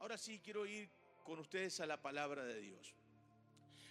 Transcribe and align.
Ahora 0.00 0.16
sí 0.16 0.40
quiero 0.42 0.66
ir 0.66 0.88
con 1.24 1.38
ustedes 1.38 1.80
a 1.80 1.86
la 1.86 2.00
palabra 2.00 2.44
de 2.44 2.60
Dios. 2.60 2.94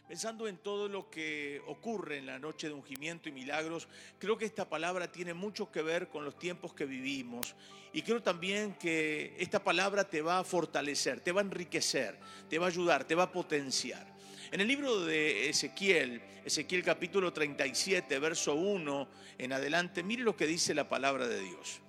Pensando 0.08 0.48
en 0.48 0.58
todo 0.58 0.88
lo 0.88 1.10
que 1.10 1.62
ocurre 1.68 2.18
en 2.18 2.26
la 2.26 2.40
noche 2.40 2.68
de 2.68 2.74
ungimiento 2.74 3.30
y 3.30 3.32
milagros, 3.32 3.88
creo 4.18 4.38
que 4.38 4.46
esta 4.46 4.68
palabra 4.68 5.12
tiene 5.12 5.36
mucho 5.36 5.72
que 5.72 5.84
ver 5.84 6.08
con 6.08 6.26
los 6.26 6.40
tiempos 6.40 6.74
que 6.74 6.86
vivimos. 6.86 7.54
Y 7.94 8.02
creo 8.02 8.24
también 8.24 8.74
que 8.76 9.36
esta 9.38 9.64
palabra 9.64 10.04
te 10.10 10.22
va 10.22 10.40
a 10.40 10.44
fortalecer, 10.44 11.20
te 11.20 11.32
va 11.32 11.42
a 11.42 11.44
enriquecer, 11.44 12.18
te 12.50 12.58
va 12.58 12.66
a 12.66 12.70
ayudar, 12.70 13.06
te 13.06 13.14
va 13.14 13.24
a 13.24 13.32
potenciar. 13.32 14.08
En 14.52 14.62
el 14.62 14.68
libro 14.68 15.06
de 15.06 15.50
Ezequiel, 15.50 16.22
Ezequiel 16.44 16.84
capítulo 16.84 17.32
37, 17.32 18.18
verso 18.18 18.56
1 18.56 19.08
en 19.38 19.54
adelante, 19.54 20.02
mire 20.02 20.24
lo 20.24 20.36
que 20.36 20.48
dice 20.48 20.74
la 20.74 20.90
palabra 20.90 21.28
de 21.28 21.42
Dios. 21.42 21.82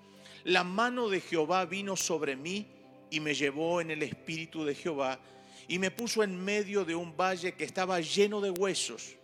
La 0.45 0.65
mano 0.65 1.09
de 1.09 1.21
Jehová 1.21 1.65
vino 1.65 1.97
sobre 1.97 2.37
mí 2.37 2.80
y 3.11 3.21
me 3.21 3.35
llevó 3.35 3.81
en 3.81 3.91
el 3.91 4.03
espíritu 4.03 4.65
de 4.65 4.75
Jehová 4.75 5.21
y 5.69 5.79
me 5.79 5.91
puso 5.91 6.23
en 6.23 6.37
medio 6.37 6.85
de 6.85 6.95
un 6.95 7.17
valle 7.17 7.53
que 7.53 7.65
estaba 7.65 8.01
lleno 8.01 8.41
de 8.41 8.51
huesos 8.51 9.17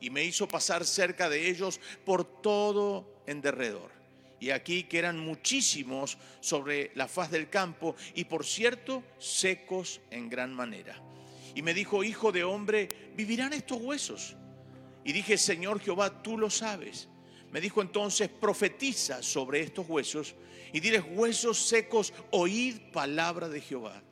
y 0.00 0.10
me 0.10 0.24
hizo 0.24 0.48
pasar 0.48 0.84
cerca 0.84 1.28
de 1.28 1.48
ellos 1.48 1.80
por 2.04 2.24
todo 2.24 3.22
en 3.26 3.40
derredor. 3.40 3.90
Y 4.40 4.50
aquí 4.50 4.84
que 4.84 4.98
eran 4.98 5.18
muchísimos 5.18 6.16
sobre 6.40 6.90
la 6.94 7.06
faz 7.08 7.30
del 7.30 7.50
campo 7.50 7.94
y 8.14 8.24
por 8.24 8.46
cierto 8.46 9.02
secos 9.18 10.00
en 10.10 10.30
gran 10.30 10.54
manera. 10.54 10.98
Y 11.54 11.60
me 11.60 11.74
dijo, 11.74 12.02
hijo 12.02 12.32
de 12.32 12.44
hombre, 12.44 12.88
¿vivirán 13.14 13.52
estos 13.52 13.82
huesos? 13.82 14.36
Y 15.04 15.12
dije, 15.12 15.36
Señor 15.36 15.80
Jehová, 15.80 16.22
tú 16.22 16.38
lo 16.38 16.48
sabes. 16.48 17.09
Me 17.52 17.60
dijo 17.60 17.82
entonces, 17.82 18.28
profetiza 18.28 19.22
sobre 19.22 19.60
estos 19.60 19.88
huesos 19.88 20.34
y 20.72 20.80
diles, 20.80 21.02
huesos 21.10 21.58
secos, 21.58 22.12
oíd 22.30 22.78
palabra 22.92 23.48
de 23.48 23.60
Jehová. 23.60 24.02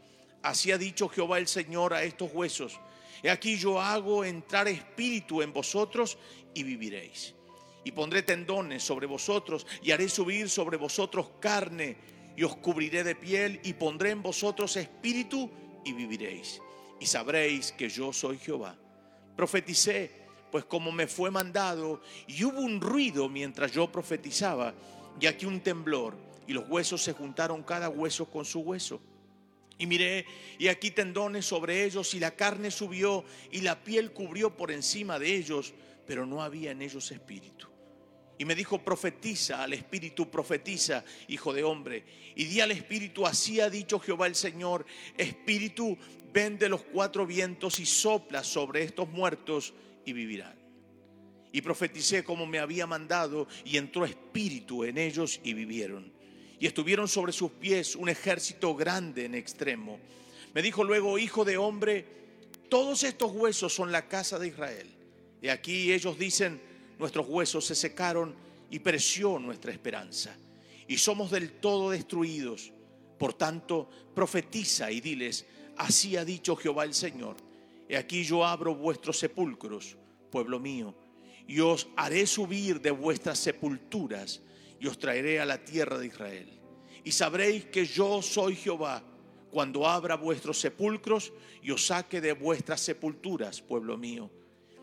Así 0.42 0.72
ha 0.72 0.78
dicho 0.78 1.08
Jehová 1.08 1.38
el 1.38 1.46
Señor 1.46 1.94
a 1.94 2.02
estos 2.02 2.32
huesos. 2.32 2.80
He 3.22 3.30
aquí 3.30 3.56
yo 3.56 3.80
hago 3.80 4.24
entrar 4.24 4.68
espíritu 4.68 5.42
en 5.42 5.52
vosotros 5.52 6.18
y 6.54 6.62
viviréis. 6.62 7.34
Y 7.84 7.92
pondré 7.92 8.22
tendones 8.22 8.82
sobre 8.82 9.06
vosotros 9.06 9.66
y 9.82 9.92
haré 9.92 10.08
subir 10.08 10.48
sobre 10.48 10.76
vosotros 10.76 11.30
carne 11.40 11.96
y 12.36 12.42
os 12.42 12.56
cubriré 12.56 13.02
de 13.02 13.14
piel 13.14 13.60
y 13.64 13.72
pondré 13.72 14.10
en 14.10 14.22
vosotros 14.22 14.76
espíritu 14.76 15.50
y 15.84 15.92
viviréis. 15.92 16.60
Y 17.00 17.06
sabréis 17.06 17.72
que 17.72 17.88
yo 17.88 18.12
soy 18.12 18.38
Jehová. 18.38 18.76
Profeticé, 19.36 20.17
pues 20.50 20.64
como 20.64 20.92
me 20.92 21.06
fue 21.06 21.30
mandado, 21.30 22.00
y 22.26 22.44
hubo 22.44 22.60
un 22.60 22.80
ruido 22.80 23.28
mientras 23.28 23.72
yo 23.72 23.90
profetizaba, 23.90 24.74
y 25.20 25.26
aquí 25.26 25.46
un 25.46 25.60
temblor 25.60 26.28
y 26.48 26.54
los 26.54 26.66
huesos 26.68 27.02
se 27.02 27.12
juntaron 27.12 27.62
cada 27.62 27.90
hueso 27.90 28.24
con 28.24 28.44
su 28.44 28.60
hueso. 28.60 29.00
Y 29.76 29.86
miré, 29.86 30.24
y 30.58 30.68
aquí 30.68 30.90
tendones 30.90 31.44
sobre 31.44 31.84
ellos, 31.84 32.14
y 32.14 32.18
la 32.18 32.34
carne 32.34 32.70
subió, 32.70 33.22
y 33.52 33.60
la 33.60 33.84
piel 33.84 34.12
cubrió 34.12 34.56
por 34.56 34.72
encima 34.72 35.18
de 35.18 35.36
ellos, 35.36 35.74
pero 36.06 36.26
no 36.26 36.42
había 36.42 36.70
en 36.70 36.80
ellos 36.80 37.12
espíritu. 37.12 37.68
Y 38.38 38.44
me 38.46 38.54
dijo, 38.54 38.82
profetiza 38.82 39.62
al 39.62 39.74
espíritu, 39.74 40.30
profetiza, 40.30 41.04
hijo 41.28 41.52
de 41.52 41.64
hombre. 41.64 42.04
Y 42.34 42.46
di 42.46 42.60
al 42.60 42.70
espíritu, 42.70 43.26
así 43.26 43.60
ha 43.60 43.68
dicho 43.68 44.00
Jehová 44.00 44.26
el 44.26 44.34
Señor, 44.34 44.86
espíritu, 45.18 45.98
ven 46.32 46.56
de 46.58 46.70
los 46.70 46.82
cuatro 46.82 47.26
vientos 47.26 47.78
y 47.78 47.84
sopla 47.84 48.42
sobre 48.42 48.84
estos 48.84 49.08
muertos 49.08 49.74
y 50.08 50.12
vivirán. 50.12 50.58
Y 51.52 51.62
profeticé 51.62 52.24
como 52.24 52.46
me 52.46 52.58
había 52.58 52.86
mandado, 52.86 53.48
y 53.64 53.76
entró 53.76 54.04
espíritu 54.04 54.84
en 54.84 54.98
ellos 54.98 55.40
y 55.42 55.54
vivieron 55.54 56.18
y 56.60 56.66
estuvieron 56.66 57.08
sobre 57.08 57.32
sus 57.32 57.52
pies 57.52 57.94
un 57.94 58.08
ejército 58.08 58.74
grande 58.74 59.24
en 59.24 59.34
extremo. 59.34 59.98
Me 60.54 60.62
dijo 60.62 60.82
luego, 60.82 61.18
hijo 61.18 61.44
de 61.44 61.56
hombre, 61.56 62.04
todos 62.68 63.04
estos 63.04 63.32
huesos 63.32 63.72
son 63.72 63.92
la 63.92 64.08
casa 64.08 64.38
de 64.38 64.48
Israel. 64.48 64.88
Y 65.40 65.48
aquí 65.48 65.92
ellos 65.92 66.18
dicen, 66.18 66.60
nuestros 66.98 67.28
huesos 67.28 67.64
se 67.64 67.74
secaron 67.74 68.34
y 68.70 68.80
pereció 68.80 69.38
nuestra 69.38 69.70
esperanza. 69.70 70.36
Y 70.88 70.98
somos 70.98 71.30
del 71.30 71.52
todo 71.52 71.90
destruidos. 71.90 72.72
Por 73.18 73.34
tanto, 73.34 73.88
profetiza 74.14 74.90
y 74.90 75.00
diles, 75.00 75.46
así 75.76 76.16
ha 76.16 76.24
dicho 76.24 76.56
Jehová 76.56 76.84
el 76.84 76.94
Señor. 76.94 77.36
Y 77.88 77.94
aquí 77.94 78.22
yo 78.22 78.44
abro 78.44 78.74
vuestros 78.74 79.18
sepulcros, 79.18 79.96
pueblo 80.30 80.60
mío, 80.60 80.94
y 81.46 81.60
os 81.60 81.88
haré 81.96 82.26
subir 82.26 82.80
de 82.80 82.90
vuestras 82.90 83.38
sepulturas 83.38 84.42
y 84.78 84.86
os 84.86 84.98
traeré 84.98 85.40
a 85.40 85.46
la 85.46 85.64
tierra 85.64 85.98
de 85.98 86.06
Israel. 86.06 86.60
Y 87.02 87.12
sabréis 87.12 87.64
que 87.66 87.86
yo 87.86 88.20
soy 88.20 88.54
Jehová 88.54 89.02
cuando 89.50 89.86
abra 89.86 90.16
vuestros 90.16 90.60
sepulcros 90.60 91.32
y 91.62 91.70
os 91.70 91.86
saque 91.86 92.20
de 92.20 92.32
vuestras 92.32 92.82
sepulturas, 92.82 93.62
pueblo 93.62 93.96
mío. 93.96 94.30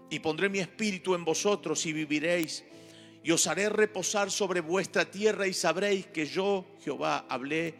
Y 0.09 0.19
pondré 0.19 0.49
mi 0.49 0.59
espíritu 0.59 1.13
en 1.13 1.23
vosotros 1.23 1.85
y 1.85 1.93
viviréis. 1.93 2.63
Y 3.23 3.31
os 3.31 3.45
haré 3.45 3.69
reposar 3.69 4.31
sobre 4.31 4.61
vuestra 4.61 5.09
tierra 5.09 5.47
y 5.47 5.53
sabréis 5.53 6.07
que 6.07 6.25
yo, 6.25 6.65
Jehová, 6.83 7.25
hablé 7.29 7.75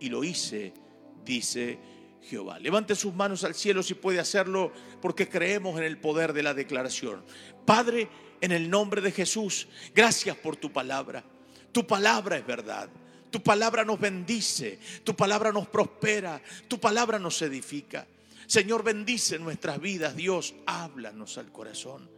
y 0.00 0.08
lo 0.08 0.24
hice, 0.24 0.72
dice 1.24 1.78
Jehová. 2.28 2.58
Levante 2.58 2.94
sus 2.94 3.14
manos 3.14 3.44
al 3.44 3.54
cielo 3.54 3.82
si 3.82 3.94
puede 3.94 4.18
hacerlo 4.18 4.72
porque 5.00 5.28
creemos 5.28 5.78
en 5.78 5.84
el 5.84 5.98
poder 5.98 6.32
de 6.32 6.42
la 6.42 6.54
declaración. 6.54 7.24
Padre, 7.64 8.08
en 8.40 8.52
el 8.52 8.68
nombre 8.68 9.00
de 9.00 9.12
Jesús, 9.12 9.68
gracias 9.94 10.36
por 10.36 10.56
tu 10.56 10.72
palabra. 10.72 11.24
Tu 11.72 11.86
palabra 11.86 12.36
es 12.36 12.46
verdad. 12.46 12.88
Tu 13.30 13.42
palabra 13.42 13.84
nos 13.84 13.98
bendice, 13.98 14.78
tu 15.02 15.16
palabra 15.16 15.50
nos 15.50 15.66
prospera, 15.66 16.40
tu 16.68 16.78
palabra 16.78 17.18
nos 17.18 17.42
edifica. 17.42 18.06
Señor, 18.46 18.84
bendice 18.84 19.40
nuestras 19.40 19.80
vidas. 19.80 20.14
Dios, 20.14 20.54
háblanos 20.66 21.36
al 21.38 21.50
corazón. 21.50 22.08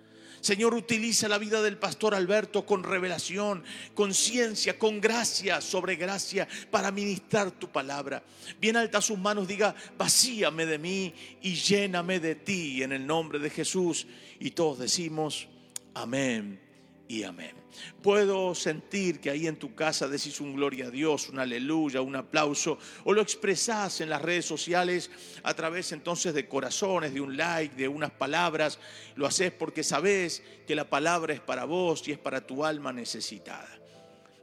Señor, 0.47 0.75
utiliza 0.75 1.27
la 1.27 1.39
vida 1.39 1.61
del 1.61 1.77
pastor 1.77 2.15
Alberto 2.15 2.65
con 2.65 2.85
revelación, 2.85 3.65
con 3.97 4.15
ciencia, 4.15 4.79
con 4.79 5.01
gracia 5.01 5.61
sobre 5.61 5.97
gracia 5.97 6.47
para 6.71 6.93
ministrar 6.93 7.51
tu 7.51 7.69
palabra. 7.69 8.23
Bien 8.61 8.77
alta 8.77 9.01
sus 9.01 9.19
manos, 9.19 9.49
diga, 9.49 9.75
vacíame 9.99 10.65
de 10.65 10.79
mí 10.79 11.13
y 11.43 11.57
lléname 11.57 12.21
de 12.21 12.37
ti 12.37 12.81
en 12.85 12.93
el 12.93 13.05
nombre 13.05 13.41
de 13.41 13.51
Jesús. 13.51 14.07
Y 14.39 14.53
todos 14.53 14.79
decimos, 14.79 15.49
amén 15.95 16.61
y 17.09 17.25
amén. 17.25 17.66
Puedo 18.03 18.55
sentir 18.55 19.21
que 19.21 19.31
ahí 19.31 19.47
en 19.47 19.57
tu 19.57 19.75
casa 19.75 20.09
decís 20.09 20.41
un 20.41 20.55
gloria 20.55 20.87
a 20.87 20.91
Dios, 20.91 21.29
un 21.29 21.39
aleluya, 21.39 22.01
un 22.01 22.17
aplauso, 22.17 22.79
o 23.05 23.13
lo 23.13 23.21
expresás 23.21 24.01
en 24.01 24.11
las 24.11 24.23
redes 24.23 24.45
sociales 24.45 25.11
a 25.43 25.55
través 25.55 25.93
entonces 25.93 26.35
de 26.35 26.49
corazones, 26.49 27.15
de 27.15 27.21
un 27.21 27.37
like, 27.37 27.75
de 27.75 27.89
unas 27.89 28.11
palabras. 28.11 28.79
Lo 29.15 29.27
haces 29.27 29.53
porque 29.53 29.83
sabes 29.83 30.43
que 30.67 30.75
la 30.75 30.89
palabra 30.89 31.35
es 31.35 31.41
para 31.41 31.65
vos 31.65 32.07
y 32.07 32.13
es 32.13 32.19
para 32.19 32.47
tu 32.47 32.65
alma 32.65 32.93
necesitada. 32.93 33.69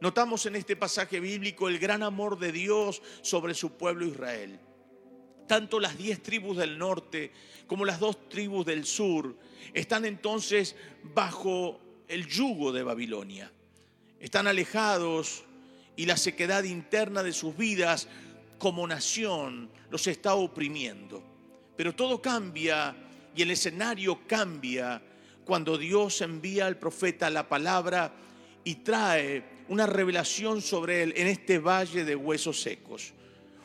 Notamos 0.03 0.45
en 0.45 0.57
este 0.57 0.75
pasaje 0.75 1.21
bíblico 1.21 1.69
el 1.69 1.79
gran 1.79 2.03
amor 2.03 2.37
de 2.37 2.51
Dios 2.51 3.01
sobre 3.21 3.53
su 3.53 3.77
pueblo 3.77 4.05
Israel. 4.05 4.59
Tanto 5.47 5.79
las 5.79 5.97
diez 5.97 6.21
tribus 6.21 6.57
del 6.57 6.77
norte 6.77 7.31
como 7.67 7.85
las 7.85 7.99
dos 7.99 8.27
tribus 8.27 8.65
del 8.65 8.85
sur 8.85 9.35
están 9.73 10.03
entonces 10.03 10.75
bajo 11.03 11.79
el 12.07 12.27
yugo 12.27 12.71
de 12.71 12.83
Babilonia. 12.83 13.51
Están 14.19 14.47
alejados 14.47 15.43
y 15.95 16.05
la 16.05 16.17
sequedad 16.17 16.63
interna 16.63 17.23
de 17.23 17.33
sus 17.33 17.55
vidas 17.55 18.07
como 18.57 18.87
nación 18.87 19.69
los 19.89 20.07
está 20.07 20.35
oprimiendo. 20.35 21.23
Pero 21.75 21.93
todo 21.93 22.21
cambia 22.21 22.95
y 23.35 23.41
el 23.41 23.51
escenario 23.51 24.21
cambia 24.27 25.01
cuando 25.45 25.77
Dios 25.77 26.21
envía 26.21 26.67
al 26.67 26.77
profeta 26.77 27.29
la 27.29 27.47
palabra 27.49 28.13
y 28.63 28.75
trae 28.75 29.43
una 29.67 29.85
revelación 29.85 30.61
sobre 30.61 31.03
él 31.03 31.13
en 31.17 31.27
este 31.27 31.59
valle 31.59 32.05
de 32.05 32.15
huesos 32.15 32.61
secos. 32.61 33.13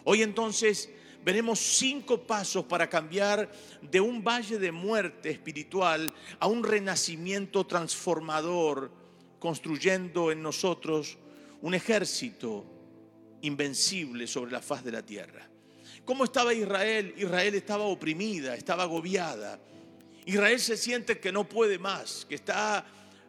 Hoy 0.05 0.23
entonces 0.23 0.91
veremos 1.29 1.59
cinco 1.59 2.23
pasos 2.27 2.65
para 2.65 2.89
cambiar 2.89 3.53
de 3.83 4.01
un 4.01 4.25
valle 4.25 4.59
de 4.59 4.73
muerte 4.73 5.29
espiritual 5.29 6.11
a 6.41 6.47
un 6.47 6.65
renacimiento 6.65 7.67
transformador, 7.67 8.91
construyendo 9.39 10.33
en 10.33 10.43
nosotros 10.43 11.19
un 11.61 11.75
ejército 11.75 12.65
invencible 13.43 14.27
sobre 14.27 14.53
la 14.53 14.63
faz 14.63 14.83
de 14.83 14.91
la 14.91 15.05
tierra. 15.05 15.47
¿Cómo 16.07 16.25
estaba 16.25 16.55
Israel? 16.55 17.13
Israel 17.19 17.55
estaba 17.57 17.85
oprimida, 17.85 18.55
estaba 18.55 18.85
agobiada. 18.85 19.61
Israel 20.25 20.59
se 20.59 20.79
siente 20.79 21.21
que 21.21 21.31
no 21.31 21.47
puede 21.47 21.79
más, 21.79 22.25
que 22.27 22.37
está 22.37 22.87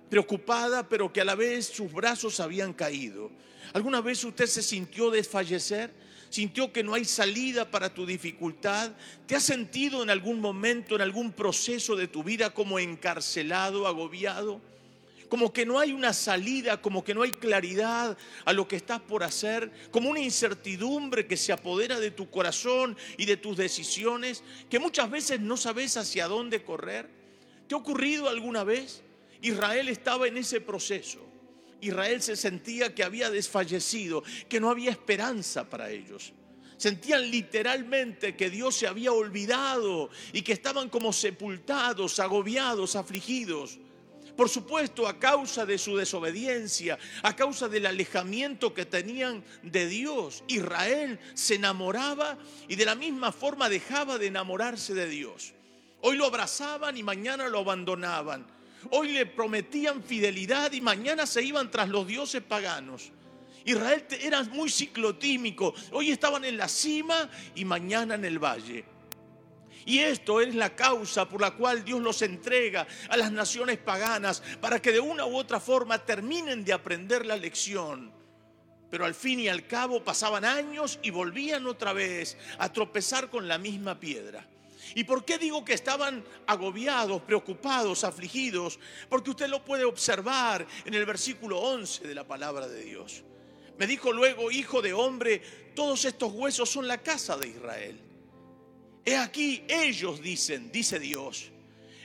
preocupada, 0.09 0.87
pero 0.87 1.11
que 1.11 1.19
a 1.19 1.25
la 1.25 1.35
vez 1.35 1.65
sus 1.65 1.91
brazos 1.91 2.39
habían 2.39 2.71
caído. 2.71 3.29
¿Alguna 3.73 3.99
vez 3.99 4.23
usted 4.23 4.45
se 4.45 4.63
sintió 4.63 5.11
desfallecer? 5.11 6.07
Sintió 6.29 6.71
que 6.71 6.83
no 6.83 6.93
hay 6.93 7.05
salida 7.05 7.69
para 7.69 7.93
tu 7.93 8.05
dificultad, 8.05 8.91
te 9.25 9.35
has 9.35 9.43
sentido 9.43 10.03
en 10.03 10.09
algún 10.09 10.39
momento, 10.39 10.95
en 10.95 11.01
algún 11.01 11.31
proceso 11.31 11.95
de 11.95 12.07
tu 12.07 12.23
vida 12.23 12.51
como 12.51 12.79
encarcelado, 12.79 13.87
agobiado. 13.87 14.61
como 15.27 15.53
que 15.53 15.63
no 15.63 15.77
hay 15.77 15.91
una 15.91 16.11
salida, 16.11 16.81
como 16.81 17.03
que 17.03 17.13
no 17.13 17.21
hay 17.21 17.31
claridad 17.31 18.17
a 18.45 18.51
lo 18.51 18.67
que 18.67 18.75
estás 18.75 18.99
por 18.99 19.23
hacer, 19.23 19.71
como 19.91 20.09
una 20.09 20.19
incertidumbre 20.19 21.27
que 21.27 21.37
se 21.37 21.51
apodera 21.51 21.99
de 21.99 22.09
tu 22.09 22.31
corazón 22.31 22.97
y 23.15 23.25
de 23.25 23.37
tus 23.37 23.55
decisiones, 23.55 24.43
que 24.71 24.79
muchas 24.79 25.07
veces 25.11 25.39
no 25.39 25.55
sabes 25.55 25.97
hacia 25.97 26.27
dónde 26.27 26.63
correr. 26.63 27.07
¿Te 27.67 27.75
ha 27.75 27.77
ocurrido 27.77 28.27
alguna 28.27 28.63
vez? 28.63 29.03
Israel 29.43 29.87
estaba 29.89 30.27
en 30.27 30.37
ese 30.37 30.61
proceso. 30.61 31.19
Israel 31.81 32.21
se 32.21 32.35
sentía 32.35 32.93
que 32.93 33.03
había 33.03 33.29
desfallecido, 33.29 34.23
que 34.47 34.59
no 34.59 34.69
había 34.69 34.91
esperanza 34.91 35.69
para 35.69 35.89
ellos. 35.89 36.33
Sentían 36.77 37.29
literalmente 37.29 38.37
que 38.37 38.49
Dios 38.49 38.75
se 38.75 38.87
había 38.87 39.11
olvidado 39.11 40.09
y 40.31 40.41
que 40.41 40.53
estaban 40.53 40.89
como 40.89 41.11
sepultados, 41.11 42.19
agobiados, 42.19 42.95
afligidos. 42.95 43.79
Por 44.37 44.47
supuesto, 44.47 45.05
a 45.05 45.19
causa 45.19 45.65
de 45.65 45.77
su 45.77 45.97
desobediencia, 45.97 46.97
a 47.23 47.35
causa 47.35 47.67
del 47.67 47.85
alejamiento 47.85 48.73
que 48.73 48.85
tenían 48.85 49.43
de 49.63 49.87
Dios, 49.87 50.45
Israel 50.47 51.19
se 51.33 51.55
enamoraba 51.55 52.37
y 52.69 52.77
de 52.77 52.85
la 52.85 52.95
misma 52.95 53.33
forma 53.33 53.67
dejaba 53.67 54.17
de 54.17 54.27
enamorarse 54.27 54.93
de 54.93 55.09
Dios. 55.09 55.53
Hoy 55.99 56.15
lo 56.15 56.25
abrazaban 56.25 56.95
y 56.95 57.03
mañana 57.03 57.49
lo 57.49 57.59
abandonaban. 57.59 58.47
Hoy 58.91 59.09
le 59.09 59.25
prometían 59.25 60.03
fidelidad 60.03 60.71
y 60.71 60.81
mañana 60.81 61.25
se 61.25 61.43
iban 61.43 61.69
tras 61.69 61.89
los 61.89 62.07
dioses 62.07 62.41
paganos. 62.41 63.11
Israel 63.65 64.05
era 64.21 64.43
muy 64.43 64.69
ciclotímico. 64.69 65.73
Hoy 65.91 66.11
estaban 66.11 66.45
en 66.45 66.57
la 66.57 66.67
cima 66.67 67.29
y 67.55 67.65
mañana 67.65 68.15
en 68.15 68.25
el 68.25 68.39
valle. 68.39 68.85
Y 69.85 69.99
esto 69.99 70.41
es 70.41 70.55
la 70.55 70.75
causa 70.75 71.27
por 71.27 71.41
la 71.41 71.51
cual 71.51 71.83
Dios 71.83 72.01
los 72.01 72.21
entrega 72.21 72.87
a 73.09 73.17
las 73.17 73.31
naciones 73.31 73.77
paganas 73.77 74.43
para 74.61 74.81
que 74.81 74.91
de 74.91 74.99
una 74.99 75.25
u 75.25 75.35
otra 75.35 75.59
forma 75.59 75.97
terminen 76.05 76.63
de 76.63 76.73
aprender 76.73 77.25
la 77.25 77.37
lección. 77.37 78.11
Pero 78.89 79.05
al 79.05 79.13
fin 79.13 79.39
y 79.39 79.49
al 79.49 79.67
cabo 79.67 80.03
pasaban 80.03 80.45
años 80.45 80.99
y 81.01 81.11
volvían 81.11 81.65
otra 81.67 81.93
vez 81.93 82.37
a 82.57 82.71
tropezar 82.71 83.29
con 83.29 83.47
la 83.47 83.57
misma 83.57 83.99
piedra. 83.99 84.47
¿Y 84.95 85.03
por 85.03 85.25
qué 85.25 85.37
digo 85.37 85.63
que 85.63 85.73
estaban 85.73 86.23
agobiados, 86.47 87.21
preocupados, 87.21 88.03
afligidos? 88.03 88.79
Porque 89.09 89.31
usted 89.31 89.47
lo 89.47 89.63
puede 89.63 89.85
observar 89.85 90.65
en 90.85 90.93
el 90.93 91.05
versículo 91.05 91.59
11 91.59 92.07
de 92.07 92.15
la 92.15 92.27
palabra 92.27 92.67
de 92.67 92.83
Dios. 92.83 93.23
Me 93.77 93.87
dijo 93.87 94.11
luego, 94.11 94.51
hijo 94.51 94.81
de 94.81 94.93
hombre, 94.93 95.41
todos 95.75 96.05
estos 96.05 96.33
huesos 96.33 96.69
son 96.69 96.87
la 96.87 96.97
casa 96.97 97.37
de 97.37 97.47
Israel. 97.47 97.99
He 99.05 99.15
aquí, 99.15 99.63
ellos 99.67 100.21
dicen, 100.21 100.71
dice 100.71 100.99
Dios, 100.99 101.49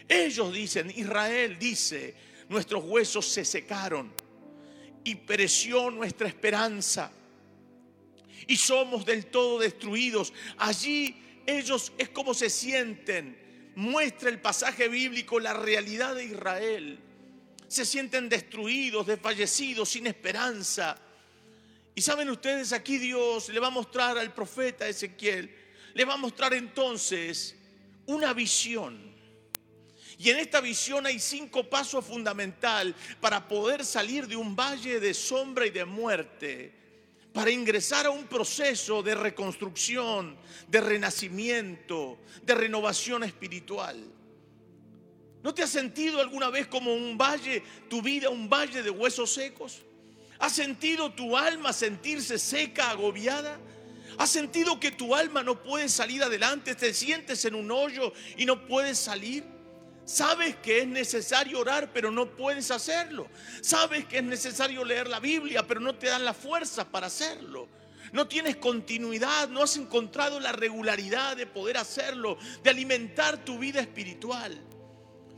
ellos 0.09 0.53
dicen, 0.53 0.93
Israel 0.95 1.59
dice, 1.59 2.15
nuestros 2.49 2.85
huesos 2.85 3.27
se 3.27 3.45
secaron 3.45 4.13
y 5.03 5.17
pereció 5.17 5.91
nuestra 5.91 6.29
esperanza 6.29 7.11
y 8.47 8.57
somos 8.57 9.05
del 9.05 9.27
todo 9.27 9.59
destruidos. 9.59 10.33
Allí 10.59 11.17
ellos 11.46 11.93
es 11.99 12.08
como 12.11 12.35
se 12.35 12.50
sienten. 12.50 13.43
Muestra 13.76 14.29
el 14.31 14.41
pasaje 14.41 14.88
bíblico 14.88 15.41
la 15.41 15.52
realidad 15.52 16.14
de 16.14 16.25
Israel. 16.25 17.00
Se 17.69 17.85
sienten 17.85 18.29
destruidos, 18.29 19.06
desfallecidos, 19.06 19.88
sin 19.88 20.06
esperanza. 20.06 20.96
Y 21.94 22.02
saben 22.02 22.31
ustedes, 22.31 22.73
aquí 22.73 22.99
Dios 22.99 23.49
le 23.49 23.61
va 23.61 23.69
a 23.69 23.70
mostrar 23.70 24.19
al 24.19 24.32
profeta 24.32 24.88
Ezequiel 24.88 25.64
le 25.94 26.05
va 26.05 26.14
a 26.14 26.19
mostrar 26.19 26.52
entonces 26.52 27.56
una 28.06 28.35
visión. 28.35 29.14
Y 30.19 30.31
en 30.31 30.38
esta 30.38 30.61
visión 30.61 31.06
hay 31.06 31.19
cinco 31.19 31.69
pasos 31.69 32.05
fundamentales 32.05 32.94
para 33.20 33.49
poder 33.49 33.85
salir 33.85 34.26
de 34.26 34.37
un 34.37 34.55
valle 34.55 35.00
de 35.00 35.14
sombra 35.14 35.67
y 35.67 35.70
de 35.70 35.85
muerte, 35.85 36.73
para 37.35 37.51
ingresar 37.51 38.07
a 38.07 38.11
un 38.11 38.29
proceso 38.29 39.03
de 39.03 39.17
reconstrucción, 39.17 40.37
de 40.69 40.81
renacimiento, 40.81 42.21
de 42.45 42.55
renovación 42.55 43.25
espiritual. 43.25 44.01
¿No 45.43 45.53
te 45.53 45.65
has 45.65 45.71
sentido 45.71 46.21
alguna 46.21 46.49
vez 46.49 46.69
como 46.69 46.95
un 46.95 47.19
valle, 47.19 47.65
tu 47.91 48.01
vida 48.01 48.31
un 48.31 48.49
valle 48.49 48.85
de 48.85 48.89
huesos 48.89 49.35
secos? 49.35 49.83
¿Has 50.39 50.53
sentido 50.53 51.13
tu 51.13 51.37
alma 51.37 51.73
sentirse 51.73 52.39
seca, 52.39 52.91
agobiada? 52.91 53.59
¿Has 54.17 54.31
sentido 54.31 54.79
que 54.79 54.93
tu 54.93 55.13
alma 55.13 55.43
no 55.43 55.61
puede 55.61 55.89
salir 55.89 56.23
adelante? 56.23 56.77
¿Te 56.77 56.95
sientes 56.95 57.45
en 57.45 57.57
un 57.57 57.69
hoyo 57.73 58.13
y 58.37 58.47
no 58.47 58.65
puedes 58.65 58.97
salir? 58.97 59.43
Sabes 60.05 60.56
que 60.56 60.81
es 60.81 60.87
necesario 60.87 61.61
orar, 61.61 61.93
pero 61.93 62.11
no 62.11 62.37
puedes 62.37 62.71
hacerlo. 62.71 63.29
Sabes 63.62 64.05
que 64.05 64.19
es 64.19 64.25
necesario 64.25 64.85
leer 64.85 65.09
la 65.09 65.21
Biblia, 65.21 65.67
pero 65.67 65.81
no 65.81 65.95
te 65.95 66.09
dan 66.09 66.25
la 66.25 66.35
fuerza 66.35 66.91
para 66.91 67.06
hacerlo. 67.06 67.69
No 68.12 68.29
tienes 68.29 68.56
continuidad, 68.56 69.49
no 69.49 69.62
has 69.62 69.77
encontrado 69.77 70.39
la 70.39 70.53
regularidad 70.53 71.37
de 71.37 71.47
poder 71.47 71.79
hacerlo, 71.79 72.39
de 72.62 72.71
alimentar 72.71 73.45
tu 73.45 73.59
vida 73.59 73.81
espiritual. 73.81 74.61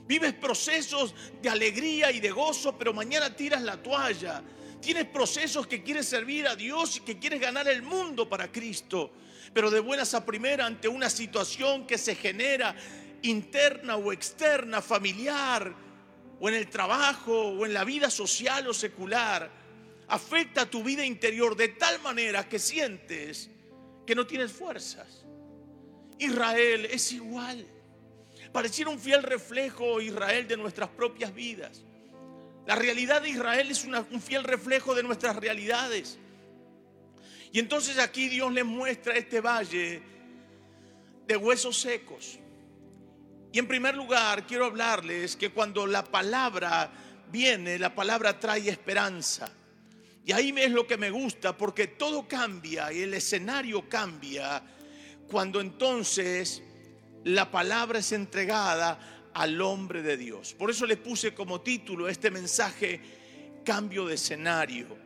Vives 0.06 0.34
procesos 0.34 1.14
de 1.40 1.48
alegría 1.48 2.10
y 2.10 2.20
de 2.20 2.30
gozo, 2.30 2.76
pero 2.76 2.92
mañana 2.92 3.34
tiras 3.34 3.62
la 3.62 3.82
toalla 3.82 4.42
Tienes 4.80 5.06
procesos 5.06 5.66
que 5.66 5.82
quieres 5.82 6.06
servir 6.06 6.46
a 6.46 6.54
Dios 6.54 6.98
y 6.98 7.00
que 7.00 7.18
quieres 7.18 7.40
ganar 7.40 7.66
el 7.66 7.82
mundo 7.82 8.28
para 8.28 8.52
Cristo. 8.52 9.10
Pero 9.52 9.68
de 9.68 9.80
buenas 9.80 10.14
a 10.14 10.24
primera 10.24 10.66
ante 10.66 10.86
una 10.86 11.10
situación 11.10 11.86
que 11.86 11.98
se 11.98 12.14
genera 12.14 12.74
interna 13.26 13.96
o 13.96 14.12
externa, 14.12 14.80
familiar, 14.80 15.74
o 16.38 16.48
en 16.48 16.54
el 16.54 16.68
trabajo, 16.68 17.48
o 17.48 17.66
en 17.66 17.72
la 17.72 17.84
vida 17.84 18.10
social 18.10 18.66
o 18.68 18.74
secular, 18.74 19.50
afecta 20.08 20.68
tu 20.68 20.82
vida 20.82 21.04
interior 21.04 21.56
de 21.56 21.68
tal 21.68 22.00
manera 22.00 22.48
que 22.48 22.58
sientes 22.58 23.50
que 24.06 24.14
no 24.14 24.26
tienes 24.26 24.52
fuerzas. 24.52 25.24
Israel 26.18 26.86
es 26.86 27.12
igual. 27.12 27.66
Pareciera 28.52 28.90
un 28.90 28.98
fiel 28.98 29.22
reflejo 29.22 30.00
Israel 30.00 30.46
de 30.46 30.56
nuestras 30.56 30.88
propias 30.88 31.34
vidas. 31.34 31.82
La 32.66 32.74
realidad 32.74 33.22
de 33.22 33.30
Israel 33.30 33.70
es 33.70 33.84
un 33.84 34.20
fiel 34.20 34.44
reflejo 34.44 34.94
de 34.94 35.02
nuestras 35.02 35.36
realidades. 35.36 36.18
Y 37.52 37.58
entonces 37.58 37.98
aquí 37.98 38.28
Dios 38.28 38.52
les 38.52 38.64
muestra 38.64 39.14
este 39.14 39.40
valle 39.40 40.02
de 41.26 41.36
huesos 41.36 41.78
secos. 41.78 42.38
Y 43.56 43.58
en 43.58 43.66
primer 43.66 43.96
lugar 43.96 44.46
quiero 44.46 44.66
hablarles 44.66 45.34
que 45.34 45.48
cuando 45.48 45.86
la 45.86 46.04
palabra 46.04 46.92
viene, 47.32 47.78
la 47.78 47.94
palabra 47.94 48.38
trae 48.38 48.68
esperanza. 48.68 49.50
Y 50.26 50.32
ahí 50.32 50.52
es 50.58 50.70
lo 50.72 50.86
que 50.86 50.98
me 50.98 51.08
gusta, 51.08 51.56
porque 51.56 51.86
todo 51.86 52.28
cambia 52.28 52.92
y 52.92 53.00
el 53.00 53.14
escenario 53.14 53.88
cambia 53.88 54.62
cuando 55.26 55.62
entonces 55.62 56.62
la 57.24 57.50
palabra 57.50 58.00
es 58.00 58.12
entregada 58.12 59.30
al 59.32 59.58
hombre 59.62 60.02
de 60.02 60.18
Dios. 60.18 60.52
Por 60.52 60.70
eso 60.70 60.84
le 60.84 60.98
puse 60.98 61.32
como 61.32 61.62
título 61.62 62.10
este 62.10 62.30
mensaje, 62.30 63.00
cambio 63.64 64.04
de 64.04 64.16
escenario. 64.16 64.98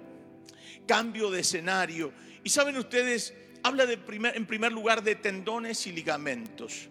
Cambio 0.88 1.30
de 1.30 1.42
escenario. 1.42 2.12
Y 2.42 2.50
saben 2.50 2.76
ustedes, 2.78 3.32
habla 3.62 3.86
de 3.86 3.96
primer, 3.96 4.36
en 4.36 4.44
primer 4.44 4.72
lugar 4.72 5.04
de 5.04 5.14
tendones 5.14 5.86
y 5.86 5.92
ligamentos. 5.92 6.88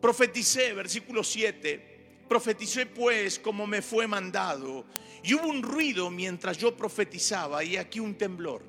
Profeticé, 0.00 0.72
versículo 0.72 1.22
7, 1.22 2.24
profeticé 2.28 2.86
pues 2.86 3.38
como 3.38 3.66
me 3.66 3.82
fue 3.82 4.06
mandado. 4.06 4.86
Y 5.22 5.34
hubo 5.34 5.48
un 5.48 5.62
ruido 5.62 6.10
mientras 6.10 6.56
yo 6.56 6.76
profetizaba 6.76 7.62
y 7.62 7.76
aquí 7.76 8.00
un 8.00 8.14
temblor. 8.14 8.62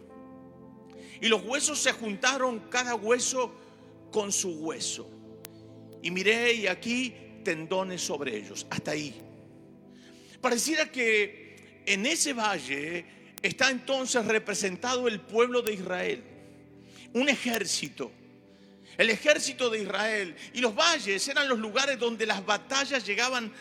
Y 1.22 1.28
los 1.28 1.44
huesos 1.44 1.80
se 1.80 1.92
juntaron 1.92 2.60
cada 2.70 2.96
hueso 2.96 3.54
con 4.12 4.32
su 4.32 4.50
hueso. 4.50 5.10
Y 6.02 6.12
miré 6.12 6.54
y 6.54 6.68
aquí 6.68 7.14
tendones 7.44 8.02
sobre 8.02 8.36
ellos. 8.38 8.66
Hasta 8.70 8.92
ahí. 8.92 9.22
Pareciera 10.42 10.92
que 10.92 11.84
en 11.86 12.06
ese 12.06 12.34
valle 12.34 13.06
está 13.42 13.70
entonces 13.70 14.26
representado 14.26 15.08
el 15.08 15.22
pueblo 15.22 15.62
de 15.62 15.74
Israel, 15.74 16.24
un 17.14 17.30
ejército. 17.30 18.12
El 18.98 19.10
ejército 19.10 19.70
de 19.70 19.84
Israel 19.84 20.36
y 20.54 20.60
los 20.60 20.76
valles 20.76 21.28
eran 21.28 21.48
los 21.48 21.60
lugares 21.60 21.98
donde 21.98 22.26
las 22.26 22.46
batallas 22.46 23.06
llegaban 23.06 23.52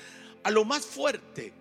a 0.43 0.51
lo 0.51 0.65
más 0.65 0.85
fuerte. 0.85 1.53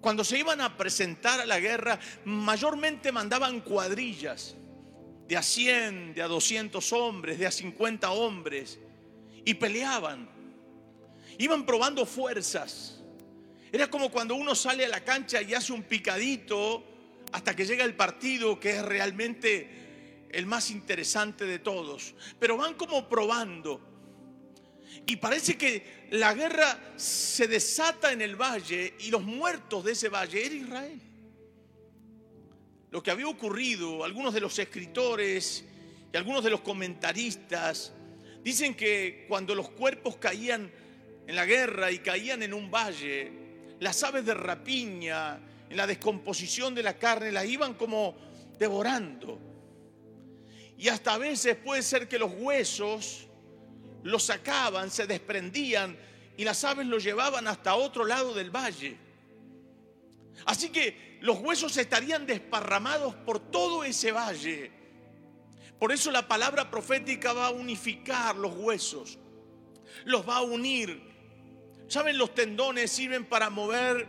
Cuando 0.00 0.24
se 0.24 0.38
iban 0.38 0.60
a 0.60 0.76
presentar 0.76 1.40
a 1.40 1.46
la 1.46 1.60
guerra, 1.60 2.00
mayormente 2.24 3.12
mandaban 3.12 3.60
cuadrillas 3.60 4.54
de 5.28 5.36
a 5.36 5.42
100, 5.42 6.14
de 6.14 6.22
a 6.22 6.28
200 6.28 6.92
hombres, 6.92 7.38
de 7.38 7.46
a 7.46 7.50
50 7.50 8.10
hombres, 8.10 8.78
y 9.44 9.54
peleaban. 9.54 10.28
Iban 11.38 11.64
probando 11.64 12.06
fuerzas. 12.06 13.00
Era 13.70 13.88
como 13.88 14.10
cuando 14.10 14.34
uno 14.34 14.54
sale 14.54 14.84
a 14.84 14.88
la 14.88 15.04
cancha 15.04 15.42
y 15.42 15.54
hace 15.54 15.72
un 15.72 15.84
picadito 15.84 16.82
hasta 17.32 17.54
que 17.54 17.64
llega 17.64 17.84
el 17.84 17.94
partido 17.94 18.58
que 18.58 18.70
es 18.70 18.82
realmente 18.82 19.89
el 20.32 20.46
más 20.46 20.70
interesante 20.70 21.44
de 21.44 21.58
todos. 21.58 22.14
Pero 22.38 22.56
van 22.56 22.74
como 22.74 23.08
probando. 23.08 23.80
Y 25.06 25.16
parece 25.16 25.56
que 25.56 26.08
la 26.10 26.34
guerra 26.34 26.94
se 26.96 27.46
desata 27.46 28.12
en 28.12 28.22
el 28.22 28.36
valle 28.36 28.94
y 29.00 29.10
los 29.10 29.22
muertos 29.22 29.84
de 29.84 29.92
ese 29.92 30.08
valle 30.08 30.44
era 30.44 30.54
Israel. 30.54 31.00
Lo 32.90 33.02
que 33.02 33.10
había 33.10 33.28
ocurrido, 33.28 34.04
algunos 34.04 34.34
de 34.34 34.40
los 34.40 34.58
escritores 34.58 35.64
y 36.12 36.16
algunos 36.16 36.42
de 36.42 36.50
los 36.50 36.60
comentaristas 36.60 37.92
dicen 38.42 38.74
que 38.74 39.26
cuando 39.28 39.54
los 39.54 39.70
cuerpos 39.70 40.16
caían 40.16 40.70
en 41.26 41.36
la 41.36 41.46
guerra 41.46 41.92
y 41.92 42.00
caían 42.00 42.42
en 42.42 42.52
un 42.52 42.70
valle, 42.70 43.32
las 43.78 44.02
aves 44.02 44.26
de 44.26 44.34
rapiña, 44.34 45.40
en 45.68 45.76
la 45.76 45.86
descomposición 45.86 46.74
de 46.74 46.82
la 46.82 46.98
carne, 46.98 47.30
las 47.30 47.46
iban 47.46 47.74
como 47.74 48.16
devorando. 48.58 49.49
Y 50.80 50.88
hasta 50.88 51.12
a 51.12 51.18
veces 51.18 51.56
puede 51.56 51.82
ser 51.82 52.08
que 52.08 52.18
los 52.18 52.32
huesos 52.38 53.26
los 54.02 54.22
sacaban, 54.22 54.90
se 54.90 55.06
desprendían 55.06 55.94
y 56.38 56.44
las 56.44 56.64
aves 56.64 56.86
los 56.86 57.04
llevaban 57.04 57.46
hasta 57.48 57.74
otro 57.74 58.06
lado 58.06 58.32
del 58.32 58.50
valle. 58.50 58.96
Así 60.46 60.70
que 60.70 61.18
los 61.20 61.38
huesos 61.40 61.76
estarían 61.76 62.26
desparramados 62.26 63.14
por 63.14 63.40
todo 63.50 63.84
ese 63.84 64.10
valle. 64.10 64.72
Por 65.78 65.92
eso 65.92 66.10
la 66.10 66.26
palabra 66.26 66.70
profética 66.70 67.34
va 67.34 67.48
a 67.48 67.50
unificar 67.50 68.36
los 68.36 68.54
huesos, 68.56 69.18
los 70.06 70.26
va 70.26 70.36
a 70.36 70.42
unir. 70.42 70.98
¿Saben? 71.88 72.16
Los 72.16 72.34
tendones 72.34 72.90
sirven 72.90 73.26
para 73.26 73.50
mover 73.50 74.06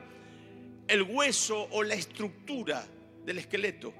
el 0.88 1.02
hueso 1.02 1.68
o 1.72 1.84
la 1.84 1.96
estructura 1.96 2.88
del 3.26 3.40
esqueleto. 3.40 3.94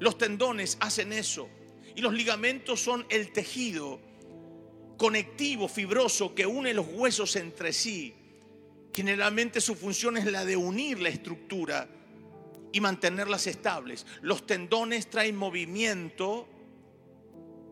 Los 0.00 0.18
tendones 0.18 0.76
hacen 0.80 1.12
eso. 1.12 1.48
Y 1.94 2.00
los 2.00 2.14
ligamentos 2.14 2.80
son 2.80 3.06
el 3.10 3.32
tejido 3.32 4.00
conectivo, 4.96 5.66
fibroso, 5.66 6.32
que 6.32 6.46
une 6.46 6.72
los 6.72 6.86
huesos 6.86 7.34
entre 7.36 7.72
sí. 7.72 8.14
Generalmente 8.94 9.60
su 9.60 9.74
función 9.74 10.16
es 10.16 10.26
la 10.26 10.44
de 10.44 10.56
unir 10.56 11.00
la 11.00 11.08
estructura 11.08 11.88
y 12.72 12.80
mantenerlas 12.80 13.46
estables. 13.46 14.06
Los 14.20 14.46
tendones 14.46 15.10
traen 15.10 15.34
movimiento, 15.36 16.46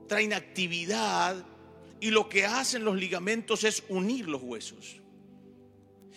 traen 0.09 0.33
actividad 0.33 1.47
y 2.00 2.11
lo 2.11 2.29
que 2.29 2.47
hacen 2.47 2.85
los 2.85 2.97
ligamentos 2.97 3.62
es 3.65 3.85
unir 3.89 4.29
los 4.29 4.43
huesos. 4.43 5.00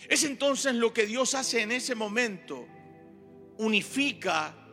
Es 0.08 0.24
entonces 0.24 0.74
lo 0.74 0.92
que 0.92 1.06
Dios 1.06 1.34
hace 1.34 1.62
en 1.62 1.70
ese 1.70 1.94
momento. 1.94 2.66
Unifica, 3.58 4.63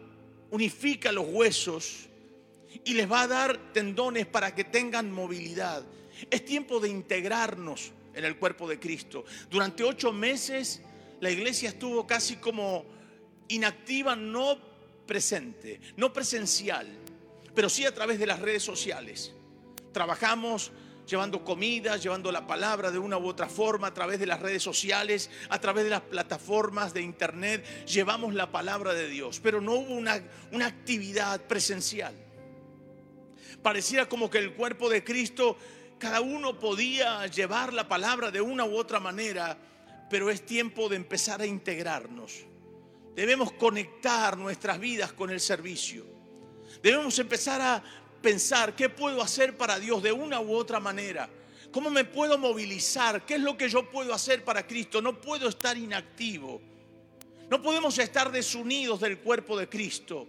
unifica 0.52 1.12
los 1.12 1.28
huesos 1.28 2.08
y 2.84 2.94
les 2.94 3.12
va 3.12 3.24
a 3.24 3.28
dar 3.28 3.74
tendones 3.74 4.26
para 4.28 4.54
que 4.54 4.64
tengan 4.64 5.12
movilidad. 5.12 5.84
Es 6.30 6.46
tiempo 6.46 6.80
de 6.80 6.90
integrarnos 6.90 7.92
en 8.14 8.26
el 8.26 8.38
cuerpo 8.38 8.68
de 8.68 8.80
Cristo. 8.80 9.26
Durante 9.50 9.84
ocho 9.84 10.12
meses 10.12 10.82
la 11.20 11.32
iglesia 11.32 11.70
estuvo 11.70 12.06
casi 12.06 12.38
como 12.38 12.86
inactiva, 13.48 14.16
no 14.16 14.58
presente, 15.06 15.80
no 15.98 16.14
presencial, 16.14 16.88
pero 17.54 17.70
sí 17.70 17.86
a 17.86 17.94
través 17.94 18.20
de 18.20 18.28
las 18.28 18.40
redes 18.40 18.64
sociales. 18.64 19.34
Trabajamos 19.92 20.72
llevando 21.08 21.44
comida, 21.44 21.98
llevando 21.98 22.32
la 22.32 22.46
palabra 22.48 22.92
de 22.92 23.00
una 23.00 23.18
u 23.18 23.28
otra 23.28 23.48
forma 23.48 23.88
a 23.88 23.94
través 23.94 24.20
de 24.20 24.26
las 24.26 24.40
redes 24.40 24.64
sociales, 24.64 25.30
a 25.50 25.60
través 25.60 25.84
de 25.84 25.90
las 25.90 26.02
plataformas 26.02 26.94
de 26.94 27.02
internet, 27.02 27.86
llevamos 27.86 28.34
la 28.34 28.52
palabra 28.52 28.94
de 28.94 29.08
Dios, 29.08 29.40
pero 29.42 29.62
no 29.62 29.74
hubo 29.74 29.94
una, 29.94 30.22
una 30.52 30.68
actividad 30.68 31.42
presencial. 31.42 32.14
Parecía 33.62 34.10
como 34.10 34.30
que 34.30 34.40
el 34.40 34.54
cuerpo 34.54 34.90
de 34.90 35.04
Cristo 35.04 35.58
cada 36.00 36.22
uno 36.22 36.58
podía 36.60 37.28
llevar 37.28 37.74
la 37.74 37.88
palabra 37.88 38.32
de 38.32 38.42
una 38.42 38.66
u 38.66 38.76
otra 38.76 39.00
manera, 39.00 39.58
pero 40.10 40.30
es 40.32 40.46
tiempo 40.46 40.90
de 40.90 40.96
empezar 40.96 41.42
a 41.42 41.46
integrarnos. 41.46 42.46
Debemos 43.16 43.52
conectar 43.52 44.38
nuestras 44.38 44.80
vidas 44.80 45.14
con 45.14 45.30
el 45.30 45.40
servicio. 45.40 46.06
Debemos 46.82 47.20
empezar 47.20 47.62
a 47.62 47.84
pensar 48.22 48.76
qué 48.76 48.90
puedo 48.90 49.22
hacer 49.22 49.58
para 49.58 49.80
Dios 49.80 50.02
de 50.04 50.12
una 50.12 50.40
u 50.40 50.54
otra 50.54 50.80
manera. 50.80 51.30
¿Cómo 51.72 51.90
me 51.90 52.04
puedo 52.04 52.38
movilizar? 52.38 53.26
¿Qué 53.26 53.36
es 53.36 53.42
lo 53.42 53.58
que 53.58 53.70
yo 53.70 53.90
puedo 53.90 54.14
hacer 54.14 54.44
para 54.44 54.68
Cristo? 54.68 55.02
No 55.02 55.20
puedo 55.20 55.48
estar 55.48 55.78
inactivo. 55.78 56.62
No 57.50 57.62
podemos 57.62 57.98
estar 57.98 58.32
desunidos 58.32 59.00
del 59.00 59.20
cuerpo 59.20 59.58
de 59.58 59.70
Cristo. 59.70 60.28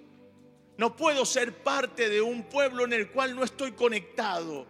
No 0.78 0.96
puedo 0.96 1.24
ser 1.24 1.62
parte 1.62 2.08
de 2.08 2.20
un 2.20 2.44
pueblo 2.44 2.84
en 2.84 2.92
el 2.92 3.10
cual 3.10 3.34
no 3.34 3.44
estoy 3.44 3.72
conectado. 3.72 4.66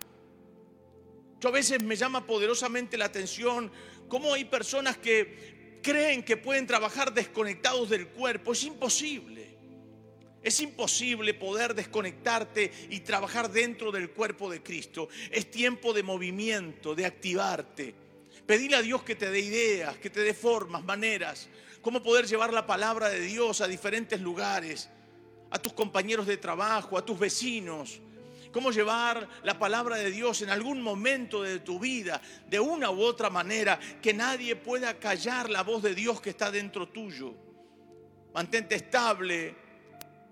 Yo 1.41 1.49
a 1.49 1.53
veces 1.53 1.83
me 1.83 1.97
llama 1.97 2.27
poderosamente 2.27 2.97
la 2.97 3.07
atención 3.07 3.71
cómo 4.09 4.33
hay 4.35 4.45
personas 4.45 4.97
que 4.97 5.81
creen 5.83 6.23
que 6.23 6.37
pueden 6.37 6.67
trabajar 6.67 7.13
desconectados 7.13 7.91
del 7.91 8.09
cuerpo. 8.09 8.53
Es 8.53 8.65
imposible. 8.65 9.52
Es 10.43 10.61
imposible 10.61 11.35
poder 11.35 11.75
desconectarte 11.75 12.73
y 12.91 13.01
trabajar 13.01 13.51
dentro 13.51 13.93
del 13.93 14.11
cuerpo 14.11 14.51
de 14.51 14.63
Cristo. 14.63 15.09
Es 15.31 15.51
tiempo 15.51 15.93
de 15.93 16.03
movimiento, 16.03 16.95
de 16.95 17.07
activarte. 17.07 17.95
Pedirle 18.45 18.77
a 18.77 18.83
Dios 18.83 19.05
que 19.05 19.15
te 19.15 19.31
dé 19.31 19.39
ideas, 19.39 19.97
que 19.99 20.11
te 20.11 20.21
dé 20.21 20.35
formas, 20.35 20.83
maneras, 20.83 21.49
cómo 21.81 22.03
poder 22.03 22.27
llevar 22.27 22.53
la 22.53 22.67
palabra 22.67 23.09
de 23.09 23.21
Dios 23.21 23.61
a 23.61 23.69
diferentes 23.69 24.21
lugares, 24.21 24.89
a 25.51 25.59
tus 25.61 25.73
compañeros 25.75 26.27
de 26.27 26.39
trabajo, 26.39 26.99
a 26.99 27.05
tus 27.05 27.19
vecinos, 27.21 28.01
cómo 28.53 28.73
llevar 28.73 29.29
la 29.45 29.59
palabra 29.59 29.97
de 29.97 30.11
Dios 30.11 30.43
en 30.43 30.51
algún 30.51 30.83
momento 30.83 31.43
de 31.43 31.61
tu 31.61 31.79
vida, 31.79 32.21
de 32.49 32.59
una 32.59 32.91
u 32.91 33.01
otra 33.01 33.31
manera, 33.31 33.79
que 34.01 34.13
nadie 34.13 34.57
pueda 34.57 34.99
callar 34.99 35.49
la 35.51 35.63
voz 35.63 35.83
de 35.83 35.95
Dios 35.95 36.21
que 36.21 36.31
está 36.31 36.51
dentro 36.51 36.89
tuyo. 36.89 37.35
Mantente 38.35 38.75
estable 38.75 39.62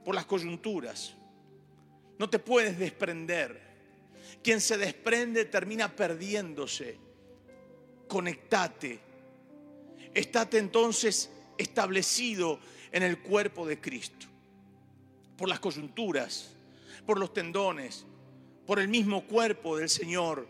por 0.05 0.15
las 0.15 0.27
coyunturas. 0.27 1.15
No 2.19 2.29
te 2.29 2.39
puedes 2.39 2.79
desprender. 2.79 3.71
Quien 4.43 4.61
se 4.61 4.77
desprende 4.77 5.45
termina 5.47 5.95
perdiéndose. 5.95 6.99
Conectate. 8.09 9.01
Estate 10.13 10.59
entonces 10.59 11.31
establecido 11.57 12.59
en 12.93 13.03
el 13.03 13.21
cuerpo 13.21 13.67
de 13.67 13.81
Cristo. 13.81 14.27
Por 15.37 15.49
las 15.49 15.61
coyunturas, 15.61 16.51
por 17.07 17.19
los 17.19 17.33
tendones, 17.33 18.05
por 18.67 18.79
el 18.79 18.89
mismo 18.89 19.27
cuerpo 19.27 19.77
del 19.79 19.89
Señor. 19.89 20.47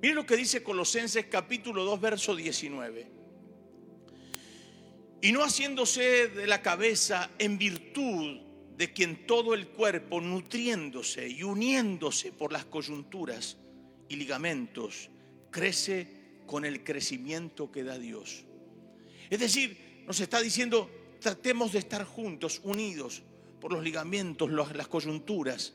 Miren 0.00 0.16
lo 0.16 0.26
que 0.26 0.36
dice 0.36 0.62
Colosenses 0.62 1.26
capítulo 1.26 1.84
2, 1.84 2.00
verso 2.00 2.34
19. 2.34 3.06
Y 5.22 5.32
no 5.32 5.42
haciéndose 5.42 6.28
de 6.28 6.46
la 6.46 6.60
cabeza 6.62 7.30
en 7.38 7.56
virtud 7.56 8.40
de 8.76 8.92
quien 8.92 9.26
todo 9.26 9.54
el 9.54 9.68
cuerpo, 9.68 10.20
nutriéndose 10.20 11.28
y 11.28 11.42
uniéndose 11.42 12.32
por 12.32 12.52
las 12.52 12.64
coyunturas 12.64 13.56
y 14.08 14.16
ligamentos, 14.16 15.10
crece 15.50 16.08
con 16.46 16.64
el 16.64 16.82
crecimiento 16.82 17.70
que 17.70 17.84
da 17.84 17.98
Dios. 17.98 18.44
Es 19.30 19.40
decir, 19.40 20.02
nos 20.06 20.20
está 20.20 20.40
diciendo, 20.40 20.90
tratemos 21.20 21.72
de 21.72 21.78
estar 21.78 22.04
juntos, 22.04 22.60
unidos 22.64 23.22
por 23.60 23.72
los 23.72 23.82
ligamentos, 23.82 24.50
las 24.50 24.88
coyunturas 24.88 25.74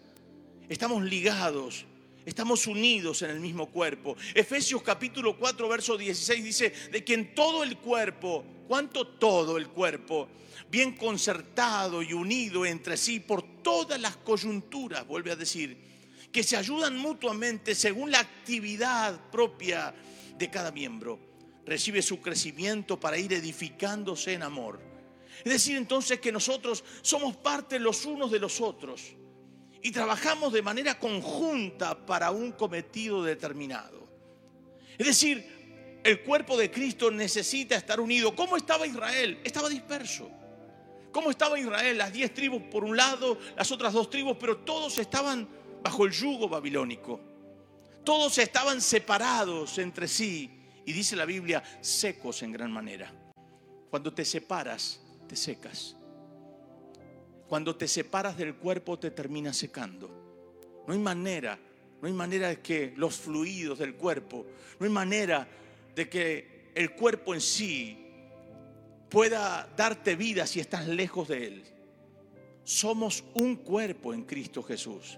estamos 0.69 1.03
ligados, 1.03 1.85
estamos 2.25 2.67
unidos 2.67 3.21
en 3.21 3.31
el 3.31 3.39
mismo 3.39 3.67
cuerpo. 3.67 4.15
Efesios 4.33 4.81
capítulo 4.81 5.37
4, 5.37 5.67
verso 5.67 5.97
16 5.97 6.43
dice, 6.43 6.73
de 6.91 7.03
quien 7.03 7.33
todo 7.33 7.63
el 7.63 7.77
cuerpo, 7.77 8.43
¿cuánto 8.67 9.07
todo 9.07 9.57
el 9.57 9.69
cuerpo? 9.69 10.29
Bien 10.69 10.95
concertado 10.95 12.01
y 12.01 12.13
unido 12.13 12.65
entre 12.65 12.97
sí 12.97 13.19
por 13.19 13.61
todas 13.61 13.99
las 13.99 14.17
coyunturas, 14.17 15.07
vuelve 15.07 15.31
a 15.31 15.35
decir, 15.35 15.77
que 16.31 16.43
se 16.43 16.57
ayudan 16.57 16.97
mutuamente 16.97 17.73
según 17.73 18.11
la 18.11 18.19
actividad 18.19 19.29
propia 19.31 19.93
de 20.37 20.49
cada 20.49 20.71
miembro. 20.71 21.19
Recibe 21.65 22.01
su 22.01 22.21
crecimiento 22.21 22.99
para 22.99 23.17
ir 23.17 23.33
edificándose 23.33 24.33
en 24.33 24.43
amor. 24.43 24.79
Es 25.43 25.51
decir, 25.53 25.77
entonces 25.77 26.19
que 26.19 26.31
nosotros 26.31 26.83
somos 27.01 27.37
parte 27.37 27.79
los 27.79 28.05
unos 28.05 28.31
de 28.31 28.39
los 28.39 28.59
otros 28.59 29.13
y 29.81 29.91
trabajamos 29.91 30.51
de 30.53 30.61
manera 30.61 30.99
conjunta 30.99 32.05
para 32.05 32.31
un 32.31 32.51
cometido 32.51 33.23
determinado. 33.23 34.07
Es 34.97 35.07
decir, 35.07 35.99
el 36.03 36.21
cuerpo 36.23 36.57
de 36.57 36.71
Cristo 36.71 37.11
necesita 37.11 37.75
estar 37.75 37.99
unido. 37.99 38.35
¿Cómo 38.35 38.57
estaba 38.57 38.85
Israel? 38.85 39.39
Estaba 39.43 39.69
disperso. 39.69 40.29
¿Cómo 41.11 41.31
estaba 41.31 41.59
Israel? 41.59 41.97
Las 41.97 42.13
diez 42.13 42.33
tribus 42.33 42.63
por 42.63 42.83
un 42.83 42.95
lado, 42.95 43.37
las 43.55 43.71
otras 43.71 43.93
dos 43.93 44.09
tribus, 44.09 44.37
pero 44.39 44.57
todos 44.57 44.97
estaban 44.97 45.47
bajo 45.81 46.05
el 46.05 46.11
yugo 46.11 46.47
babilónico. 46.47 47.19
Todos 48.03 48.37
estaban 48.37 48.81
separados 48.81 49.77
entre 49.77 50.07
sí. 50.07 50.49
Y 50.85 50.93
dice 50.93 51.15
la 51.15 51.25
Biblia, 51.25 51.63
secos 51.81 52.41
en 52.43 52.51
gran 52.51 52.71
manera. 52.71 53.13
Cuando 53.89 54.13
te 54.13 54.25
separas, 54.25 55.01
te 55.27 55.35
secas. 55.35 55.95
Cuando 57.49 57.75
te 57.75 57.87
separas 57.87 58.37
del 58.37 58.55
cuerpo 58.55 58.97
te 58.97 59.11
termina 59.11 59.51
secando. 59.51 60.09
No 60.87 60.93
hay 60.93 60.99
manera 60.99 61.59
no 62.01 62.07
hay 62.07 62.13
manera 62.13 62.49
de 62.49 62.59
que 62.61 62.93
los 62.95 63.17
fluidos 63.17 63.79
del 63.79 63.95
cuerpo, 63.95 64.45
no 64.79 64.85
hay 64.85 64.91
manera 64.91 65.47
de 65.95 66.07
que 66.07 66.71
el 66.73 66.91
cuerpo 66.91 67.33
en 67.33 67.41
sí 67.41 68.05
pueda 69.09 69.69
darte 69.75 70.15
vida 70.15 70.47
si 70.47 70.59
estás 70.59 70.87
lejos 70.87 71.27
de 71.27 71.47
Él. 71.47 71.63
Somos 72.63 73.23
un 73.33 73.57
cuerpo 73.57 74.13
en 74.13 74.23
Cristo 74.23 74.63
Jesús. 74.63 75.17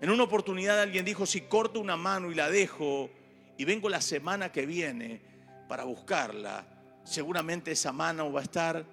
En 0.00 0.10
una 0.10 0.22
oportunidad 0.22 0.80
alguien 0.80 1.04
dijo, 1.04 1.26
si 1.26 1.42
corto 1.42 1.80
una 1.80 1.96
mano 1.96 2.30
y 2.30 2.34
la 2.34 2.50
dejo 2.50 3.10
y 3.58 3.64
vengo 3.64 3.88
la 3.88 4.00
semana 4.00 4.52
que 4.52 4.64
viene 4.64 5.20
para 5.68 5.84
buscarla, 5.84 6.66
seguramente 7.04 7.72
esa 7.72 7.92
mano 7.92 8.32
va 8.32 8.40
a 8.40 8.44
estar 8.44 8.84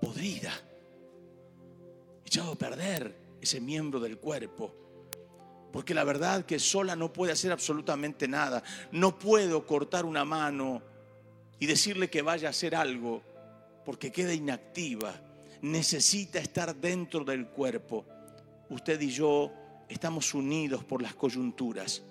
podrida, 0.00 0.52
echado 2.24 2.52
a 2.52 2.56
perder 2.56 3.14
ese 3.40 3.60
miembro 3.60 4.00
del 4.00 4.18
cuerpo. 4.18 4.74
Porque 5.72 5.94
la 5.94 6.04
verdad 6.04 6.44
que 6.44 6.58
sola 6.58 6.96
no 6.96 7.12
puede 7.12 7.32
hacer 7.32 7.52
absolutamente 7.52 8.26
nada. 8.26 8.62
No 8.90 9.18
puedo 9.18 9.66
cortar 9.66 10.04
una 10.04 10.24
mano 10.24 10.82
y 11.58 11.66
decirle 11.66 12.08
que 12.08 12.22
vaya 12.22 12.48
a 12.48 12.50
hacer 12.50 12.74
algo 12.74 13.22
porque 13.84 14.10
queda 14.10 14.32
inactiva. 14.32 15.14
Necesita 15.62 16.38
estar 16.38 16.74
dentro 16.74 17.24
del 17.24 17.48
cuerpo. 17.48 18.06
Usted 18.70 19.00
y 19.00 19.10
yo 19.10 19.52
estamos 19.88 20.32
unidos 20.34 20.84
por 20.84 21.02
las 21.02 21.14
coyunturas. 21.14 22.02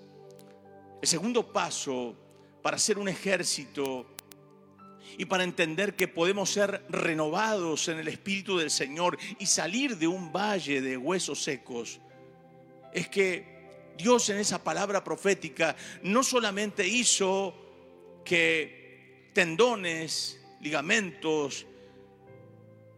El 1.00 1.08
segundo 1.08 1.52
paso 1.52 2.14
para 2.62 2.78
ser 2.78 2.98
un 2.98 3.08
ejército 3.08 4.06
y 5.16 5.24
para 5.24 5.44
entender 5.44 5.94
que 5.96 6.08
podemos 6.08 6.50
ser 6.50 6.84
renovados 6.88 7.88
en 7.88 7.98
el 7.98 8.08
Espíritu 8.08 8.58
del 8.58 8.70
Señor 8.70 9.18
y 9.38 9.46
salir 9.46 9.96
de 9.96 10.06
un 10.06 10.32
valle 10.32 10.80
de 10.80 10.96
huesos 10.96 11.42
secos, 11.42 12.00
es 12.92 13.08
que 13.08 13.58
Dios 13.96 14.28
en 14.30 14.38
esa 14.38 14.62
palabra 14.62 15.02
profética 15.02 15.74
no 16.02 16.22
solamente 16.22 16.86
hizo 16.86 17.54
que 18.24 19.30
tendones, 19.32 20.40
ligamentos 20.60 21.66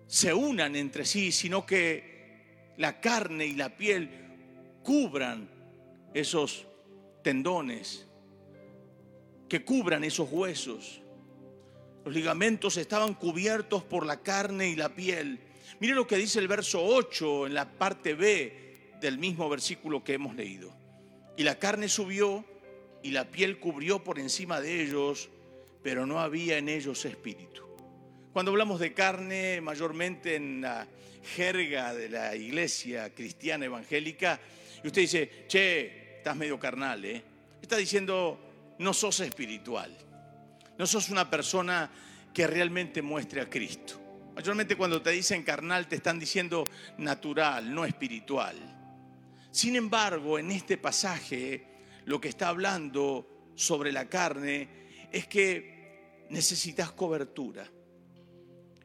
se 0.07 0.35
unan 0.35 0.75
entre 0.75 1.05
sí, 1.05 1.31
sino 1.31 1.64
que 1.64 2.75
la 2.79 3.00
carne 3.00 3.47
y 3.47 3.55
la 3.55 3.76
piel 3.76 4.11
cubran 4.83 5.49
esos 6.12 6.67
tendones, 7.23 8.09
que 9.49 9.64
cubran 9.64 10.02
esos 10.02 10.29
huesos. 10.31 11.00
Los 12.04 12.14
ligamentos 12.14 12.76
estaban 12.76 13.14
cubiertos 13.14 13.85
por 13.85 14.07
la 14.07 14.21
carne 14.21 14.69
y 14.69 14.76
la 14.76 14.88
piel. 14.88 15.38
Mire 15.80 15.95
lo 15.95 16.07
que 16.07 16.16
dice 16.16 16.38
el 16.38 16.49
verso 16.49 16.85
8 16.85 17.47
en 17.47 17.54
la 17.54 17.69
parte 17.69 18.14
B 18.14 18.97
del 19.00 19.19
mismo 19.19 19.49
versículo 19.49 20.02
que 20.02 20.14
hemos 20.14 20.35
leído. 20.35 20.73
Y 21.37 21.42
la 21.42 21.59
carne 21.59 21.88
subió 21.88 22.45
y 23.02 23.11
la 23.11 23.30
piel 23.30 23.59
cubrió 23.59 24.04
por 24.04 24.19
encima 24.19 24.61
de 24.61 24.83
ellos, 24.83 25.30
pero 25.83 26.07
no 26.07 26.21
había 26.21 26.59
en 26.59 26.69
ellos 26.69 27.04
espíritu. 27.04 27.62
Cuando 28.33 28.50
hablamos 28.52 28.78
de 28.78 28.92
carne, 28.92 29.61
mayormente 29.61 30.37
en 30.37 30.61
la 30.61 30.87
jerga 31.35 31.95
de 31.95 32.09
la 32.09 32.37
iglesia 32.37 33.12
cristiana 33.14 33.66
evangélica, 33.66 34.40
y 34.83 34.87
usted 34.87 35.02
dice, 35.02 35.30
che, 35.49 36.16
estás 36.19 36.37
medio 36.37 36.59
carnal, 36.59 37.04
¿eh? 37.04 37.23
Está 37.61 37.76
diciendo, 37.76 38.38
no 38.78 38.95
sos 38.95 39.21
espiritual. 39.21 39.97
No 40.80 40.87
sos 40.87 41.10
una 41.10 41.28
persona 41.28 41.90
que 42.32 42.46
realmente 42.46 43.02
muestre 43.02 43.42
a 43.42 43.50
Cristo. 43.50 44.00
Mayormente 44.34 44.76
cuando 44.76 45.02
te 45.02 45.10
dicen 45.10 45.42
carnal 45.42 45.87
te 45.87 45.96
están 45.96 46.18
diciendo 46.18 46.66
natural, 46.96 47.75
no 47.75 47.84
espiritual. 47.84 48.56
Sin 49.50 49.76
embargo, 49.76 50.38
en 50.38 50.50
este 50.50 50.78
pasaje 50.78 51.66
lo 52.06 52.18
que 52.18 52.30
está 52.30 52.49
hablando 52.49 53.50
sobre 53.54 53.92
la 53.92 54.08
carne 54.08 54.70
es 55.12 55.26
que 55.26 56.25
necesitas 56.30 56.92
cobertura. 56.92 57.68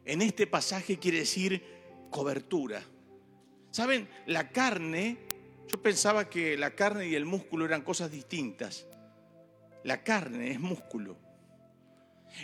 En 0.04 0.22
este 0.22 0.48
pasaje 0.48 1.00
quiere 1.00 1.20
decir 1.20 1.64
cobertura. 2.10 2.84
¿Saben? 3.72 4.10
La 4.26 4.50
carne, 4.50 5.18
yo 5.70 5.82
pensaba 5.82 6.30
que 6.30 6.58
la 6.58 6.72
carne 6.72 7.08
y 7.08 7.16
el 7.16 7.24
músculo 7.24 7.64
eran 7.64 7.84
cosas 7.84 8.12
distintas. 8.12 8.86
La 9.86 10.04
carne 10.04 10.52
es 10.52 10.60
músculo. 10.60 11.24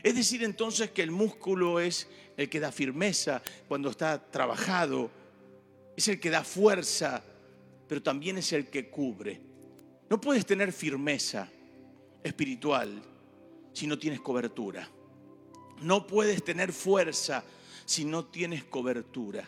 Es 0.03 0.15
decir 0.15 0.43
entonces 0.43 0.91
que 0.91 1.03
el 1.03 1.11
músculo 1.11 1.79
es 1.79 2.07
el 2.37 2.49
que 2.49 2.59
da 2.59 2.71
firmeza 2.71 3.41
cuando 3.67 3.89
está 3.89 4.31
trabajado, 4.31 5.11
es 5.95 6.07
el 6.07 6.19
que 6.19 6.29
da 6.29 6.43
fuerza, 6.43 7.23
pero 7.87 8.01
también 8.01 8.37
es 8.37 8.53
el 8.53 8.67
que 8.67 8.89
cubre. 8.89 9.41
No 10.09 10.19
puedes 10.19 10.45
tener 10.45 10.73
firmeza 10.73 11.49
espiritual 12.23 13.01
si 13.73 13.87
no 13.87 13.97
tienes 13.97 14.21
cobertura. 14.21 14.87
No 15.81 16.05
puedes 16.07 16.43
tener 16.43 16.71
fuerza 16.73 17.43
si 17.85 18.05
no 18.05 18.25
tienes 18.25 18.63
cobertura. 18.63 19.47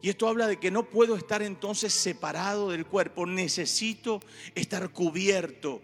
Y 0.00 0.10
esto 0.10 0.28
habla 0.28 0.46
de 0.46 0.58
que 0.58 0.70
no 0.70 0.84
puedo 0.84 1.16
estar 1.16 1.42
entonces 1.42 1.92
separado 1.92 2.70
del 2.70 2.86
cuerpo, 2.86 3.26
necesito 3.26 4.20
estar 4.54 4.90
cubierto, 4.90 5.82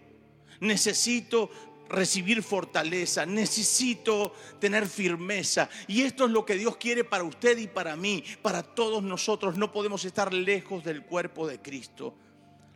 necesito 0.61 1.49
recibir 1.89 2.41
fortaleza, 2.43 3.25
necesito 3.25 4.33
tener 4.59 4.87
firmeza. 4.87 5.69
Y 5.87 6.01
esto 6.01 6.25
es 6.25 6.31
lo 6.31 6.45
que 6.45 6.55
Dios 6.55 6.77
quiere 6.77 7.03
para 7.03 7.23
usted 7.23 7.57
y 7.57 7.67
para 7.67 7.95
mí, 7.95 8.23
para 8.41 8.63
todos 8.63 9.03
nosotros. 9.03 9.57
No 9.57 9.71
podemos 9.71 10.05
estar 10.05 10.33
lejos 10.33 10.83
del 10.83 11.03
cuerpo 11.03 11.47
de 11.47 11.61
Cristo. 11.61 12.15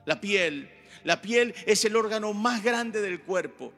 La 0.05 0.19
piel, 0.19 0.69
la 1.03 1.21
piel 1.21 1.53
es 1.65 1.85
el 1.85 1.95
órgano 1.95 2.33
más 2.33 2.63
grande 2.63 3.01
del 3.01 3.21
cuerpo. 3.21 3.73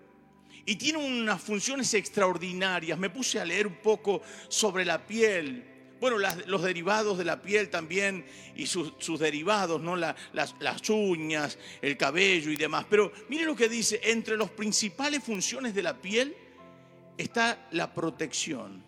Y 0.66 0.76
tiene 0.76 1.00
unas 1.00 1.42
funciones 1.42 1.94
extraordinarias. 1.94 2.98
Me 2.98 3.10
puse 3.10 3.40
a 3.40 3.46
leer 3.46 3.68
un 3.68 3.78
poco 3.78 4.22
sobre 4.48 4.86
la 4.86 5.06
piel 5.06 5.71
bueno, 6.02 6.18
los 6.48 6.64
derivados 6.64 7.20
de 7.20 7.24
la 7.24 7.44
piel 7.44 7.70
también 7.70 8.26
y 8.56 8.66
sus, 8.66 9.20
derivados, 9.20 9.80
¿no? 9.80 9.96
las, 9.96 10.56
uñas, 10.90 11.60
el 11.80 11.96
cabello 11.96 12.50
y 12.50 12.56
demás. 12.56 12.88
Pero 12.90 13.12
mire 13.30 13.46
lo 13.46 13.56
que 13.56 13.70
dice, 13.70 14.02
entre 14.06 14.36
las 14.36 14.50
principales 14.50 15.24
funciones 15.24 15.76
de 15.76 15.84
la 15.84 16.02
piel 16.02 16.36
está 17.20 17.68
la 17.70 17.94
protección. 17.94 18.84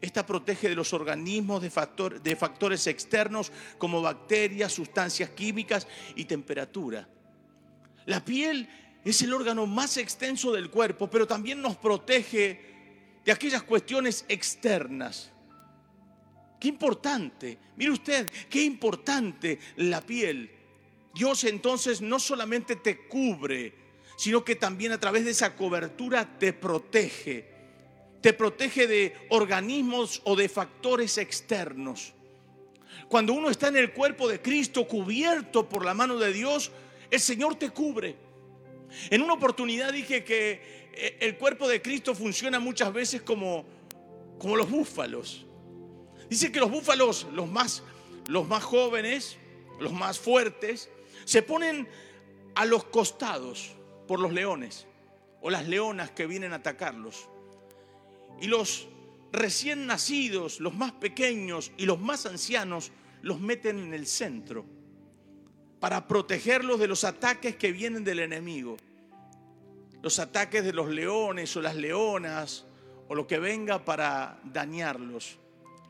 Esta 0.00 0.26
protege 0.26 0.68
de 0.68 0.74
los 0.74 0.92
organismos 0.92 1.62
de, 1.62 1.70
factores 2.36 2.88
externos 2.88 3.52
como 3.78 4.02
bacterias, 4.02 4.72
sustancias 4.72 5.30
químicas 5.30 5.86
y 6.16 6.24
temperatura. 6.24 7.08
La 8.06 8.24
piel 8.24 8.68
es 9.04 9.22
el 9.22 9.32
órgano 9.32 9.64
más 9.68 9.96
extenso 9.96 10.50
del 10.50 10.70
cuerpo, 10.70 11.08
pero 11.08 11.24
también 11.24 11.62
nos 11.62 11.76
protege 11.76 13.20
de 13.24 13.30
aquellas 13.30 13.62
cuestiones 13.62 14.24
externas 14.28 15.30
Qué 16.58 16.68
importante, 16.68 17.58
mire 17.76 17.92
usted, 17.92 18.28
qué 18.50 18.62
importante 18.62 19.58
la 19.76 20.00
piel. 20.00 20.50
Dios 21.14 21.44
entonces 21.44 22.00
no 22.00 22.18
solamente 22.18 22.76
te 22.76 23.06
cubre, 23.06 23.72
sino 24.16 24.44
que 24.44 24.56
también 24.56 24.92
a 24.92 25.00
través 25.00 25.24
de 25.24 25.30
esa 25.30 25.54
cobertura 25.54 26.38
te 26.38 26.52
protege. 26.52 27.46
Te 28.20 28.32
protege 28.32 28.88
de 28.88 29.14
organismos 29.30 30.20
o 30.24 30.34
de 30.34 30.48
factores 30.48 31.18
externos. 31.18 32.12
Cuando 33.08 33.32
uno 33.32 33.48
está 33.48 33.68
en 33.68 33.76
el 33.76 33.92
cuerpo 33.92 34.28
de 34.28 34.42
Cristo 34.42 34.86
cubierto 34.86 35.68
por 35.68 35.84
la 35.84 35.94
mano 35.94 36.16
de 36.16 36.32
Dios, 36.32 36.72
el 37.10 37.20
Señor 37.20 37.54
te 37.54 37.70
cubre. 37.70 38.16
En 39.10 39.22
una 39.22 39.34
oportunidad 39.34 39.92
dije 39.92 40.24
que 40.24 40.90
eh, 40.92 41.16
el 41.20 41.36
cuerpo 41.36 41.68
de 41.68 41.80
Cristo 41.80 42.14
funciona 42.14 42.58
muchas 42.58 42.92
veces 42.92 43.22
como, 43.22 43.64
como 44.38 44.56
los 44.56 44.68
búfalos. 44.68 45.46
Dice 46.28 46.52
que 46.52 46.60
los 46.60 46.70
búfalos, 46.70 47.26
los 47.32 47.48
más, 47.48 47.82
los 48.26 48.46
más 48.46 48.62
jóvenes, 48.62 49.38
los 49.80 49.92
más 49.92 50.18
fuertes, 50.18 50.90
se 51.24 51.42
ponen 51.42 51.88
a 52.54 52.66
los 52.66 52.84
costados 52.84 53.72
por 54.06 54.20
los 54.20 54.32
leones 54.32 54.86
o 55.40 55.50
las 55.50 55.66
leonas 55.66 56.10
que 56.10 56.26
vienen 56.26 56.52
a 56.52 56.56
atacarlos. 56.56 57.28
Y 58.40 58.46
los 58.46 58.88
recién 59.32 59.86
nacidos, 59.86 60.60
los 60.60 60.74
más 60.74 60.92
pequeños 60.92 61.72
y 61.78 61.86
los 61.86 61.98
más 61.98 62.26
ancianos, 62.26 62.92
los 63.22 63.40
meten 63.40 63.78
en 63.78 63.94
el 63.94 64.06
centro 64.06 64.64
para 65.80 66.06
protegerlos 66.08 66.78
de 66.78 66.88
los 66.88 67.04
ataques 67.04 67.56
que 67.56 67.72
vienen 67.72 68.04
del 68.04 68.18
enemigo. 68.18 68.76
Los 70.02 70.18
ataques 70.18 70.62
de 70.62 70.72
los 70.72 70.88
leones 70.88 71.56
o 71.56 71.62
las 71.62 71.74
leonas 71.74 72.66
o 73.08 73.14
lo 73.14 73.26
que 73.26 73.38
venga 73.38 73.84
para 73.84 74.38
dañarlos 74.44 75.38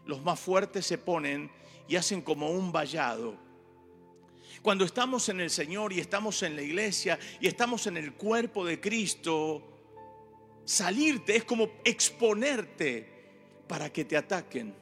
los 0.09 0.23
más 0.25 0.41
fuertes 0.41 0.87
se 0.87 0.97
ponen 0.97 1.51
y 1.87 1.95
hacen 1.97 2.23
como 2.23 2.51
un 2.51 2.73
vallado. 2.73 3.37
Cuando 4.63 4.85
estamos 4.85 5.29
en 5.29 5.41
el 5.41 5.51
Señor 5.51 5.93
y 5.93 6.01
estamos 6.01 6.43
en 6.43 6.57
la 6.57 6.63
iglesia 6.63 7.19
y 7.41 7.47
estamos 7.47 7.87
en 7.87 7.99
el 7.99 8.15
cuerpo 8.15 8.65
de 8.65 8.81
Cristo, 8.81 9.63
salirte 10.65 11.37
es 11.37 11.45
como 11.45 11.71
exponerte 11.85 13.07
para 13.69 13.93
que 13.93 14.07
te 14.07 14.17
ataquen. 14.17 14.75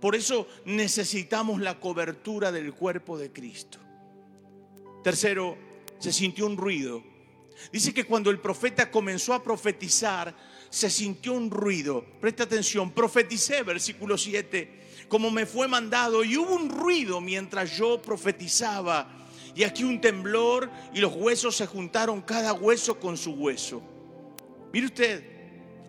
Por 0.00 0.16
eso 0.16 0.48
necesitamos 0.64 1.60
la 1.60 1.78
cobertura 1.78 2.50
del 2.50 2.74
cuerpo 2.74 3.16
de 3.16 3.32
Cristo. 3.32 3.78
Tercero, 5.04 5.56
se 6.00 6.12
sintió 6.12 6.46
un 6.46 6.56
ruido. 6.56 7.02
Dice 7.72 7.94
que 7.94 8.04
cuando 8.04 8.28
el 8.30 8.40
profeta 8.40 8.90
comenzó 8.90 9.34
a 9.34 9.42
profetizar, 9.42 10.34
se 10.72 10.88
sintió 10.88 11.34
un 11.34 11.50
ruido. 11.50 12.02
Presta 12.18 12.44
atención, 12.44 12.92
profeticé, 12.92 13.62
versículo 13.62 14.16
7, 14.16 15.04
como 15.06 15.30
me 15.30 15.44
fue 15.44 15.68
mandado, 15.68 16.24
y 16.24 16.38
hubo 16.38 16.54
un 16.54 16.70
ruido 16.70 17.20
mientras 17.20 17.76
yo 17.76 18.00
profetizaba. 18.00 19.06
Y 19.54 19.64
aquí 19.64 19.84
un 19.84 20.00
temblor 20.00 20.70
y 20.94 21.00
los 21.00 21.14
huesos 21.14 21.56
se 21.56 21.66
juntaron 21.66 22.22
cada 22.22 22.54
hueso 22.54 22.98
con 22.98 23.18
su 23.18 23.32
hueso. 23.32 23.82
Mire 24.72 24.86
usted, 24.86 25.24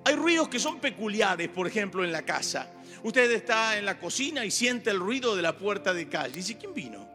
hay 0.04 0.16
ruidos 0.16 0.50
que 0.50 0.60
son 0.60 0.82
peculiares, 0.82 1.48
por 1.48 1.66
ejemplo, 1.66 2.04
en 2.04 2.12
la 2.12 2.24
casa. 2.24 2.70
Usted 3.04 3.32
está 3.32 3.78
en 3.78 3.86
la 3.86 3.98
cocina 3.98 4.44
y 4.44 4.52
siente 4.52 4.90
el 4.90 5.00
ruido 5.00 5.34
de 5.34 5.44
la 5.44 5.58
puerta 5.58 5.94
de 5.94 6.10
calle. 6.10 6.36
Dice, 6.36 6.58
¿quién 6.58 6.74
vino? 6.74 7.08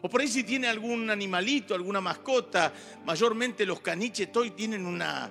O 0.00 0.08
por 0.08 0.22
ahí 0.22 0.28
si 0.28 0.44
tiene 0.44 0.66
algún 0.66 1.10
animalito, 1.10 1.74
alguna 1.74 2.00
mascota, 2.00 2.72
mayormente 3.04 3.66
los 3.66 3.80
caniches 3.80 4.34
hoy 4.34 4.52
tienen 4.52 4.86
una, 4.86 5.30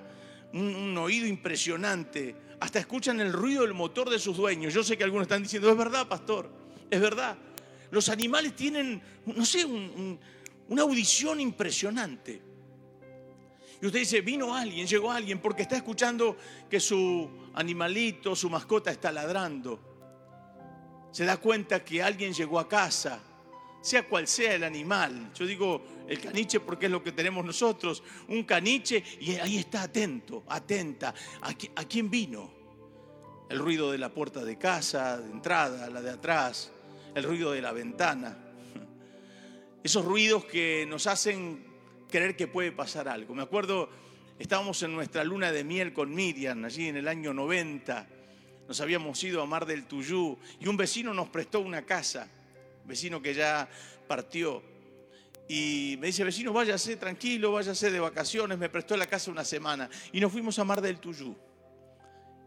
un, 0.56 0.96
oído 0.98 1.26
impresionante. 1.26 2.34
Hasta 2.60 2.78
escuchan 2.78 3.20
el 3.20 3.32
ruido 3.32 3.62
del 3.62 3.74
motor 3.74 4.08
de 4.08 4.18
sus 4.18 4.36
dueños. 4.36 4.72
Yo 4.72 4.82
sé 4.82 4.96
que 4.96 5.04
algunos 5.04 5.24
están 5.24 5.42
diciendo, 5.42 5.70
es 5.70 5.76
verdad, 5.76 6.08
pastor, 6.08 6.50
es 6.90 7.00
verdad. 7.00 7.36
Los 7.90 8.08
animales 8.08 8.56
tienen, 8.56 9.00
no 9.26 9.44
sé, 9.44 9.64
una 9.64 10.82
audición 10.82 11.40
impresionante. 11.40 12.42
Y 13.80 13.86
usted 13.86 14.00
dice, 14.00 14.20
vino 14.22 14.54
alguien, 14.54 14.86
llegó 14.86 15.12
alguien, 15.12 15.38
porque 15.38 15.62
está 15.62 15.76
escuchando 15.76 16.36
que 16.68 16.80
su 16.80 17.28
animalito, 17.54 18.34
su 18.34 18.48
mascota 18.48 18.90
está 18.90 19.12
ladrando. 19.12 19.78
Se 21.12 21.24
da 21.24 21.36
cuenta 21.36 21.84
que 21.84 22.02
alguien 22.02 22.32
llegó 22.32 22.58
a 22.58 22.68
casa, 22.68 23.20
sea 23.80 24.06
cual 24.06 24.26
sea 24.26 24.54
el 24.54 24.64
animal. 24.64 25.32
Yo 25.34 25.46
digo 25.46 25.82
el 26.08 26.20
caniche 26.20 26.60
porque 26.60 26.86
es 26.86 26.92
lo 26.92 27.02
que 27.02 27.12
tenemos 27.12 27.44
nosotros, 27.44 28.02
un 28.28 28.44
caniche 28.44 29.02
y 29.20 29.32
ahí 29.34 29.58
está 29.58 29.82
atento, 29.82 30.44
atenta. 30.48 31.14
¿A, 31.42 31.84
quién 31.84 32.10
vino? 32.10 32.50
El 33.48 33.58
ruido 33.58 33.92
de 33.92 33.98
la 33.98 34.12
puerta 34.12 34.44
de 34.44 34.58
casa, 34.58 35.18
de 35.18 35.30
entrada, 35.30 35.88
la 35.88 36.02
de 36.02 36.10
atrás, 36.10 36.72
el 37.14 37.24
ruido 37.24 37.52
de 37.52 37.62
la 37.62 37.72
ventana. 37.72 38.36
Esos 39.84 40.04
ruidos 40.04 40.44
que 40.46 40.84
nos 40.88 41.06
hacen 41.06 41.64
creer 42.10 42.36
que 42.36 42.46
puede 42.46 42.72
pasar 42.72 43.08
algo. 43.08 43.34
Me 43.34 43.42
acuerdo, 43.42 43.88
estábamos 44.38 44.82
en 44.82 44.94
nuestra 44.94 45.24
luna 45.24 45.52
de 45.52 45.64
miel 45.64 45.92
con 45.92 46.14
Miriam, 46.14 46.64
allí 46.64 46.88
en 46.88 46.96
el 46.96 47.08
año 47.08 47.32
90. 47.32 48.08
Nos 48.68 48.80
habíamos 48.80 49.22
ido 49.22 49.40
a 49.42 49.46
Mar 49.46 49.64
del 49.64 49.86
Tuyú 49.86 50.38
y 50.58 50.66
un 50.66 50.76
vecino 50.76 51.14
nos 51.14 51.28
prestó 51.28 51.60
una 51.60 51.82
casa, 51.82 52.28
vecino 52.86 53.20
que 53.20 53.34
ya 53.34 53.68
partió. 54.06 54.62
Y 55.48 55.96
me 56.00 56.08
dice, 56.08 56.24
vecino, 56.24 56.52
váyase 56.52 56.96
tranquilo, 56.96 57.52
váyase 57.52 57.90
de 57.90 58.00
vacaciones. 58.00 58.58
Me 58.58 58.68
prestó 58.68 58.96
la 58.96 59.06
casa 59.06 59.30
una 59.30 59.44
semana. 59.44 59.88
Y 60.12 60.20
nos 60.20 60.32
fuimos 60.32 60.58
a 60.58 60.64
Mar 60.64 60.80
del 60.80 60.98
Tuyú. 60.98 61.36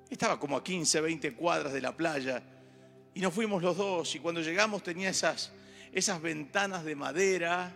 Estaba 0.10 0.40
como 0.40 0.58
a 0.58 0.64
15, 0.64 1.02
20 1.02 1.34
cuadras 1.36 1.72
de 1.72 1.82
la 1.82 1.96
playa. 1.96 2.44
Y 3.14 3.22
nos 3.22 3.34
fuimos 3.34 3.64
los 3.64 3.78
dos. 3.78 4.16
Y 4.16 4.20
cuando 4.20 4.42
llegamos 4.42 4.84
tenía 4.84 5.10
esas, 5.10 5.52
esas 5.94 6.22
ventanas 6.22 6.84
de 6.84 6.96
madera 6.96 7.74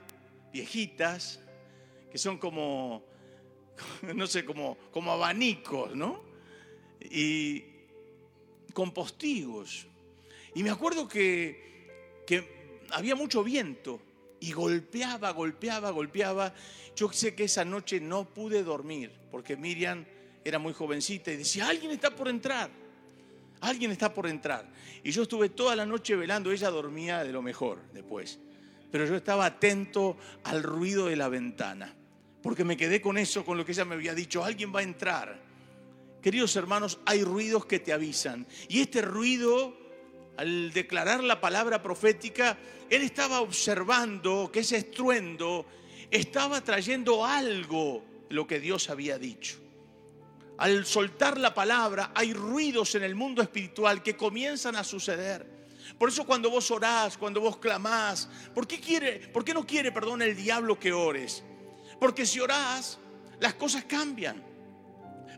viejitas 0.51 1.39
que 2.11 2.19
son 2.19 2.37
como, 2.37 3.03
no 4.15 4.27
sé, 4.27 4.45
como, 4.45 4.77
como 4.91 5.11
abanicos, 5.11 5.95
¿no? 5.95 6.21
Y 7.01 7.63
con 8.71 8.93
postigos. 8.93 9.87
Y 10.53 10.61
me 10.61 10.69
acuerdo 10.69 11.07
que, 11.07 11.72
que 12.25 12.81
había 12.91 13.15
mucho 13.15 13.43
viento 13.43 14.01
y 14.39 14.51
golpeaba, 14.51 15.31
golpeaba, 15.31 15.91
golpeaba. 15.91 16.53
Yo 16.95 17.11
sé 17.11 17.35
que 17.35 17.45
esa 17.45 17.65
noche 17.65 17.99
no 17.99 18.25
pude 18.25 18.63
dormir 18.63 19.11
porque 19.31 19.57
Miriam 19.57 20.05
era 20.43 20.59
muy 20.59 20.73
jovencita 20.73 21.31
y 21.31 21.37
decía, 21.37 21.67
alguien 21.67 21.91
está 21.91 22.11
por 22.11 22.27
entrar, 22.27 22.69
alguien 23.61 23.91
está 23.91 24.13
por 24.13 24.27
entrar. 24.27 24.69
Y 25.03 25.11
yo 25.11 25.23
estuve 25.23 25.49
toda 25.49 25.75
la 25.75 25.85
noche 25.85 26.15
velando, 26.15 26.51
ella 26.51 26.69
dormía 26.69 27.23
de 27.23 27.31
lo 27.31 27.41
mejor 27.41 27.79
después, 27.93 28.39
pero 28.91 29.05
yo 29.05 29.15
estaba 29.15 29.45
atento 29.45 30.17
al 30.43 30.61
ruido 30.63 31.07
de 31.07 31.15
la 31.15 31.29
ventana 31.29 31.95
porque 32.43 32.65
me 32.65 32.75
quedé 32.77 33.01
con 33.01 33.17
eso, 33.17 33.45
con 33.45 33.57
lo 33.57 33.65
que 33.65 33.71
ella 33.71 33.85
me 33.85 33.95
había 33.95 34.13
dicho, 34.13 34.43
alguien 34.43 34.75
va 34.75 34.81
a 34.81 34.83
entrar. 34.83 35.41
Queridos 36.21 36.55
hermanos, 36.57 36.99
hay 37.05 37.23
ruidos 37.23 37.65
que 37.65 37.79
te 37.79 37.93
avisan. 37.93 38.45
Y 38.67 38.81
este 38.81 39.01
ruido, 39.01 39.75
al 40.37 40.71
declarar 40.71 41.23
la 41.23 41.39
palabra 41.39 41.81
profética, 41.81 42.57
él 42.89 43.01
estaba 43.01 43.41
observando 43.41 44.49
que 44.51 44.61
ese 44.61 44.77
estruendo 44.77 45.65
estaba 46.09 46.61
trayendo 46.61 47.25
algo 47.25 48.03
lo 48.29 48.47
que 48.47 48.59
Dios 48.59 48.89
había 48.89 49.17
dicho. 49.17 49.57
Al 50.57 50.85
soltar 50.85 51.39
la 51.39 51.53
palabra, 51.53 52.11
hay 52.15 52.33
ruidos 52.33 52.95
en 52.95 53.03
el 53.03 53.15
mundo 53.15 53.41
espiritual 53.41 54.03
que 54.03 54.15
comienzan 54.15 54.75
a 54.75 54.83
suceder. 54.83 55.51
Por 55.97 56.09
eso 56.09 56.25
cuando 56.25 56.49
vos 56.49 56.69
orás, 56.71 57.17
cuando 57.17 57.41
vos 57.41 57.57
clamás, 57.57 58.29
¿por 58.53 58.67
qué, 58.67 58.79
quiere, 58.79 59.19
¿por 59.29 59.43
qué 59.43 59.53
no 59.53 59.65
quiere, 59.65 59.91
perdón, 59.91 60.21
el 60.21 60.35
diablo 60.35 60.79
que 60.79 60.93
ores? 60.93 61.43
Porque 61.99 62.25
si 62.25 62.39
orás, 62.39 62.99
las 63.39 63.55
cosas 63.55 63.83
cambian. 63.85 64.43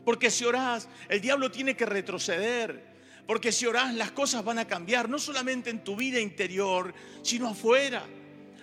Porque 0.03 0.29
si 0.29 0.45
orás, 0.45 0.87
el 1.09 1.21
diablo 1.21 1.49
tiene 1.49 1.75
que 1.75 1.85
retroceder. 1.85 2.94
Porque 3.27 3.51
si 3.51 3.65
orás, 3.65 3.93
las 3.93 4.11
cosas 4.11 4.43
van 4.43 4.59
a 4.59 4.67
cambiar, 4.67 5.09
no 5.09 5.17
solamente 5.17 5.69
en 5.69 5.83
tu 5.83 5.95
vida 5.95 6.19
interior, 6.19 6.93
sino 7.23 7.49
afuera. 7.49 8.05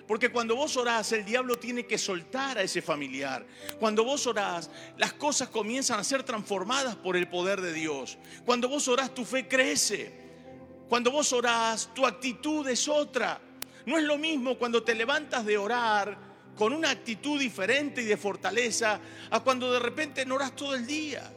Porque 0.06 0.30
cuando 0.30 0.56
vos 0.56 0.76
orás, 0.76 1.12
el 1.12 1.24
diablo 1.24 1.56
tiene 1.56 1.86
que 1.86 1.98
soltar 1.98 2.58
a 2.58 2.62
ese 2.62 2.82
familiar. 2.82 3.46
Cuando 3.80 4.04
vos 4.04 4.26
orás, 4.26 4.70
las 4.98 5.12
cosas 5.14 5.48
comienzan 5.48 5.98
a 5.98 6.04
ser 6.04 6.22
transformadas 6.22 6.96
por 6.96 7.16
el 7.16 7.28
poder 7.28 7.60
de 7.60 7.72
Dios. 7.72 8.18
Cuando 8.44 8.68
vos 8.68 8.86
orás, 8.88 9.14
tu 9.14 9.24
fe 9.24 9.48
crece. 9.48 10.12
Cuando 10.88 11.10
vos 11.10 11.32
orás, 11.32 11.88
tu 11.94 12.06
actitud 12.06 12.68
es 12.68 12.88
otra. 12.88 13.40
No 13.86 13.98
es 13.98 14.04
lo 14.04 14.18
mismo 14.18 14.58
cuando 14.58 14.82
te 14.82 14.94
levantas 14.94 15.44
de 15.44 15.58
orar 15.58 16.16
con 16.56 16.72
una 16.72 16.90
actitud 16.90 17.40
diferente 17.40 18.02
y 18.02 18.04
de 18.04 18.16
fortaleza 18.16 19.00
a 19.30 19.40
cuando 19.40 19.72
de 19.72 19.78
repente 19.78 20.26
no 20.26 20.34
oras 20.34 20.54
todo 20.54 20.74
el 20.74 20.86
día. 20.86 21.32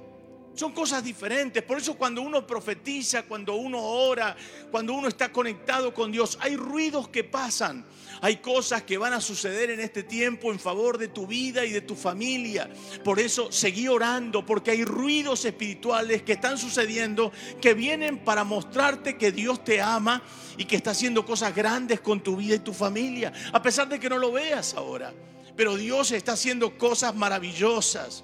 Son 0.55 0.71
cosas 0.71 1.03
diferentes. 1.03 1.61
Por 1.63 1.77
eso 1.77 1.95
cuando 1.95 2.21
uno 2.21 2.47
profetiza, 2.47 3.23
cuando 3.23 3.55
uno 3.55 3.81
ora, 3.81 4.35
cuando 4.71 4.93
uno 4.93 5.09
está 5.09 5.31
conectado 5.31 5.93
con 5.93 6.13
Dios, 6.13 6.37
hay 6.41 6.55
ruidos 6.55 7.09
que 7.09 7.25
pasan. 7.25 7.85
Hay 8.21 8.37
cosas 8.37 8.83
que 8.83 8.97
van 8.97 9.11
a 9.11 9.19
suceder 9.19 9.69
en 9.69 9.81
este 9.81 10.01
tiempo 10.01 10.53
en 10.53 10.59
favor 10.59 10.97
de 10.97 11.09
tu 11.09 11.27
vida 11.27 11.65
y 11.65 11.71
de 11.71 11.81
tu 11.81 11.95
familia. 11.95 12.69
Por 13.03 13.19
eso 13.19 13.51
seguí 13.51 13.89
orando, 13.89 14.45
porque 14.45 14.71
hay 14.71 14.85
ruidos 14.85 15.43
espirituales 15.43 16.23
que 16.23 16.33
están 16.33 16.57
sucediendo 16.57 17.33
que 17.59 17.73
vienen 17.73 18.23
para 18.23 18.45
mostrarte 18.45 19.17
que 19.17 19.33
Dios 19.33 19.61
te 19.65 19.81
ama 19.81 20.23
y 20.57 20.63
que 20.63 20.77
está 20.77 20.91
haciendo 20.91 21.25
cosas 21.25 21.53
grandes 21.53 21.99
con 21.99 22.21
tu 22.21 22.37
vida 22.37 22.55
y 22.55 22.59
tu 22.59 22.73
familia, 22.73 23.33
a 23.51 23.61
pesar 23.61 23.89
de 23.89 23.99
que 23.99 24.09
no 24.09 24.17
lo 24.17 24.31
veas 24.31 24.73
ahora. 24.73 25.13
Pero 25.57 25.75
Dios 25.75 26.11
está 26.11 26.31
haciendo 26.31 26.77
cosas 26.77 27.13
maravillosas. 27.13 28.23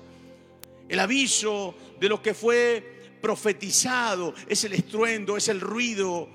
El 0.91 0.99
aviso 0.99 1.73
de 2.01 2.09
lo 2.09 2.21
que 2.21 2.33
fue 2.33 3.15
profetizado 3.21 4.33
es 4.45 4.65
el 4.65 4.73
estruendo, 4.73 5.37
es 5.37 5.47
el 5.47 5.61
ruido, 5.61 6.27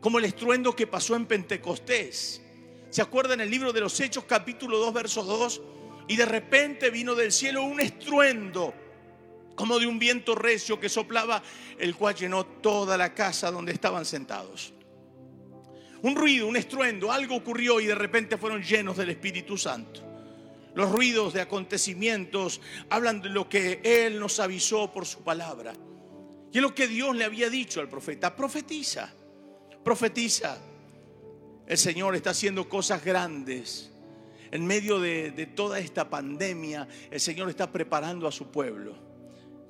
como 0.00 0.18
el 0.18 0.24
estruendo 0.24 0.74
que 0.74 0.88
pasó 0.88 1.14
en 1.14 1.26
Pentecostés. 1.26 2.42
¿Se 2.90 3.02
acuerdan 3.02 3.40
el 3.40 3.48
libro 3.48 3.72
de 3.72 3.80
los 3.80 4.00
Hechos 4.00 4.24
capítulo 4.24 4.78
2 4.78 4.94
verso 4.94 5.22
2? 5.22 5.62
Y 6.08 6.16
de 6.16 6.26
repente 6.26 6.90
vino 6.90 7.14
del 7.14 7.30
cielo 7.30 7.62
un 7.62 7.78
estruendo 7.78 8.74
como 9.54 9.78
de 9.78 9.86
un 9.86 10.00
viento 10.00 10.34
recio 10.34 10.80
que 10.80 10.88
soplaba, 10.88 11.40
el 11.78 11.94
cual 11.94 12.16
llenó 12.16 12.44
toda 12.44 12.96
la 12.96 13.14
casa 13.14 13.52
donde 13.52 13.70
estaban 13.70 14.04
sentados. 14.04 14.72
Un 16.02 16.16
ruido, 16.16 16.48
un 16.48 16.56
estruendo, 16.56 17.12
algo 17.12 17.36
ocurrió 17.36 17.78
y 17.78 17.86
de 17.86 17.94
repente 17.94 18.36
fueron 18.36 18.60
llenos 18.60 18.96
del 18.96 19.10
Espíritu 19.10 19.56
Santo. 19.56 20.09
Los 20.74 20.90
ruidos 20.90 21.32
de 21.32 21.40
acontecimientos 21.40 22.60
hablan 22.90 23.20
de 23.20 23.28
lo 23.28 23.48
que 23.48 23.80
Él 23.82 24.20
nos 24.20 24.38
avisó 24.38 24.92
por 24.92 25.04
su 25.04 25.22
palabra. 25.22 25.74
Y 26.52 26.58
es 26.58 26.62
lo 26.62 26.74
que 26.74 26.88
Dios 26.88 27.14
le 27.16 27.24
había 27.24 27.50
dicho 27.50 27.80
al 27.80 27.88
profeta. 27.88 28.34
Profetiza, 28.34 29.12
profetiza. 29.84 30.58
El 31.66 31.78
Señor 31.78 32.14
está 32.14 32.30
haciendo 32.30 32.68
cosas 32.68 33.04
grandes. 33.04 33.90
En 34.52 34.66
medio 34.66 34.98
de, 34.98 35.30
de 35.30 35.46
toda 35.46 35.78
esta 35.78 36.10
pandemia, 36.10 36.86
el 37.10 37.20
Señor 37.20 37.48
está 37.48 37.70
preparando 37.70 38.26
a 38.26 38.32
su 38.32 38.50
pueblo. 38.50 38.96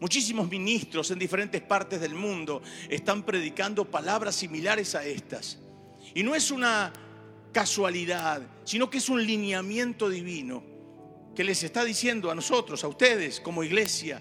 Muchísimos 0.01 0.49
ministros 0.49 1.11
en 1.11 1.19
diferentes 1.19 1.61
partes 1.61 2.01
del 2.01 2.15
mundo 2.15 2.63
están 2.89 3.23
predicando 3.23 3.85
palabras 3.85 4.35
similares 4.35 4.95
a 4.95 5.05
estas. 5.05 5.59
Y 6.15 6.23
no 6.23 6.35
es 6.35 6.51
una 6.51 6.93
casualidad, 7.53 8.43
sino 8.65 8.89
que 8.89 8.99
es 8.99 9.09
un 9.11 9.25
lineamiento 9.25 10.09
divino 10.09 10.70
que 11.35 11.45
les 11.45 11.63
está 11.63 11.85
diciendo 11.85 12.31
a 12.31 12.35
nosotros, 12.35 12.83
a 12.85 12.89
ustedes 12.89 13.41
como 13.41 13.63
iglesia, 13.63 14.21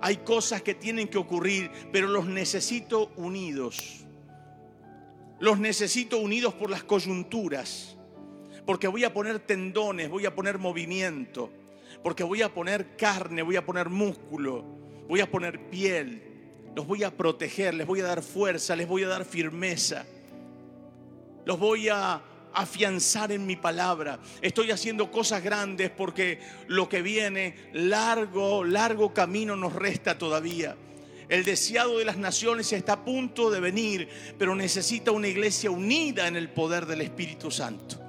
hay 0.00 0.18
cosas 0.18 0.62
que 0.62 0.74
tienen 0.74 1.08
que 1.08 1.18
ocurrir, 1.18 1.70
pero 1.92 2.08
los 2.08 2.26
necesito 2.26 3.12
unidos. 3.16 4.04
Los 5.38 5.58
necesito 5.58 6.18
unidos 6.18 6.54
por 6.54 6.70
las 6.70 6.82
coyunturas. 6.84 7.96
porque 8.64 8.86
voy 8.86 9.02
a 9.02 9.12
poner 9.12 9.40
tendones, 9.40 10.08
voy 10.08 10.24
a 10.24 10.34
poner 10.34 10.58
movimiento, 10.58 11.50
porque 12.02 12.22
voy 12.22 12.42
a 12.42 12.54
poner 12.54 12.96
carne, 12.96 13.42
voy 13.42 13.56
a 13.56 13.66
poner 13.66 13.88
músculo, 13.88 14.64
voy 15.08 15.20
a 15.20 15.30
poner 15.30 15.68
piel, 15.68 16.22
los 16.76 16.86
voy 16.86 17.02
a 17.02 17.10
proteger, 17.16 17.74
les 17.74 17.86
voy 17.86 18.00
a 18.00 18.04
dar 18.04 18.22
fuerza, 18.22 18.76
les 18.76 18.86
voy 18.86 19.02
a 19.02 19.08
dar 19.08 19.24
firmeza, 19.24 20.06
los 21.44 21.58
voy 21.58 21.88
a 21.88 22.22
afianzar 22.54 23.32
en 23.32 23.46
mi 23.46 23.56
palabra. 23.56 24.18
Estoy 24.40 24.70
haciendo 24.70 25.10
cosas 25.10 25.42
grandes 25.42 25.90
porque 25.90 26.40
lo 26.68 26.88
que 26.88 27.02
viene, 27.02 27.54
largo, 27.72 28.64
largo 28.64 29.12
camino 29.14 29.56
nos 29.56 29.74
resta 29.74 30.18
todavía. 30.18 30.76
El 31.28 31.44
deseado 31.44 31.98
de 31.98 32.04
las 32.04 32.18
naciones 32.18 32.72
está 32.72 32.94
a 32.94 33.04
punto 33.04 33.50
de 33.50 33.60
venir, 33.60 34.08
pero 34.38 34.54
necesita 34.54 35.12
una 35.12 35.28
iglesia 35.28 35.70
unida 35.70 36.28
en 36.28 36.36
el 36.36 36.50
poder 36.50 36.84
del 36.84 37.00
Espíritu 37.00 37.50
Santo. 37.50 38.01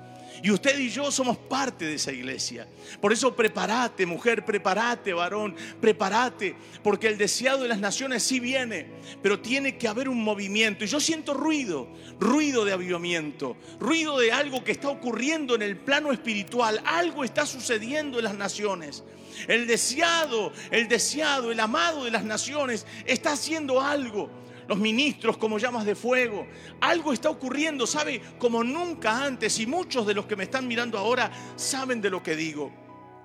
Y 0.43 0.51
usted 0.51 0.77
y 0.77 0.89
yo 0.89 1.09
somos 1.09 1.37
parte 1.37 1.85
de 1.85 1.93
esa 1.93 2.11
iglesia. 2.11 2.67
Por 2.99 3.13
eso 3.13 3.33
prepárate, 3.33 4.05
mujer, 4.05 4.43
prepárate, 4.43 5.13
varón, 5.13 5.55
prepárate, 5.79 6.53
porque 6.83 7.07
el 7.07 7.17
deseado 7.17 7.63
de 7.63 7.69
las 7.69 7.79
naciones 7.79 8.23
sí 8.23 8.41
viene, 8.41 8.87
pero 9.21 9.39
tiene 9.39 9.77
que 9.77 9.87
haber 9.87 10.09
un 10.09 10.21
movimiento. 10.21 10.83
Y 10.83 10.87
yo 10.87 10.99
siento 10.99 11.33
ruido, 11.33 11.87
ruido 12.19 12.65
de 12.65 12.73
avivamiento, 12.73 13.55
ruido 13.79 14.19
de 14.19 14.33
algo 14.33 14.65
que 14.65 14.73
está 14.73 14.89
ocurriendo 14.89 15.55
en 15.55 15.61
el 15.61 15.77
plano 15.77 16.11
espiritual, 16.11 16.81
algo 16.83 17.23
está 17.23 17.45
sucediendo 17.45 18.17
en 18.17 18.25
las 18.25 18.35
naciones. 18.35 19.01
El 19.47 19.65
deseado, 19.65 20.51
el 20.71 20.89
deseado, 20.89 21.53
el 21.53 21.59
amado 21.61 22.03
de 22.03 22.11
las 22.11 22.25
naciones 22.25 22.85
está 23.05 23.31
haciendo 23.31 23.79
algo 23.79 24.29
los 24.67 24.77
ministros 24.77 25.37
como 25.37 25.57
llamas 25.57 25.85
de 25.85 25.95
fuego. 25.95 26.47
Algo 26.81 27.13
está 27.13 27.29
ocurriendo, 27.29 27.85
¿sabe? 27.85 28.21
Como 28.37 28.63
nunca 28.63 29.23
antes. 29.23 29.59
Y 29.59 29.67
muchos 29.67 30.05
de 30.05 30.13
los 30.13 30.25
que 30.25 30.35
me 30.35 30.43
están 30.43 30.67
mirando 30.67 30.97
ahora 30.97 31.31
saben 31.55 32.01
de 32.01 32.09
lo 32.09 32.21
que 32.21 32.35
digo. 32.35 32.71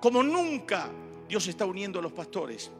Como 0.01 0.23
nunca 0.23 0.89
Dios 1.27 1.47
está 1.47 1.65
uniendo 1.65 1.99
a 1.99 2.01
los 2.01 2.11
pastores. 2.11 2.71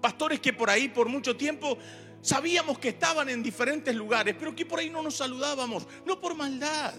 Pastores 0.00 0.40
que 0.40 0.52
por 0.52 0.68
ahí 0.68 0.88
por 0.88 1.08
mucho 1.08 1.36
tiempo 1.36 1.78
sabíamos 2.20 2.78
que 2.78 2.90
estaban 2.90 3.28
en 3.28 3.42
diferentes 3.42 3.94
lugares, 3.94 4.34
pero 4.38 4.54
que 4.54 4.66
por 4.66 4.78
ahí 4.78 4.90
no 4.90 5.02
nos 5.02 5.16
saludábamos. 5.16 5.86
No 6.04 6.20
por 6.20 6.34
maldad, 6.34 6.94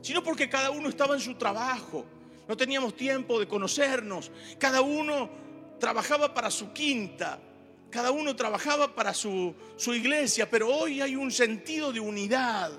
sino 0.00 0.22
porque 0.22 0.48
cada 0.48 0.70
uno 0.70 0.88
estaba 0.88 1.14
en 1.14 1.20
su 1.20 1.34
trabajo. 1.34 2.04
No 2.46 2.56
teníamos 2.56 2.96
tiempo 2.96 3.38
de 3.38 3.46
conocernos. 3.46 4.30
Cada 4.58 4.80
uno 4.80 5.30
trabajaba 5.78 6.32
para 6.32 6.50
su 6.50 6.72
quinta 6.72 7.40
cada 7.90 8.12
uno 8.12 8.36
trabajaba 8.36 8.94
para 8.94 9.12
su, 9.12 9.54
iglesia, 9.86 10.48
pero 10.48 10.68
hoy 10.68 11.00
hay 11.00 11.16
un 11.16 11.30
sentido 11.30 11.92
de 11.92 12.00
unidad. 12.00 12.70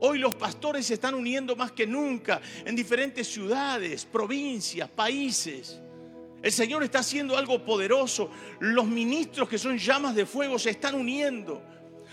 Hoy 0.00 0.18
los 0.18 0.34
pastores 0.34 0.86
se 0.86 0.94
están 0.94 1.14
uniendo 1.14 1.54
más 1.54 1.70
que 1.70 1.86
nunca 1.86 2.40
en 2.64 2.74
diferentes 2.74 3.28
ciudades, 3.28 4.04
provincias, 4.04 4.90
países. 4.90 5.80
El 6.42 6.50
Señor 6.50 6.82
está 6.82 6.98
haciendo 6.98 7.36
algo 7.36 7.64
poderoso. 7.64 8.30
Los 8.58 8.86
ministros 8.86 9.48
que 9.48 9.58
son 9.58 9.78
llamas 9.78 10.16
de 10.16 10.26
fuego 10.26 10.58
se 10.58 10.70
están 10.70 10.96
uniendo. 10.96 11.62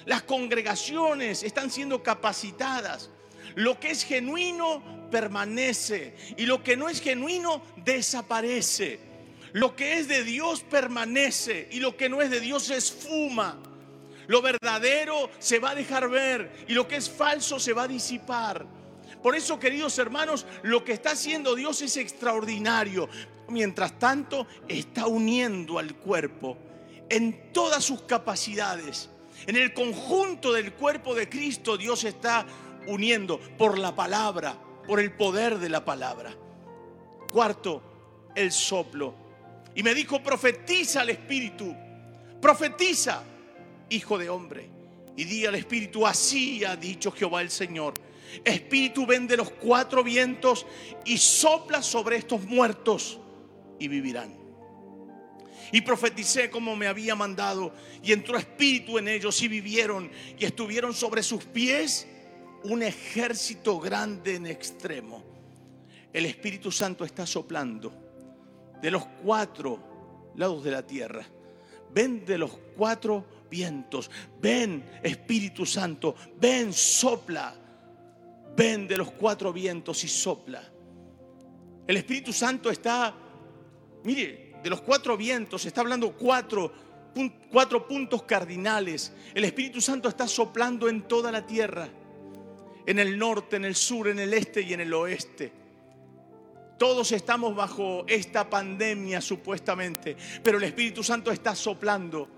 Las 0.05 0.21
congregaciones 0.21 1.41
están 1.41 1.71
siendo 1.71 2.03
capacitadas. 2.03 3.09
Lo 3.55 3.79
que 3.79 3.89
es 3.89 4.03
genuino 4.03 5.09
permanece 5.09 6.15
y 6.37 6.45
lo 6.45 6.63
que 6.63 6.77
no 6.77 6.89
es 6.89 7.01
genuino 7.01 7.63
desaparece. 7.77 9.08
Lo 9.53 9.75
que 9.75 9.99
es 9.99 10.07
de 10.07 10.23
Dios 10.23 10.61
permanece 10.61 11.67
y 11.71 11.79
lo 11.79 11.97
que 11.97 12.09
no 12.09 12.21
es 12.21 12.29
de 12.29 12.39
Dios 12.39 12.69
es 12.69 12.91
fuma. 12.91 13.57
Lo 14.27 14.41
verdadero 14.41 15.31
se 15.39 15.59
va 15.59 15.71
a 15.71 15.75
dejar 15.75 16.09
ver 16.09 16.65
y 16.67 16.73
lo 16.73 16.87
que 16.87 16.97
es 16.97 17.09
falso 17.09 17.59
se 17.59 17.73
va 17.73 17.83
a 17.83 17.87
disipar. 17.87 18.65
Por 19.23 19.35
eso, 19.35 19.59
queridos 19.59 19.97
hermanos, 19.97 20.45
lo 20.61 20.83
que 20.83 20.93
está 20.93 21.11
haciendo 21.11 21.55
Dios 21.55 21.81
es 21.81 21.97
extraordinario. 21.97 23.09
Mientras 23.47 23.97
tanto, 23.97 24.45
está 24.67 25.07
uniendo 25.07 25.79
al 25.79 25.95
cuerpo 25.95 26.57
en 27.09 27.51
todas 27.51 27.83
sus 27.83 28.03
capacidades. 28.03 29.09
En 29.47 29.55
el 29.55 29.73
conjunto 29.73 30.53
del 30.53 30.73
cuerpo 30.73 31.15
de 31.15 31.27
Cristo, 31.27 31.75
Dios 31.75 32.03
está 32.03 32.45
uniendo 32.85 33.39
por 33.57 33.79
la 33.79 33.95
palabra, 33.95 34.55
por 34.85 34.99
el 34.99 35.11
poder 35.11 35.57
de 35.57 35.69
la 35.69 35.83
palabra. 35.83 36.35
Cuarto, 37.31 37.81
el 38.35 38.51
soplo 38.51 39.15
y 39.79 39.83
me 39.83 39.95
dijo, 39.95 40.21
profetiza 40.21 40.99
al 40.99 41.09
Espíritu, 41.09 41.73
profetiza, 42.41 43.23
hijo 43.89 44.17
de 44.17 44.29
hombre. 44.29 44.69
Y 45.15 45.23
di 45.23 45.45
al 45.45 45.55
Espíritu, 45.55 46.05
así 46.05 46.65
ha 46.65 46.75
dicho 46.75 47.13
Jehová 47.13 47.41
el 47.41 47.49
Señor. 47.49 47.93
Espíritu, 48.43 49.05
ven 49.05 49.25
de 49.25 49.37
los 49.37 49.51
cuatro 49.51 50.03
vientos 50.03 50.65
y 51.05 51.17
sopla 51.17 51.81
sobre 51.81 52.17
estos 52.17 52.43
muertos 52.43 53.21
y 53.79 53.87
vivirán. 53.87 54.35
Y 55.71 55.79
profeticé 55.79 56.49
como 56.49 56.75
me 56.75 56.87
había 56.87 57.15
mandado 57.15 57.73
y 58.03 58.11
entró 58.11 58.37
espíritu 58.37 58.97
en 58.97 59.07
ellos 59.07 59.41
y 59.41 59.47
vivieron 59.47 60.11
y 60.37 60.43
estuvieron 60.43 60.93
sobre 60.93 61.23
sus 61.23 61.45
pies 61.45 62.05
un 62.65 62.83
ejército 62.83 63.79
grande 63.79 64.35
en 64.35 64.45
extremo. 64.45 65.23
El 66.11 66.25
Espíritu 66.25 66.69
Santo 66.69 67.05
está 67.05 67.25
soplando 67.25 67.98
de 68.81 68.91
los 68.91 69.05
cuatro 69.23 70.31
lados 70.35 70.63
de 70.63 70.71
la 70.71 70.85
tierra. 70.85 71.25
Ven 71.91 72.25
de 72.25 72.37
los 72.37 72.51
cuatro 72.77 73.25
vientos. 73.49 74.09
Ven 74.39 74.83
Espíritu 75.03 75.65
Santo. 75.65 76.15
Ven, 76.39 76.71
sopla. 76.71 77.55
Ven 78.55 78.87
de 78.87 78.97
los 78.97 79.11
cuatro 79.11 79.51
vientos 79.51 80.03
y 80.03 80.07
sopla. 80.07 80.61
El 81.87 81.97
Espíritu 81.97 82.31
Santo 82.31 82.69
está, 82.69 83.15
mire, 84.03 84.55
de 84.61 84.69
los 84.69 84.81
cuatro 84.81 85.17
vientos, 85.17 85.65
está 85.65 85.81
hablando 85.81 86.11
cuatro, 86.11 86.71
cuatro 87.51 87.87
puntos 87.87 88.23
cardinales. 88.23 89.13
El 89.33 89.45
Espíritu 89.45 89.81
Santo 89.81 90.09
está 90.09 90.27
soplando 90.27 90.87
en 90.87 91.07
toda 91.07 91.31
la 91.31 91.45
tierra. 91.45 91.89
En 92.85 92.99
el 92.99 93.17
norte, 93.17 93.55
en 93.55 93.65
el 93.65 93.75
sur, 93.75 94.07
en 94.07 94.19
el 94.19 94.33
este 94.33 94.61
y 94.61 94.73
en 94.73 94.81
el 94.81 94.93
oeste. 94.93 95.51
Todos 96.79 97.11
estamos 97.11 97.53
bajo 97.53 98.05
esta 98.07 98.49
pandemia 98.49 99.19
supuestamente, 99.19 100.15
pero 100.41 100.57
el 100.57 100.63
Espíritu 100.63 101.03
Santo 101.03 101.29
está 101.29 101.53
soplando. 101.53 102.29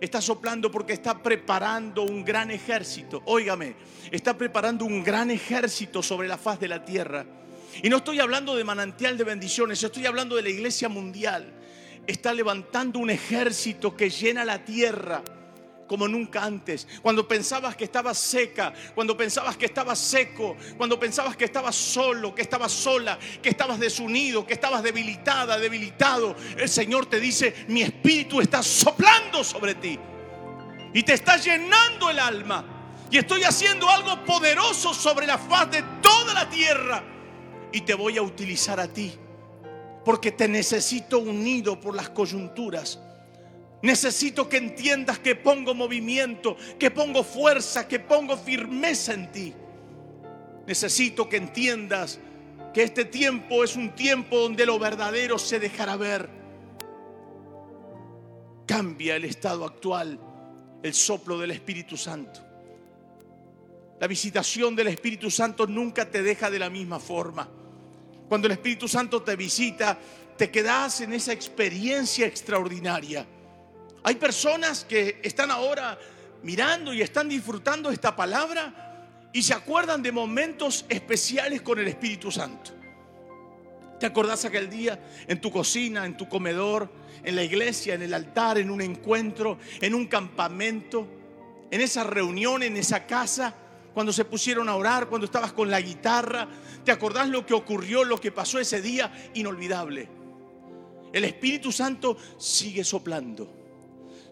Está 0.00 0.20
soplando 0.20 0.68
porque 0.68 0.94
está 0.94 1.22
preparando 1.22 2.02
un 2.02 2.24
gran 2.24 2.50
ejército. 2.50 3.22
Óigame, 3.26 3.76
está 4.10 4.36
preparando 4.36 4.84
un 4.84 5.04
gran 5.04 5.30
ejército 5.30 6.02
sobre 6.02 6.26
la 6.26 6.36
faz 6.36 6.58
de 6.58 6.66
la 6.66 6.84
tierra. 6.84 7.24
Y 7.84 7.88
no 7.88 7.98
estoy 7.98 8.18
hablando 8.18 8.56
de 8.56 8.64
manantial 8.64 9.16
de 9.16 9.22
bendiciones, 9.22 9.80
estoy 9.80 10.06
hablando 10.06 10.34
de 10.34 10.42
la 10.42 10.48
iglesia 10.48 10.88
mundial. 10.88 11.52
Está 12.04 12.34
levantando 12.34 12.98
un 12.98 13.10
ejército 13.10 13.96
que 13.96 14.10
llena 14.10 14.44
la 14.44 14.64
tierra 14.64 15.22
como 15.86 16.08
nunca 16.08 16.44
antes. 16.44 16.86
Cuando 17.02 17.26
pensabas 17.26 17.76
que 17.76 17.84
estabas 17.84 18.18
seca, 18.18 18.72
cuando 18.94 19.16
pensabas 19.16 19.56
que 19.56 19.66
estabas 19.66 19.98
seco, 19.98 20.56
cuando 20.76 20.98
pensabas 20.98 21.36
que 21.36 21.44
estabas 21.44 21.74
solo, 21.74 22.34
que 22.34 22.42
estabas 22.42 22.72
sola, 22.72 23.18
que 23.42 23.50
estabas 23.50 23.78
desunido, 23.78 24.46
que 24.46 24.54
estabas 24.54 24.82
debilitada, 24.82 25.58
debilitado, 25.58 26.36
el 26.56 26.68
Señor 26.68 27.06
te 27.06 27.20
dice, 27.20 27.66
mi 27.68 27.82
espíritu 27.82 28.40
está 28.40 28.62
soplando 28.62 29.44
sobre 29.44 29.74
ti 29.74 29.98
y 30.92 31.02
te 31.02 31.12
está 31.12 31.36
llenando 31.36 32.08
el 32.08 32.18
alma. 32.18 32.64
Y 33.10 33.18
estoy 33.18 33.44
haciendo 33.44 33.88
algo 33.88 34.24
poderoso 34.24 34.94
sobre 34.94 35.26
la 35.26 35.38
faz 35.38 35.70
de 35.70 35.82
toda 36.00 36.34
la 36.34 36.48
tierra. 36.48 37.02
Y 37.72 37.82
te 37.82 37.94
voy 37.94 38.16
a 38.16 38.22
utilizar 38.22 38.80
a 38.80 38.88
ti. 38.88 39.12
Porque 40.04 40.32
te 40.32 40.48
necesito 40.48 41.18
unido 41.18 41.80
por 41.80 41.94
las 41.94 42.10
coyunturas 42.10 43.00
Necesito 43.84 44.48
que 44.48 44.56
entiendas 44.56 45.18
que 45.18 45.34
pongo 45.34 45.74
movimiento, 45.74 46.56
que 46.78 46.90
pongo 46.90 47.22
fuerza, 47.22 47.86
que 47.86 48.00
pongo 48.00 48.34
firmeza 48.34 49.12
en 49.12 49.30
ti. 49.30 49.52
Necesito 50.66 51.28
que 51.28 51.36
entiendas 51.36 52.18
que 52.72 52.82
este 52.82 53.04
tiempo 53.04 53.62
es 53.62 53.76
un 53.76 53.94
tiempo 53.94 54.38
donde 54.38 54.64
lo 54.64 54.78
verdadero 54.78 55.38
se 55.38 55.60
dejará 55.60 55.96
ver. 55.96 56.30
Cambia 58.64 59.16
el 59.16 59.26
estado 59.26 59.66
actual, 59.66 60.18
el 60.82 60.94
soplo 60.94 61.38
del 61.38 61.50
Espíritu 61.50 61.98
Santo. 61.98 62.40
La 64.00 64.06
visitación 64.06 64.74
del 64.74 64.86
Espíritu 64.86 65.30
Santo 65.30 65.66
nunca 65.66 66.10
te 66.10 66.22
deja 66.22 66.50
de 66.50 66.58
la 66.58 66.70
misma 66.70 66.98
forma. 66.98 67.46
Cuando 68.30 68.46
el 68.46 68.52
Espíritu 68.52 68.88
Santo 68.88 69.20
te 69.20 69.36
visita, 69.36 69.98
te 70.38 70.50
quedas 70.50 71.02
en 71.02 71.12
esa 71.12 71.34
experiencia 71.34 72.26
extraordinaria. 72.26 73.26
Hay 74.06 74.16
personas 74.16 74.84
que 74.84 75.18
están 75.22 75.50
ahora 75.50 75.98
mirando 76.42 76.92
y 76.92 77.00
están 77.00 77.26
disfrutando 77.26 77.90
esta 77.90 78.14
palabra 78.14 79.30
y 79.32 79.42
se 79.42 79.54
acuerdan 79.54 80.02
de 80.02 80.12
momentos 80.12 80.84
especiales 80.90 81.62
con 81.62 81.78
el 81.78 81.88
Espíritu 81.88 82.30
Santo. 82.30 82.72
¿Te 83.98 84.04
acordás 84.04 84.44
aquel 84.44 84.68
día 84.68 85.02
en 85.26 85.40
tu 85.40 85.50
cocina, 85.50 86.04
en 86.04 86.18
tu 86.18 86.28
comedor, 86.28 86.92
en 87.22 87.34
la 87.34 87.42
iglesia, 87.42 87.94
en 87.94 88.02
el 88.02 88.12
altar, 88.12 88.58
en 88.58 88.70
un 88.70 88.82
encuentro, 88.82 89.56
en 89.80 89.94
un 89.94 90.06
campamento, 90.06 91.08
en 91.70 91.80
esa 91.80 92.04
reunión, 92.04 92.62
en 92.62 92.76
esa 92.76 93.06
casa, 93.06 93.54
cuando 93.94 94.12
se 94.12 94.26
pusieron 94.26 94.68
a 94.68 94.76
orar, 94.76 95.08
cuando 95.08 95.24
estabas 95.24 95.54
con 95.54 95.70
la 95.70 95.80
guitarra. 95.80 96.46
¿Te 96.84 96.92
acordás 96.92 97.30
lo 97.30 97.46
que 97.46 97.54
ocurrió, 97.54 98.04
lo 98.04 98.20
que 98.20 98.32
pasó 98.32 98.58
ese 98.58 98.82
día? 98.82 99.30
Inolvidable. 99.32 100.10
El 101.10 101.24
Espíritu 101.24 101.72
Santo 101.72 102.18
sigue 102.36 102.84
soplando. 102.84 103.63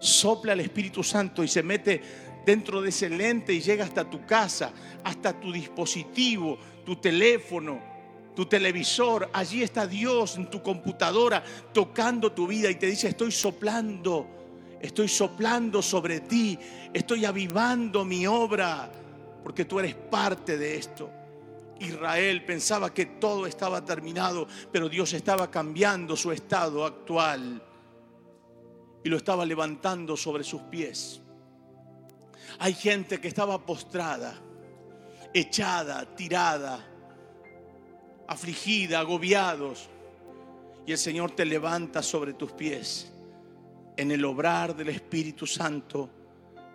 Sopla 0.02 0.52
el 0.54 0.60
Espíritu 0.60 1.04
Santo 1.04 1.44
y 1.44 1.48
se 1.48 1.62
mete 1.62 2.02
dentro 2.44 2.82
de 2.82 2.88
ese 2.88 3.08
lente 3.08 3.52
y 3.52 3.60
llega 3.60 3.84
hasta 3.84 4.10
tu 4.10 4.26
casa, 4.26 4.72
hasta 5.04 5.38
tu 5.38 5.52
dispositivo, 5.52 6.58
tu 6.84 6.96
teléfono, 6.96 7.80
tu 8.34 8.46
televisor. 8.46 9.30
Allí 9.32 9.62
está 9.62 9.86
Dios 9.86 10.36
en 10.36 10.50
tu 10.50 10.60
computadora 10.60 11.44
tocando 11.72 12.32
tu 12.32 12.48
vida 12.48 12.68
y 12.68 12.74
te 12.74 12.86
dice, 12.86 13.08
estoy 13.08 13.30
soplando, 13.30 14.26
estoy 14.80 15.06
soplando 15.06 15.80
sobre 15.80 16.18
ti, 16.18 16.58
estoy 16.92 17.24
avivando 17.24 18.04
mi 18.04 18.26
obra 18.26 18.90
porque 19.44 19.64
tú 19.66 19.78
eres 19.78 19.94
parte 19.94 20.58
de 20.58 20.78
esto. 20.78 21.10
Israel 21.78 22.44
pensaba 22.44 22.92
que 22.92 23.06
todo 23.06 23.46
estaba 23.46 23.84
terminado, 23.84 24.48
pero 24.72 24.88
Dios 24.88 25.12
estaba 25.12 25.48
cambiando 25.48 26.16
su 26.16 26.32
estado 26.32 26.84
actual 26.84 27.62
y 29.04 29.08
lo 29.08 29.16
estaba 29.16 29.44
levantando 29.44 30.16
sobre 30.16 30.44
sus 30.44 30.62
pies. 30.62 31.20
Hay 32.58 32.74
gente 32.74 33.20
que 33.20 33.28
estaba 33.28 33.64
postrada, 33.64 34.34
echada, 35.32 36.04
tirada, 36.14 36.84
afligida, 38.28 39.00
agobiados, 39.00 39.88
y 40.86 40.92
el 40.92 40.98
Señor 40.98 41.30
te 41.32 41.44
levanta 41.44 42.02
sobre 42.02 42.34
tus 42.34 42.52
pies 42.52 43.12
en 43.96 44.10
el 44.10 44.24
obrar 44.24 44.74
del 44.74 44.88
Espíritu 44.88 45.46
Santo, 45.46 46.08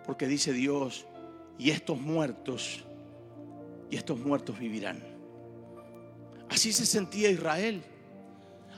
porque 0.04 0.26
dice 0.26 0.52
Dios, 0.52 1.06
y 1.58 1.70
estos 1.70 2.00
muertos, 2.00 2.84
y 3.90 3.96
estos 3.96 4.18
muertos 4.18 4.58
vivirán. 4.58 5.02
Así 6.48 6.72
se 6.72 6.86
sentía 6.86 7.30
Israel. 7.30 7.82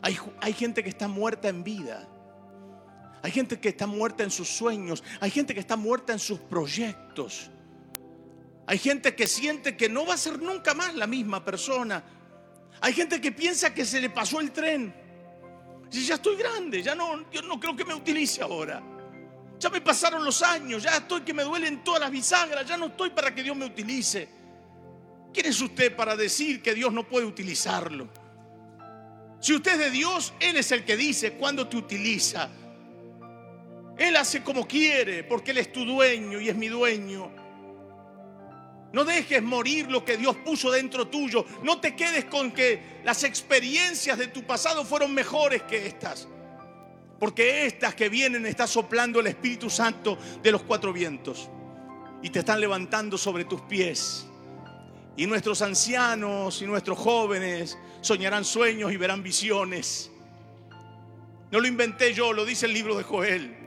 Hay, 0.03 0.17
hay, 0.41 0.53
gente 0.53 0.83
que 0.83 0.89
está 0.89 1.07
muerta 1.07 1.49
en 1.49 1.63
vida. 1.63 2.09
Hay 3.23 3.31
gente 3.31 3.61
que 3.61 3.71
está 3.71 3.87
muerta 3.87 4.23
en 4.23 4.31
sus 4.31 4.49
sueños. 4.49 5.03
Hay 5.21 5.31
gente 5.31 5.55
que 5.55 5.61
está 5.61 5.77
muerta 5.77 6.13
en 6.13 6.19
sus 6.19 6.39
proyectos. 6.39 7.51
Hay 8.67 8.79
gente 8.79 9.15
que 9.15 9.27
siente 9.27 9.77
que 9.77 9.89
no 9.89 10.07
va 10.07 10.15
a 10.15 10.17
ser 10.17 10.41
nunca 10.41 10.75
más 10.75 10.95
la 10.95 11.07
misma 11.07 11.45
persona. 11.45 12.03
Hay 12.81 12.93
gente 12.93 13.21
que 13.21 13.33
piensa 13.33 13.75
que 13.75 13.85
se 13.85 14.01
le 14.01 14.11
pasó 14.11 14.41
el 14.41 14.53
tren. 14.53 14.95
Si 15.91 16.05
ya 16.05 16.15
estoy 16.15 16.37
grande, 16.37 16.83
ya 16.83 16.95
no, 16.95 17.31
yo 17.31 17.43
no 17.43 17.59
creo 17.59 17.75
que 17.77 17.85
me 17.85 17.95
utilice 17.95 18.43
ahora. 18.43 18.83
Ya 19.59 19.69
me 19.69 19.81
pasaron 19.81 20.25
los 20.25 20.43
años, 20.43 20.85
ya 20.85 20.97
estoy 20.97 21.21
que 21.21 21.35
me 21.35 21.43
duelen 21.43 21.85
todas 21.85 22.01
las 22.01 22.11
bisagras, 22.11 22.67
ya 22.67 22.79
no 22.79 22.87
estoy 22.87 23.11
para 23.11 23.35
que 23.35 23.43
Dios 23.43 23.57
me 23.57 23.67
utilice. 23.67 24.29
¿Quién 25.35 25.47
es 25.47 25.61
usted 25.61 25.95
para 25.95 26.17
decir 26.17 26.63
que 26.63 26.75
Dios 26.75 26.93
no 26.93 27.07
puede 27.07 27.27
utilizarlo? 27.27 28.09
Si 29.41 29.55
usted 29.55 29.73
es 29.73 29.79
de 29.79 29.91
Dios, 29.91 30.33
Él 30.39 30.57
es 30.57 30.71
el 30.73 30.85
que 30.85 30.97
dice 30.97 31.33
cuándo 31.33 31.69
te 31.69 31.77
utiliza. 31.77 32.51
Él 34.01 34.17
hace 34.17 34.43
como 34.43 34.67
quiere, 34.67 35.25
porque 35.25 35.51
Él 35.51 35.59
es 35.59 35.71
tu 35.71 35.85
dueño 35.85 36.41
y 36.41 36.49
es 36.49 36.57
mi 36.57 36.69
dueño. 36.69 37.31
No 38.95 39.05
dejes 39.05 39.43
morir 39.43 39.91
lo 39.91 40.07
que 40.07 40.17
Dios 40.17 40.37
puso 40.37 40.71
dentro 40.71 41.09
tuyo. 41.09 41.45
No 41.63 41.83
te 41.83 41.95
quedes 41.95 42.25
con 42.25 42.51
que 42.51 43.01
las 43.05 43.25
experiencias 43.25 44.17
de 44.17 44.29
tu 44.29 44.43
pasado 44.45 44.87
fueron 44.87 45.13
mejores 45.13 45.65
que 45.65 45.87
estas. 45.87 46.27
Porque 47.19 47.67
estas 47.67 47.95
que 47.95 48.09
vienen 48.09 48.47
está 48.47 48.67
soplando 48.67 49.21
el 49.21 49.27
Espíritu 49.27 49.69
Santo 49.69 50.17
de 50.43 50.51
los 50.51 50.63
cuatro 50.63 50.95
vientos 50.95 51.51
y 52.23 52.31
te 52.31 52.39
están 52.39 52.59
levantando 52.59 53.19
sobre 53.19 53.45
tus 53.45 53.61
pies. 53.61 54.27
Y 55.15 55.27
nuestros 55.27 55.61
ancianos 55.61 56.63
y 56.63 56.67
nuestros 56.67 56.99
jóvenes 56.99 57.77
soñarán 58.01 58.47
sueños 58.47 58.93
y 58.93 58.97
verán 58.97 59.23
visiones. 59.23 60.11
No 61.51 61.61
lo 61.61 61.67
inventé 61.67 62.15
yo, 62.15 62.33
lo 62.33 62.47
dice 62.47 62.65
el 62.65 62.73
libro 62.73 62.97
de 62.97 63.03
Joel. 63.03 63.60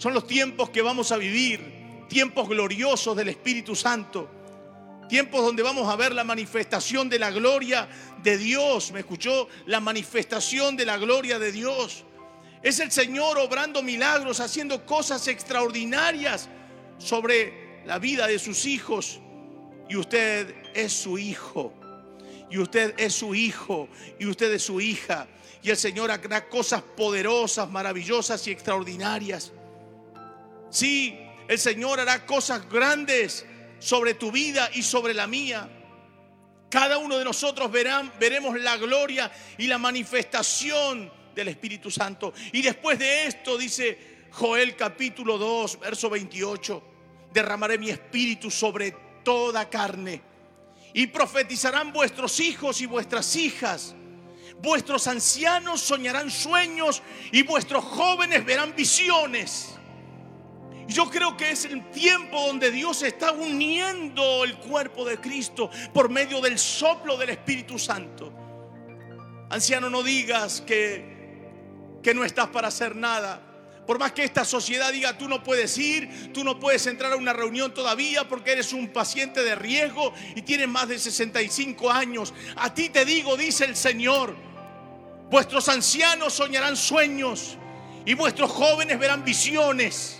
Son 0.00 0.14
los 0.14 0.26
tiempos 0.26 0.70
que 0.70 0.80
vamos 0.80 1.12
a 1.12 1.18
vivir, 1.18 1.60
tiempos 2.08 2.48
gloriosos 2.48 3.14
del 3.14 3.28
Espíritu 3.28 3.76
Santo, 3.76 4.30
tiempos 5.10 5.42
donde 5.44 5.62
vamos 5.62 5.92
a 5.92 5.94
ver 5.94 6.14
la 6.14 6.24
manifestación 6.24 7.10
de 7.10 7.18
la 7.18 7.30
gloria 7.30 7.86
de 8.22 8.38
Dios. 8.38 8.92
¿Me 8.92 9.00
escuchó? 9.00 9.46
La 9.66 9.78
manifestación 9.78 10.74
de 10.74 10.86
la 10.86 10.96
gloria 10.96 11.38
de 11.38 11.52
Dios. 11.52 12.04
Es 12.62 12.80
el 12.80 12.90
Señor 12.90 13.36
obrando 13.36 13.82
milagros, 13.82 14.40
haciendo 14.40 14.86
cosas 14.86 15.28
extraordinarias 15.28 16.48
sobre 16.96 17.82
la 17.84 17.98
vida 17.98 18.26
de 18.26 18.38
sus 18.38 18.64
hijos. 18.64 19.20
Y 19.86 19.96
usted 19.96 20.54
es 20.72 20.94
su 20.94 21.18
hijo. 21.18 21.74
Y 22.50 22.56
usted 22.56 22.94
es 22.96 23.12
su 23.12 23.34
hijo. 23.34 23.86
Y 24.18 24.24
usted 24.24 24.50
es 24.50 24.62
su 24.62 24.80
hija. 24.80 25.28
Y 25.62 25.68
el 25.68 25.76
Señor 25.76 26.10
hará 26.10 26.48
cosas 26.48 26.80
poderosas, 26.80 27.68
maravillosas 27.68 28.46
y 28.46 28.50
extraordinarias. 28.50 29.52
Sí, 30.70 31.18
el 31.48 31.58
Señor 31.58 31.98
hará 32.00 32.24
cosas 32.24 32.68
grandes 32.68 33.44
sobre 33.80 34.14
tu 34.14 34.30
vida 34.30 34.70
y 34.72 34.82
sobre 34.82 35.12
la 35.14 35.26
mía. 35.26 35.68
Cada 36.70 36.98
uno 36.98 37.18
de 37.18 37.24
nosotros 37.24 37.70
verán, 37.72 38.12
veremos 38.20 38.58
la 38.60 38.76
gloria 38.76 39.30
y 39.58 39.66
la 39.66 39.78
manifestación 39.78 41.12
del 41.34 41.48
Espíritu 41.48 41.90
Santo. 41.90 42.32
Y 42.52 42.62
después 42.62 42.98
de 43.00 43.26
esto, 43.26 43.58
dice 43.58 44.28
Joel 44.30 44.76
capítulo 44.76 45.36
2, 45.36 45.80
verso 45.80 46.08
28, 46.08 46.82
derramaré 47.32 47.76
mi 47.78 47.90
espíritu 47.90 48.50
sobre 48.50 48.94
toda 49.24 49.68
carne 49.68 50.22
y 50.94 51.08
profetizarán 51.08 51.92
vuestros 51.92 52.38
hijos 52.38 52.80
y 52.80 52.86
vuestras 52.86 53.34
hijas. 53.34 53.96
Vuestros 54.62 55.08
ancianos 55.08 55.80
soñarán 55.80 56.30
sueños 56.30 57.02
y 57.32 57.42
vuestros 57.42 57.84
jóvenes 57.84 58.44
verán 58.44 58.76
visiones. 58.76 59.79
Yo 60.90 61.08
creo 61.08 61.36
que 61.36 61.52
es 61.52 61.64
el 61.64 61.90
tiempo 61.90 62.46
donde 62.46 62.70
Dios 62.70 63.02
está 63.02 63.32
uniendo 63.32 64.44
el 64.44 64.56
cuerpo 64.58 65.04
de 65.04 65.18
Cristo 65.18 65.70
por 65.94 66.10
medio 66.10 66.40
del 66.40 66.58
soplo 66.58 67.16
del 67.16 67.30
Espíritu 67.30 67.78
Santo. 67.78 68.32
Anciano, 69.48 69.88
no 69.88 70.02
digas 70.02 70.60
que 70.60 71.20
que 72.02 72.14
no 72.14 72.24
estás 72.24 72.48
para 72.48 72.68
hacer 72.68 72.96
nada. 72.96 73.46
Por 73.86 73.98
más 73.98 74.12
que 74.12 74.22
esta 74.22 74.44
sociedad 74.44 74.92
diga, 74.92 75.18
tú 75.18 75.28
no 75.28 75.42
puedes 75.42 75.76
ir, 75.78 76.32
tú 76.32 76.44
no 76.44 76.60
puedes 76.60 76.86
entrar 76.86 77.12
a 77.12 77.16
una 77.16 77.32
reunión 77.32 77.74
todavía 77.74 78.28
porque 78.28 78.52
eres 78.52 78.72
un 78.72 78.88
paciente 78.88 79.42
de 79.42 79.54
riesgo 79.54 80.12
y 80.36 80.42
tienes 80.42 80.68
más 80.68 80.88
de 80.88 80.98
65 80.98 81.90
años. 81.90 82.32
A 82.56 82.72
ti 82.72 82.88
te 82.88 83.04
digo, 83.04 83.36
dice 83.36 83.64
el 83.64 83.76
Señor, 83.76 84.36
vuestros 85.30 85.68
ancianos 85.68 86.34
soñarán 86.34 86.76
sueños 86.76 87.56
y 88.04 88.14
vuestros 88.14 88.50
jóvenes 88.50 88.98
verán 88.98 89.24
visiones. 89.24 90.19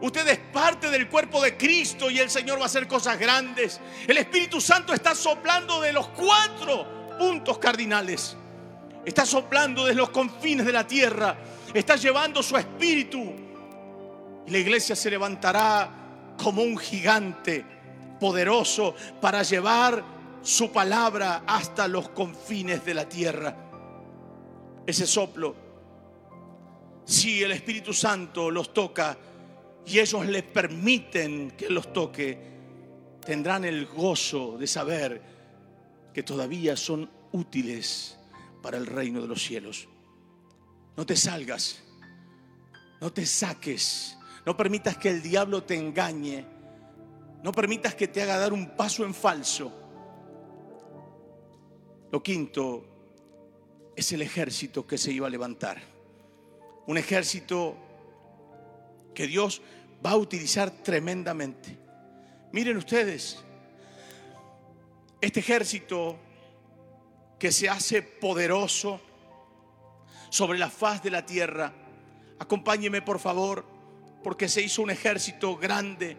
Usted 0.00 0.26
es 0.28 0.38
parte 0.38 0.88
del 0.88 1.08
cuerpo 1.08 1.42
de 1.42 1.56
Cristo 1.56 2.10
y 2.10 2.18
el 2.18 2.30
Señor 2.30 2.58
va 2.58 2.62
a 2.62 2.66
hacer 2.66 2.88
cosas 2.88 3.18
grandes. 3.18 3.80
El 4.06 4.16
Espíritu 4.16 4.60
Santo 4.60 4.94
está 4.94 5.14
soplando 5.14 5.80
de 5.80 5.92
los 5.92 6.08
cuatro 6.08 7.16
puntos 7.18 7.58
cardinales. 7.58 8.36
Está 9.04 9.26
soplando 9.26 9.84
desde 9.84 9.98
los 9.98 10.10
confines 10.10 10.64
de 10.64 10.72
la 10.72 10.86
tierra. 10.86 11.36
Está 11.74 11.96
llevando 11.96 12.42
su 12.42 12.56
espíritu. 12.56 13.20
Y 14.46 14.50
la 14.50 14.58
iglesia 14.58 14.96
se 14.96 15.10
levantará 15.10 15.90
como 16.42 16.62
un 16.62 16.78
gigante 16.78 17.64
poderoso 18.18 18.94
para 19.20 19.42
llevar 19.42 20.02
su 20.42 20.72
palabra 20.72 21.42
hasta 21.46 21.86
los 21.86 22.08
confines 22.10 22.84
de 22.84 22.94
la 22.94 23.06
tierra. 23.06 23.54
Ese 24.86 25.06
soplo, 25.06 25.54
si 27.04 27.42
el 27.42 27.52
Espíritu 27.52 27.92
Santo 27.92 28.50
los 28.50 28.72
toca 28.72 29.16
y 29.86 29.98
ellos 29.98 30.26
le 30.26 30.42
permiten 30.42 31.52
que 31.52 31.68
los 31.68 31.92
toque, 31.92 32.38
tendrán 33.24 33.64
el 33.64 33.86
gozo 33.86 34.56
de 34.58 34.66
saber 34.66 35.22
que 36.12 36.22
todavía 36.22 36.76
son 36.76 37.08
útiles 37.32 38.18
para 38.62 38.76
el 38.76 38.86
reino 38.86 39.20
de 39.20 39.28
los 39.28 39.42
cielos. 39.42 39.88
No 40.96 41.06
te 41.06 41.16
salgas, 41.16 41.82
no 43.00 43.12
te 43.12 43.24
saques, 43.24 44.16
no 44.44 44.56
permitas 44.56 44.96
que 44.96 45.10
el 45.10 45.22
diablo 45.22 45.62
te 45.62 45.76
engañe, 45.76 46.44
no 47.42 47.52
permitas 47.52 47.94
que 47.94 48.08
te 48.08 48.22
haga 48.22 48.38
dar 48.38 48.52
un 48.52 48.76
paso 48.76 49.04
en 49.04 49.14
falso. 49.14 49.72
Lo 52.10 52.22
quinto 52.22 52.84
es 53.96 54.12
el 54.12 54.22
ejército 54.22 54.86
que 54.86 54.98
se 54.98 55.12
iba 55.12 55.26
a 55.26 55.30
levantar. 55.30 55.80
Un 56.86 56.98
ejército 56.98 57.76
que 59.20 59.26
Dios 59.26 59.60
va 60.04 60.12
a 60.12 60.16
utilizar 60.16 60.70
tremendamente. 60.70 61.76
Miren 62.52 62.78
ustedes, 62.78 63.36
este 65.20 65.40
ejército 65.40 66.18
que 67.38 67.52
se 67.52 67.68
hace 67.68 68.00
poderoso 68.00 68.98
sobre 70.30 70.58
la 70.58 70.70
faz 70.70 71.02
de 71.02 71.10
la 71.10 71.26
tierra. 71.26 71.70
Acompáñeme 72.38 73.02
por 73.02 73.18
favor, 73.18 73.62
porque 74.24 74.48
se 74.48 74.62
hizo 74.62 74.80
un 74.80 74.90
ejército 74.90 75.54
grande. 75.58 76.16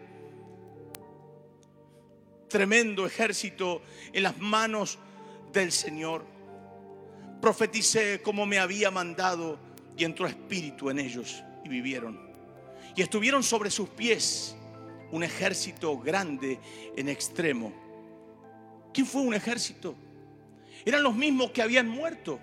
tremendo 2.48 3.04
ejército 3.04 3.82
en 4.12 4.22
las 4.22 4.38
manos 4.38 5.00
del 5.52 5.72
Señor. 5.72 6.24
Profeticé 7.40 8.22
como 8.22 8.46
me 8.46 8.60
había 8.60 8.92
mandado 8.92 9.58
y 9.96 10.04
entró 10.04 10.28
espíritu 10.28 10.88
en 10.88 11.00
ellos 11.00 11.42
y 11.64 11.68
vivieron. 11.68 12.31
Y 12.94 13.02
estuvieron 13.02 13.42
sobre 13.42 13.70
sus 13.70 13.88
pies 13.88 14.54
un 15.10 15.22
ejército 15.22 15.98
grande 15.98 16.58
en 16.96 17.08
extremo. 17.08 17.72
¿Quién 18.92 19.06
fue 19.06 19.22
un 19.22 19.34
ejército? 19.34 19.94
Eran 20.84 21.02
los 21.02 21.14
mismos 21.14 21.50
que 21.50 21.62
habían 21.62 21.88
muerto. 21.88 22.40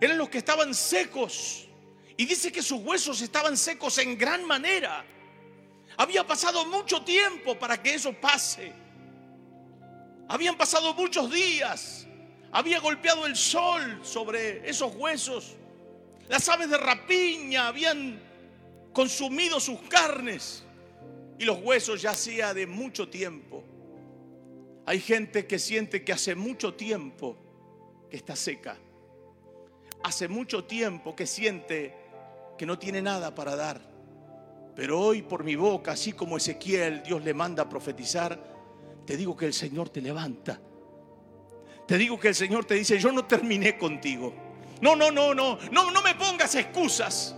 Eran 0.00 0.18
los 0.18 0.28
que 0.28 0.38
estaban 0.38 0.74
secos. 0.74 1.68
Y 2.16 2.26
dice 2.26 2.52
que 2.52 2.62
sus 2.62 2.80
huesos 2.80 3.20
estaban 3.22 3.56
secos 3.56 3.98
en 3.98 4.18
gran 4.18 4.44
manera. 4.44 5.04
Había 5.96 6.26
pasado 6.26 6.64
mucho 6.66 7.02
tiempo 7.02 7.58
para 7.58 7.80
que 7.82 7.94
eso 7.94 8.12
pase. 8.12 8.72
Habían 10.28 10.56
pasado 10.56 10.94
muchos 10.94 11.30
días. 11.30 12.06
Había 12.50 12.80
golpeado 12.80 13.26
el 13.26 13.36
sol 13.36 14.00
sobre 14.02 14.68
esos 14.68 14.94
huesos. 14.94 15.54
Las 16.28 16.48
aves 16.48 16.70
de 16.70 16.78
rapiña 16.78 17.68
habían 17.68 18.20
consumido 18.92 19.60
sus 19.60 19.80
carnes 19.82 20.64
y 21.38 21.44
los 21.44 21.60
huesos 21.62 22.02
ya 22.02 22.10
hacía 22.10 22.54
de 22.54 22.66
mucho 22.66 23.08
tiempo. 23.08 23.64
Hay 24.86 25.00
gente 25.00 25.46
que 25.46 25.58
siente 25.58 26.04
que 26.04 26.12
hace 26.12 26.34
mucho 26.34 26.74
tiempo 26.74 27.36
que 28.10 28.16
está 28.16 28.36
seca. 28.36 28.76
Hace 30.02 30.28
mucho 30.28 30.64
tiempo 30.64 31.14
que 31.14 31.26
siente 31.26 31.94
que 32.58 32.66
no 32.66 32.78
tiene 32.78 33.00
nada 33.00 33.34
para 33.34 33.56
dar. 33.56 33.80
Pero 34.74 35.00
hoy 35.00 35.22
por 35.22 35.44
mi 35.44 35.54
boca, 35.54 35.92
así 35.92 36.12
como 36.12 36.36
Ezequiel, 36.36 37.02
Dios 37.02 37.22
le 37.22 37.34
manda 37.34 37.64
a 37.64 37.68
profetizar, 37.68 38.38
te 39.06 39.16
digo 39.16 39.36
que 39.36 39.46
el 39.46 39.54
Señor 39.54 39.90
te 39.90 40.00
levanta. 40.00 40.60
Te 41.86 41.98
digo 41.98 42.18
que 42.18 42.28
el 42.28 42.34
Señor 42.34 42.64
te 42.64 42.74
dice, 42.74 42.98
yo 42.98 43.12
no 43.12 43.24
terminé 43.24 43.76
contigo. 43.76 44.32
No, 44.80 44.96
no, 44.96 45.10
no, 45.10 45.34
no, 45.34 45.58
no, 45.70 45.90
no 45.90 46.02
me 46.02 46.14
pongas 46.14 46.54
excusas. 46.54 47.36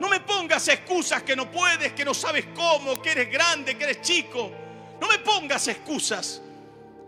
No 0.00 0.08
me 0.08 0.20
pongas 0.20 0.68
excusas 0.68 1.22
que 1.22 1.34
no 1.34 1.50
puedes, 1.50 1.92
que 1.92 2.04
no 2.04 2.12
sabes 2.12 2.46
cómo, 2.54 3.00
que 3.00 3.12
eres 3.12 3.30
grande, 3.30 3.76
que 3.76 3.84
eres 3.84 4.00
chico. 4.02 4.50
No 5.00 5.08
me 5.08 5.18
pongas 5.18 5.68
excusas. 5.68 6.42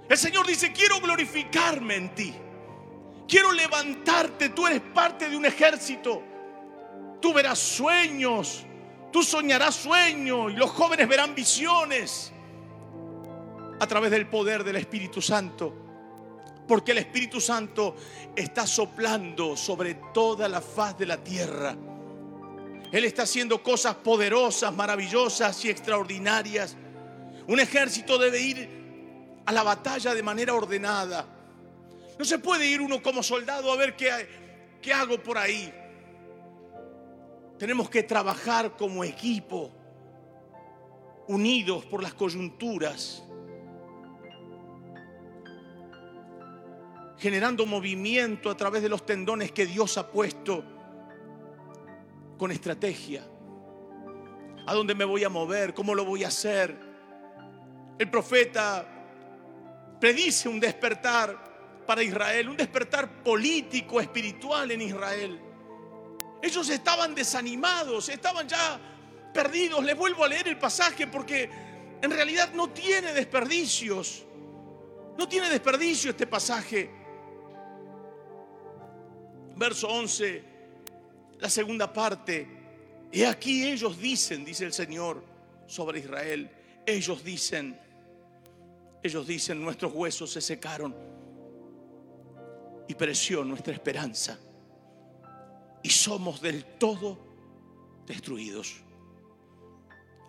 El 0.09 0.17
Señor 0.17 0.47
dice, 0.47 0.73
quiero 0.73 1.01
glorificarme 1.01 1.97
en 1.97 2.15
ti. 2.15 2.35
Quiero 3.29 3.53
levantarte. 3.53 4.49
Tú 4.51 4.67
eres 4.67 4.81
parte 4.81 5.29
de 5.29 5.37
un 5.37 5.45
ejército. 5.45 6.23
Tú 7.21 7.35
verás 7.35 7.59
sueños. 7.59 8.65
Tú 9.13 9.23
soñarás 9.23 9.75
sueños. 9.75 10.53
Y 10.53 10.57
los 10.57 10.71
jóvenes 10.71 11.07
verán 11.07 11.35
visiones. 11.35 12.33
A 13.81 13.87
través 13.87 14.11
del 14.11 14.27
poder 14.27 14.65
del 14.65 14.77
Espíritu 14.77 15.21
Santo. 15.21 15.75
Porque 16.67 16.93
el 16.93 16.99
Espíritu 16.99 17.41
Santo 17.41 17.97
está 18.35 18.67
soplando 18.67 19.57
sobre 19.57 19.95
toda 20.15 20.49
la 20.49 20.63
faz 20.63 20.97
de 20.97 21.07
la 21.07 21.19
tierra. 21.19 21.77
Él 22.91 23.05
está 23.05 23.23
haciendo 23.23 23.63
cosas 23.63 23.97
poderosas, 23.97 24.75
maravillosas 24.75 25.63
y 25.65 25.71
extraordinarias. 25.71 26.77
Un 27.47 27.61
ejército 27.61 28.19
debe 28.19 28.41
ir 28.41 28.69
a 29.45 29.53
la 29.53 29.63
batalla 29.63 30.15
de 30.15 30.23
manera 30.23 30.55
ordenada. 30.55 31.27
No 32.19 32.25
se 32.25 32.39
puede 32.39 32.67
ir 32.67 32.81
uno 32.81 33.03
como 33.03 33.23
soldado 33.23 33.71
a 33.71 33.77
ver 33.77 33.95
qué, 33.95 34.11
qué 34.81 34.93
hago 34.93 35.23
por 35.23 35.37
ahí. 35.37 35.73
Tenemos 37.59 37.91
que 37.91 38.03
trabajar 38.05 38.77
como 38.77 39.05
equipo, 39.05 39.71
unidos 41.27 41.85
por 41.85 42.03
las 42.03 42.15
coyunturas, 42.15 43.23
generando 47.19 47.67
movimiento 47.67 48.51
a 48.51 48.57
través 48.57 48.83
de 48.83 48.89
los 48.89 49.05
tendones 49.05 49.53
que 49.53 49.67
Dios 49.67 49.99
ha 49.99 50.11
puesto 50.11 50.78
con 52.39 52.53
estrategia. 52.53 53.27
¿A 54.67 54.73
dónde 54.73 54.95
me 54.95 55.05
voy 55.05 55.25
a 55.25 55.29
mover? 55.29 55.75
¿Cómo 55.75 55.95
lo 55.95 56.05
voy 56.05 56.25
a 56.25 56.29
hacer? 56.29 56.75
El 57.99 58.11
profeta 58.11 58.87
predice 60.01 60.49
un 60.49 60.61
despertar 60.61 61.85
para 61.85 62.03
Israel, 62.03 62.51
un 62.51 62.57
despertar 62.57 63.23
político, 63.23 64.01
espiritual 64.01 64.71
en 64.71 64.83
Israel. 64.83 65.41
Ellos 66.41 66.69
estaban 66.69 67.15
desanimados, 67.15 68.09
estaban 68.09 68.47
ya 68.47 68.79
perdidos. 69.35 69.85
Les 69.85 69.97
vuelvo 69.97 70.25
a 70.25 70.29
leer 70.29 70.49
el 70.49 70.59
pasaje 70.59 71.07
porque 71.07 71.51
en 72.01 72.11
realidad 72.11 72.53
no 72.53 72.71
tiene 72.71 73.13
desperdicios. 73.13 74.25
No 75.19 75.27
tiene 75.27 75.49
desperdicio 75.49 76.11
este 76.11 76.27
pasaje. 76.29 76.91
Verso 79.57 79.89
11, 79.89 80.45
la 81.41 81.49
segunda 81.49 81.93
parte. 81.93 82.47
Y 83.11 83.23
aquí 83.23 83.67
ellos 83.67 83.99
dicen, 83.99 84.45
dice 84.45 84.65
el 84.65 84.73
Señor 84.73 85.25
sobre 85.67 86.01
Israel, 86.01 86.51
ellos 86.87 87.25
dicen, 87.25 87.79
ellos 89.03 89.27
dicen, 89.27 89.63
nuestros 89.63 89.93
huesos 89.93 90.31
se 90.33 90.41
secaron 90.41 90.95
y 92.87 92.95
pereció 92.95 93.45
nuestra 93.45 93.73
esperanza. 93.73 94.39
Y 95.83 95.91
somos 95.91 96.41
del 96.41 96.65
todo 96.65 97.19
destruidos. 98.07 98.77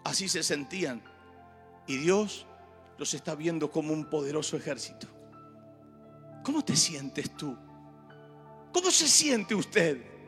Así 0.04 0.30
se 0.30 0.44
sentían. 0.44 1.02
Y 1.88 1.98
Dios 1.98 2.46
los 2.98 3.14
está 3.14 3.34
viendo 3.34 3.72
como 3.72 3.94
un 3.94 4.10
poderoso 4.10 4.58
ejército. 4.58 5.08
¿Cómo 6.44 6.64
te 6.64 6.76
sientes 6.76 7.36
tú? 7.36 7.58
¿Cómo 8.72 8.92
se 8.92 9.08
siente 9.08 9.56
usted? 9.56 10.19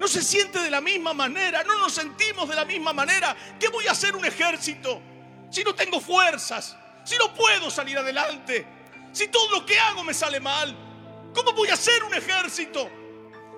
No 0.00 0.08
se 0.08 0.22
siente 0.22 0.58
de 0.58 0.70
la 0.70 0.80
misma 0.80 1.12
manera, 1.12 1.62
no 1.62 1.78
nos 1.78 1.92
sentimos 1.92 2.48
de 2.48 2.54
la 2.56 2.64
misma 2.64 2.94
manera. 2.94 3.36
¿Qué 3.58 3.68
voy 3.68 3.86
a 3.86 3.90
hacer 3.90 4.16
un 4.16 4.24
ejército 4.24 4.98
si 5.50 5.62
no 5.62 5.74
tengo 5.74 6.00
fuerzas? 6.00 6.74
Si 7.04 7.18
no 7.18 7.34
puedo 7.34 7.70
salir 7.70 7.98
adelante, 7.98 8.66
si 9.12 9.28
todo 9.28 9.50
lo 9.50 9.66
que 9.66 9.78
hago 9.78 10.02
me 10.02 10.14
sale 10.14 10.40
mal, 10.40 10.74
¿cómo 11.34 11.52
voy 11.52 11.68
a 11.68 11.74
hacer 11.74 12.02
un 12.02 12.14
ejército? 12.14 12.88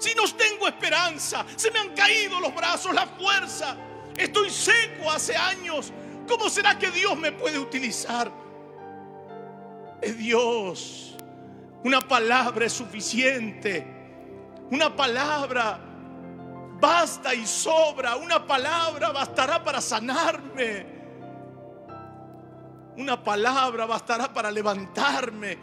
Si 0.01 0.16
no 0.16 0.24
tengo 0.36 0.66
esperanza, 0.66 1.47
se 1.55 1.70
me 1.70 1.78
han 1.78 1.95
caído 1.95 2.40
los 2.40 2.53
brazos, 2.53 2.93
la 2.93 3.07
fuerza, 3.07 3.76
estoy 4.16 4.51
seco 4.51 5.12
hace 5.12 5.36
años, 5.36 5.93
¿cómo 6.26 6.51
será 6.51 6.76
que 6.76 6.90
Dios 6.90 7.16
me 7.16 7.30
puede 7.30 7.57
utilizar? 7.57 8.32
Es 10.01 10.18
Dios. 10.18 11.14
Una 11.84 12.01
palabra 12.01 12.66
es 12.66 12.72
suficiente. 12.72 13.86
Una 14.72 14.97
palabra 14.97 15.91
basta 16.83 17.33
y 17.33 17.47
sobra. 17.47 18.16
Una 18.16 18.45
palabra 18.45 19.12
bastará 19.12 19.62
para 19.62 19.80
sanarme. 19.80 20.85
Una 22.97 23.22
palabra 23.22 23.87
bastará 23.87 24.33
para 24.35 24.51
levantarme. 24.51 25.57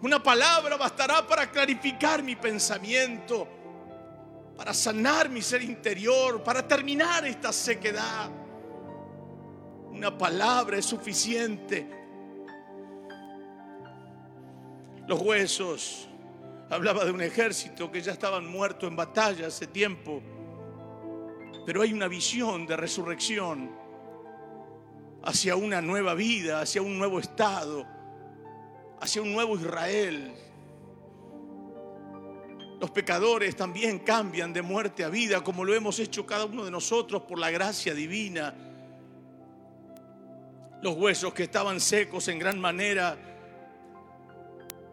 Una 0.00 0.22
palabra 0.22 0.76
bastará 0.76 1.26
para 1.26 1.50
clarificar 1.50 2.22
mi 2.22 2.36
pensamiento, 2.36 3.46
para 4.56 4.72
sanar 4.72 5.28
mi 5.28 5.42
ser 5.42 5.62
interior, 5.62 6.42
para 6.42 6.66
terminar 6.66 7.26
esta 7.26 7.52
sequedad. 7.52 8.30
Una 9.90 10.16
palabra 10.16 10.78
es 10.78 10.86
suficiente. 10.86 11.86
Los 15.06 15.20
huesos, 15.20 16.08
hablaba 16.70 17.04
de 17.04 17.10
un 17.10 17.20
ejército 17.20 17.90
que 17.90 18.00
ya 18.00 18.12
estaban 18.12 18.46
muertos 18.46 18.88
en 18.88 18.96
batalla 18.96 19.46
hace 19.46 19.66
tiempo, 19.66 20.22
pero 21.66 21.82
hay 21.82 21.92
una 21.92 22.08
visión 22.08 22.66
de 22.66 22.76
resurrección 22.76 23.70
hacia 25.22 25.56
una 25.56 25.80
nueva 25.80 26.14
vida, 26.14 26.60
hacia 26.60 26.82
un 26.82 26.98
nuevo 26.98 27.18
estado, 27.18 27.86
hacia 29.00 29.22
un 29.22 29.32
nuevo 29.32 29.56
Israel. 29.56 30.34
Los 32.80 32.90
pecadores 32.90 33.56
también 33.56 34.00
cambian 34.00 34.52
de 34.52 34.60
muerte 34.60 35.04
a 35.04 35.08
vida, 35.08 35.42
como 35.42 35.64
lo 35.64 35.74
hemos 35.74 35.98
hecho 35.98 36.26
cada 36.26 36.44
uno 36.44 36.64
de 36.64 36.70
nosotros 36.70 37.22
por 37.22 37.38
la 37.38 37.50
gracia 37.50 37.94
divina. 37.94 38.54
Los 40.82 40.94
huesos 40.96 41.32
que 41.32 41.44
estaban 41.44 41.80
secos 41.80 42.28
en 42.28 42.38
gran 42.38 42.60
manera 42.60 43.16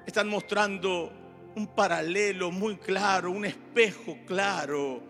están 0.06 0.30
mostrando 0.30 1.12
un 1.56 1.68
paralelo 1.68 2.52
muy 2.52 2.78
claro, 2.78 3.32
un 3.32 3.46
espejo 3.46 4.18
claro, 4.26 5.02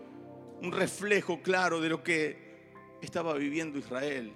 un 0.60 0.72
reflejo 0.72 1.40
claro 1.42 1.80
de 1.80 1.88
lo 1.88 2.02
que 2.02 2.70
estaba 3.00 3.34
viviendo 3.34 3.78
Israel 3.78 4.32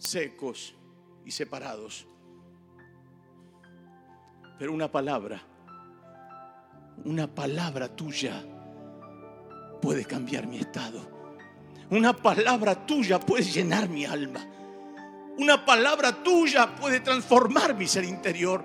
secos 0.00 0.74
y 1.24 1.30
separados. 1.30 2.06
Pero 4.58 4.72
una 4.72 4.90
palabra, 4.90 5.40
una 7.04 7.26
palabra 7.26 7.94
tuya 7.94 8.42
puede 9.80 10.04
cambiar 10.04 10.46
mi 10.46 10.58
estado. 10.58 11.08
Una 11.90 12.14
palabra 12.14 12.86
tuya 12.86 13.20
puede 13.20 13.44
llenar 13.44 13.88
mi 13.88 14.04
alma. 14.04 14.40
Una 15.38 15.64
palabra 15.64 16.22
tuya 16.22 16.74
puede 16.74 17.00
transformar 17.00 17.74
mi 17.74 17.86
ser 17.86 18.04
interior. 18.04 18.64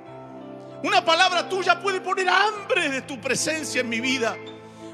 Una 0.84 1.04
palabra 1.04 1.48
tuya 1.50 1.80
puede 1.80 2.02
poner 2.02 2.30
hambre 2.30 2.90
de 2.90 3.02
tu 3.02 3.20
presencia 3.20 3.82
en 3.82 3.90
mi 3.90 4.00
vida. 4.00 4.36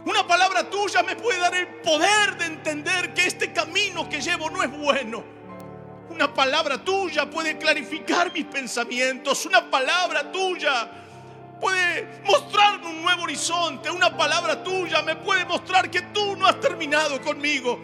Una 0.06 0.26
palabra 0.26 0.70
tuya 0.70 1.04
me 1.04 1.16
puede 1.16 1.40
dar 1.40 1.54
el 1.54 1.68
poder 1.82 2.38
de 2.38 2.46
entender 2.46 3.14
que 3.14 3.28
este 3.28 3.54
camino 3.54 4.10
que 4.10 4.22
llevo 4.22 4.50
no 4.50 4.64
es 4.64 4.72
bueno. 4.72 5.24
Una 6.10 6.34
palabra 6.34 6.84
tuya 6.84 7.30
puede 7.30 7.58
clarificar 7.58 8.34
mis 8.34 8.46
pensamientos. 8.46 9.46
Una 9.46 9.70
palabra 9.70 10.32
tuya 10.32 10.90
puede 11.60 12.22
mostrarme 12.26 12.88
un 12.88 13.02
nuevo 13.02 13.24
horizonte. 13.24 13.92
Una 13.92 14.16
palabra 14.18 14.64
tuya 14.64 15.02
me 15.04 15.16
puede 15.16 15.46
mostrar 15.46 15.90
que 15.90 16.02
tú 16.02 16.36
no 16.36 16.48
has 16.48 16.60
terminado 16.60 17.22
conmigo. 17.22 17.80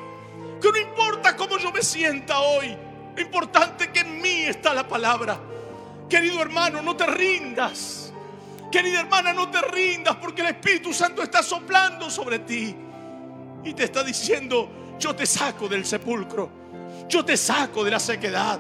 Que 0.62 0.72
no 0.72 0.78
importa 0.78 1.36
cómo 1.36 1.58
yo 1.58 1.72
me 1.72 1.84
sienta 1.84 2.40
hoy. 2.40 2.76
Lo 3.16 3.22
importante 3.22 3.86
es 3.86 3.90
que 3.92 4.00
en 4.00 4.22
mí 4.22 4.44
está 4.44 4.74
la 4.74 4.88
palabra. 4.88 5.40
Querido 6.10 6.42
hermano, 6.42 6.82
no 6.82 6.96
te 6.96 7.06
rindas. 7.06 8.14
Querida 8.72 9.02
hermana, 9.02 9.34
no 9.34 9.50
te 9.50 9.62
rindas 9.62 10.16
porque 10.18 10.42
el 10.42 10.48
Espíritu 10.48 10.94
Santo 10.94 11.24
está 11.24 11.42
soplando 11.42 12.10
sobre 12.10 12.40
ti. 12.40 12.76
Y 13.64 13.74
te 13.74 13.86
está 13.86 14.04
diciendo, 14.04 14.96
yo 15.00 15.16
te 15.16 15.26
saco 15.26 15.68
del 15.68 15.86
sepulcro. 15.86 16.50
Yo 17.08 17.24
te 17.24 17.38
saco 17.38 17.84
de 17.84 17.92
la 17.92 18.00
sequedad. 18.00 18.60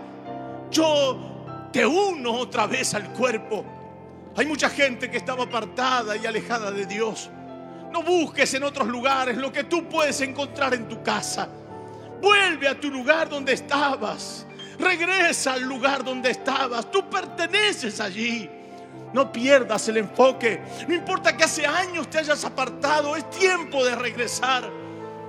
Yo 0.72 1.70
te 1.72 1.86
uno 1.86 2.34
otra 2.34 2.68
vez 2.68 2.94
al 2.94 3.12
cuerpo. 3.14 3.66
Hay 4.36 4.46
mucha 4.46 4.70
gente 4.70 5.10
que 5.10 5.18
estaba 5.18 5.44
apartada 5.44 6.16
y 6.16 6.26
alejada 6.26 6.72
de 6.72 6.86
Dios. 6.86 7.30
No 7.92 8.04
busques 8.04 8.54
en 8.54 8.64
otros 8.64 8.88
lugares 8.88 9.38
lo 9.38 9.52
que 9.52 9.64
tú 9.64 9.88
puedes 9.88 10.22
encontrar 10.22 10.74
en 10.74 10.88
tu 10.88 11.02
casa. 11.04 11.48
Vuelve 12.22 12.68
a 12.68 12.80
tu 12.80 12.90
lugar 12.90 13.30
donde 13.30 13.54
estabas. 13.54 14.47
Regresa 14.80 15.54
al 15.54 15.64
lugar 15.64 16.04
donde 16.04 16.32
estabas. 16.32 16.92
Tú 16.92 17.10
perteneces 17.10 18.00
allí. 18.00 18.50
No 19.14 19.32
pierdas 19.32 19.88
el 19.88 19.98
enfoque. 19.98 20.62
No 20.88 20.94
importa 20.94 21.36
que 21.36 21.46
hace 21.46 21.66
años 21.66 22.10
te 22.10 22.20
hayas 22.20 22.44
apartado. 22.46 23.16
Es 23.16 23.30
tiempo 23.30 23.84
de 23.84 23.96
regresar. 23.96 24.70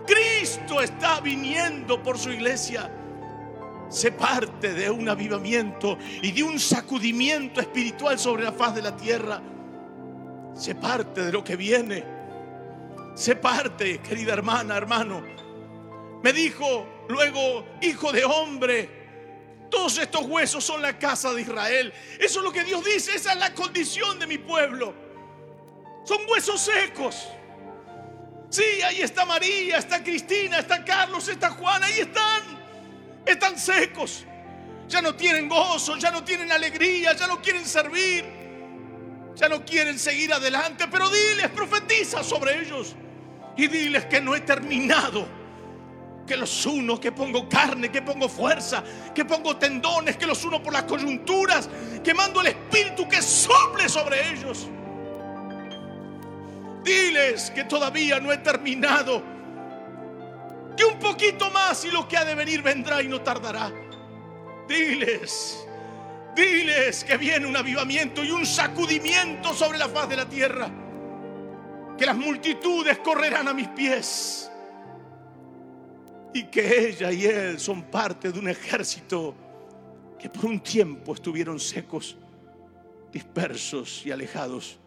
Cristo 0.07 0.80
está 0.80 1.20
viniendo 1.20 2.03
por 2.03 2.18
su 2.18 2.30
iglesia. 2.30 2.90
Se 3.88 4.12
parte 4.12 4.74
de 4.74 4.90
un 4.90 5.09
avivamiento 5.09 5.96
y 6.22 6.32
de 6.32 6.42
un 6.42 6.59
sacudimiento 6.59 7.61
espiritual 7.61 8.18
sobre 8.18 8.44
la 8.44 8.53
faz 8.53 8.74
de 8.74 8.82
la 8.82 8.96
tierra. 8.96 9.40
Se 10.55 10.74
parte 10.74 11.24
de 11.24 11.32
lo 11.32 11.42
que 11.42 11.57
viene. 11.57 12.05
Se 13.14 13.36
parte, 13.36 13.99
querida 13.99 14.34
hermana, 14.34 14.76
hermano. 14.76 15.22
Me 16.22 16.32
dijo 16.32 16.86
luego, 17.09 17.64
hijo 17.80 18.12
de 18.12 18.24
hombre, 18.24 18.97
todos 19.70 19.98
estos 19.98 20.22
huesos 20.26 20.64
son 20.64 20.82
la 20.82 20.98
casa 20.98 21.32
de 21.32 21.42
Israel. 21.42 21.92
Eso 22.18 22.40
es 22.40 22.44
lo 22.44 22.52
que 22.52 22.64
Dios 22.64 22.84
dice, 22.84 23.14
esa 23.14 23.32
es 23.32 23.38
la 23.38 23.54
condición 23.54 24.18
de 24.18 24.26
mi 24.26 24.38
pueblo. 24.38 24.94
Son 26.04 26.18
huesos 26.28 26.60
secos. 26.60 27.28
Sí, 28.50 28.64
ahí 28.82 29.02
está 29.02 29.26
María, 29.26 29.76
está 29.76 30.02
Cristina, 30.02 30.58
está 30.60 30.82
Carlos, 30.84 31.28
está 31.28 31.50
Juan, 31.50 31.82
ahí 31.82 32.00
están. 32.00 32.42
Están 33.26 33.58
secos. 33.58 34.24
Ya 34.88 35.02
no 35.02 35.14
tienen 35.14 35.48
gozo, 35.48 35.96
ya 35.96 36.10
no 36.10 36.24
tienen 36.24 36.50
alegría, 36.50 37.12
ya 37.12 37.26
no 37.26 37.42
quieren 37.42 37.66
servir. 37.66 38.24
Ya 39.34 39.48
no 39.48 39.64
quieren 39.64 39.98
seguir 39.98 40.32
adelante, 40.32 40.86
pero 40.90 41.08
diles, 41.10 41.48
profetiza 41.50 42.24
sobre 42.24 42.62
ellos. 42.62 42.96
Y 43.56 43.66
diles 43.66 44.06
que 44.06 44.20
no 44.20 44.34
he 44.34 44.40
terminado 44.40 45.38
que 46.28 46.36
los 46.36 46.66
uno, 46.66 47.00
que 47.00 47.10
pongo 47.10 47.48
carne, 47.48 47.90
que 47.90 48.02
pongo 48.02 48.28
fuerza, 48.28 48.84
que 49.14 49.24
pongo 49.24 49.56
tendones, 49.56 50.16
que 50.16 50.26
los 50.26 50.44
uno 50.44 50.62
por 50.62 50.74
las 50.74 50.84
coyunturas, 50.84 51.68
que 52.04 52.12
mando 52.12 52.42
el 52.42 52.48
Espíritu 52.48 53.08
que 53.08 53.22
sople 53.22 53.88
sobre 53.88 54.30
ellos. 54.30 54.68
Diles 56.84 57.50
que 57.50 57.64
todavía 57.64 58.20
no 58.20 58.30
he 58.30 58.38
terminado, 58.38 59.22
que 60.76 60.84
un 60.84 60.98
poquito 60.98 61.50
más 61.50 61.84
y 61.86 61.90
lo 61.90 62.06
que 62.06 62.18
ha 62.18 62.24
de 62.24 62.34
venir 62.34 62.62
vendrá 62.62 63.02
y 63.02 63.08
no 63.08 63.22
tardará. 63.22 63.72
Diles, 64.68 65.66
diles 66.36 67.04
que 67.04 67.16
viene 67.16 67.46
un 67.46 67.56
avivamiento 67.56 68.22
y 68.22 68.30
un 68.30 68.44
sacudimiento 68.44 69.54
sobre 69.54 69.78
la 69.78 69.88
faz 69.88 70.10
de 70.10 70.16
la 70.16 70.28
tierra, 70.28 70.70
que 71.96 72.04
las 72.04 72.16
multitudes 72.16 72.98
correrán 72.98 73.48
a 73.48 73.54
mis 73.54 73.68
pies 73.68 74.48
y 76.32 76.44
que 76.44 76.88
ella 76.88 77.10
y 77.12 77.24
él 77.24 77.58
son 77.58 77.84
parte 77.84 78.30
de 78.30 78.38
un 78.38 78.48
ejército 78.48 79.34
que 80.18 80.28
por 80.28 80.46
un 80.46 80.60
tiempo 80.60 81.14
estuvieron 81.14 81.58
secos, 81.58 82.16
dispersos 83.12 84.04
y 84.04 84.10
alejados, 84.10 84.78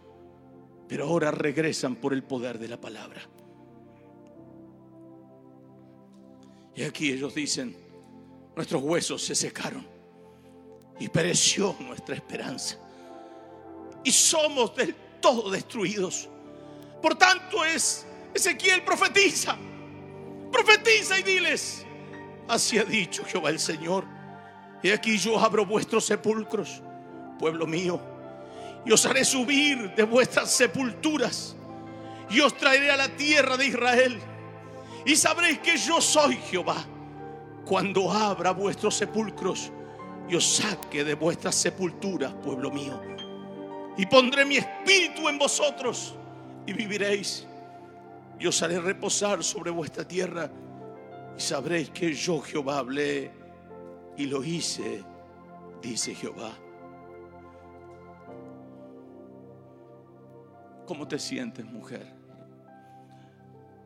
pero 0.88 1.06
ahora 1.06 1.32
regresan 1.32 1.96
por 1.96 2.14
el 2.14 2.24
poder 2.24 2.60
de 2.60 2.68
la 2.68 2.80
palabra. 2.80 3.22
Y 6.76 6.84
aquí 6.84 7.12
ellos 7.12 7.34
dicen, 7.34 7.76
nuestros 8.56 8.82
huesos 8.82 9.24
se 9.24 9.36
secaron 9.36 9.86
y 11.00 11.08
pereció 11.10 11.76
nuestra 11.80 12.16
esperanza. 12.16 12.78
Y 14.04 14.12
somos 14.12 14.76
del 14.76 14.96
todo 15.20 15.50
destruidos. 15.50 16.30
Por 17.02 17.16
tanto 17.16 17.64
es 17.66 18.06
Ezequiel 18.34 18.84
profetiza 18.84 19.58
Profetiza 20.52 21.20
y 21.20 21.24
diles, 21.24 21.86
así 22.48 22.78
ha 22.78 22.84
dicho 22.84 23.24
Jehová 23.26 23.50
el 23.50 23.60
Señor. 23.60 24.06
Y 24.84 24.90
aquí 24.90 25.18
yo 25.18 25.40
abro 25.40 25.66
vuestros 25.66 26.06
sepulcros, 26.06 26.82
pueblo 27.40 27.68
mío, 27.68 28.00
y 28.86 28.92
os 28.92 29.06
haré 29.06 29.24
subir 29.24 29.94
de 29.96 30.04
vuestras 30.04 30.52
sepulturas, 30.52 31.56
y 32.30 32.40
os 32.40 32.58
traeré 32.58 32.92
a 32.92 32.98
la 32.98 33.10
tierra 33.10 33.58
de 33.58 33.68
Israel. 33.68 34.20
Y 35.06 35.16
sabréis 35.16 35.60
que 35.60 35.78
yo 35.78 36.02
soy 36.02 36.36
Jehová, 36.50 36.84
cuando 37.66 38.12
abra 38.12 38.52
vuestros 38.52 38.96
sepulcros 38.96 39.72
y 40.28 40.36
os 40.36 40.56
saque 40.56 41.04
de 41.04 41.14
vuestras 41.14 41.56
sepulturas, 41.56 42.34
pueblo 42.44 42.72
mío. 42.72 43.02
Y 43.98 44.06
pondré 44.06 44.46
mi 44.46 44.58
espíritu 44.58 45.28
en 45.28 45.38
vosotros 45.38 46.16
y 46.66 46.74
viviréis 46.74 47.46
y 48.42 48.48
os 48.48 48.60
haré 48.64 48.80
reposar 48.80 49.44
sobre 49.44 49.70
vuestra 49.70 50.04
tierra 50.08 50.52
y 51.38 51.40
sabréis 51.40 51.92
que 51.92 52.12
yo 52.12 52.42
Jehová 52.42 52.80
hablé 52.80 53.32
y 54.18 54.26
lo 54.26 54.44
hice, 54.44 55.04
dice 55.80 56.16
Jehová. 56.16 56.52
¿Cómo 60.88 61.08
te 61.08 61.20
sientes, 61.20 61.64
mujer? 61.66 62.12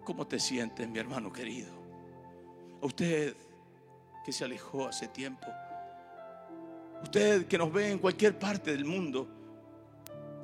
¿Cómo 0.06 0.26
te 0.26 0.40
sientes, 0.40 0.88
mi 0.88 1.00
hermano 1.00 1.34
querido? 1.34 1.74
Usted 2.80 3.36
que 4.24 4.32
se 4.32 4.46
alejó 4.46 4.88
hace 4.88 5.10
tiempo, 5.10 5.48
usted 7.04 7.46
que 7.46 7.58
nos 7.58 7.74
ve 7.74 7.92
en 7.92 8.00
cualquier 8.00 8.40
parte 8.40 8.72
del 8.72 8.86
mundo 8.86 9.28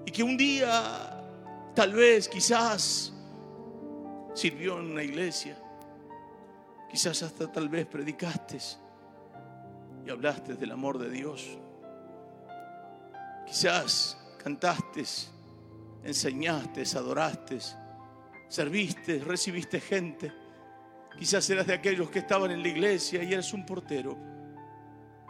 y 0.06 0.12
que 0.12 0.22
un 0.22 0.36
día, 0.36 1.24
tal 1.74 1.94
vez, 1.94 2.28
quizás, 2.28 3.14
sirvió 4.34 4.80
en 4.80 4.92
una 4.92 5.04
iglesia. 5.04 5.58
Quizás 6.90 7.24
hasta 7.24 7.52
tal 7.52 7.70
vez 7.70 7.86
predicaste 7.88 8.58
y 10.06 10.10
hablaste 10.10 10.56
del 10.56 10.72
amor 10.72 10.98
de 10.98 11.10
Dios. 11.10 11.58
Quizás 13.46 14.18
cantaste, 14.44 15.04
enseñaste, 16.04 16.84
adoraste, 16.98 17.60
serviste, 18.50 19.20
recibiste 19.20 19.80
gente. 19.80 20.32
Quizás 21.18 21.50
eras 21.50 21.68
de 21.68 21.74
aquellos 21.74 22.10
que 22.10 22.20
estaban 22.20 22.52
en 22.52 22.62
la 22.62 22.68
iglesia 22.68 23.24
y 23.24 23.34
eres 23.34 23.54
un 23.54 23.66
portero. 23.66 24.18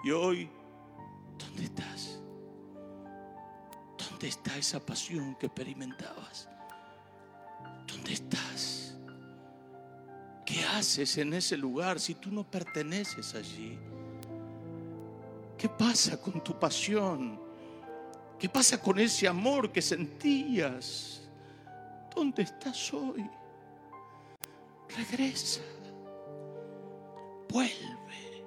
Y 0.03 0.11
hoy, 0.11 0.49
¿dónde 1.37 1.63
estás? 1.63 2.21
¿Dónde 3.97 4.27
está 4.27 4.57
esa 4.57 4.79
pasión 4.79 5.35
que 5.35 5.47
experimentabas? 5.47 6.49
¿Dónde 7.87 8.13
estás? 8.13 8.70
¿Qué 10.51 10.65
haces 10.65 11.17
en 11.17 11.33
ese 11.33 11.55
lugar 11.55 11.97
si 11.97 12.15
tú 12.15 12.29
no 12.29 12.43
perteneces 12.43 13.35
allí? 13.35 13.77
¿Qué 15.57 15.69
pasa 15.69 16.19
con 16.19 16.43
tu 16.43 16.59
pasión? 16.59 17.39
¿Qué 18.37 18.49
pasa 18.49 18.77
con 18.81 18.99
ese 18.99 19.29
amor 19.29 19.71
que 19.71 19.81
sentías? 19.81 21.21
¿Dónde 22.13 22.43
estás 22.43 22.93
hoy? 22.93 23.25
Regresa. 24.97 25.61
Vuelve 27.47 28.43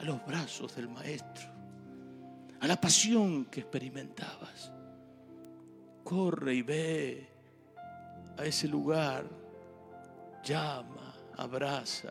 a 0.00 0.02
los 0.02 0.26
brazos 0.26 0.74
del 0.74 0.88
Maestro, 0.88 1.48
a 2.58 2.66
la 2.66 2.80
pasión 2.80 3.44
que 3.44 3.60
experimentabas. 3.60 4.72
Corre 6.02 6.54
y 6.54 6.62
ve 6.62 7.28
a 8.36 8.44
ese 8.44 8.66
lugar. 8.66 9.24
Llama 10.42 10.93
abraza, 11.36 12.10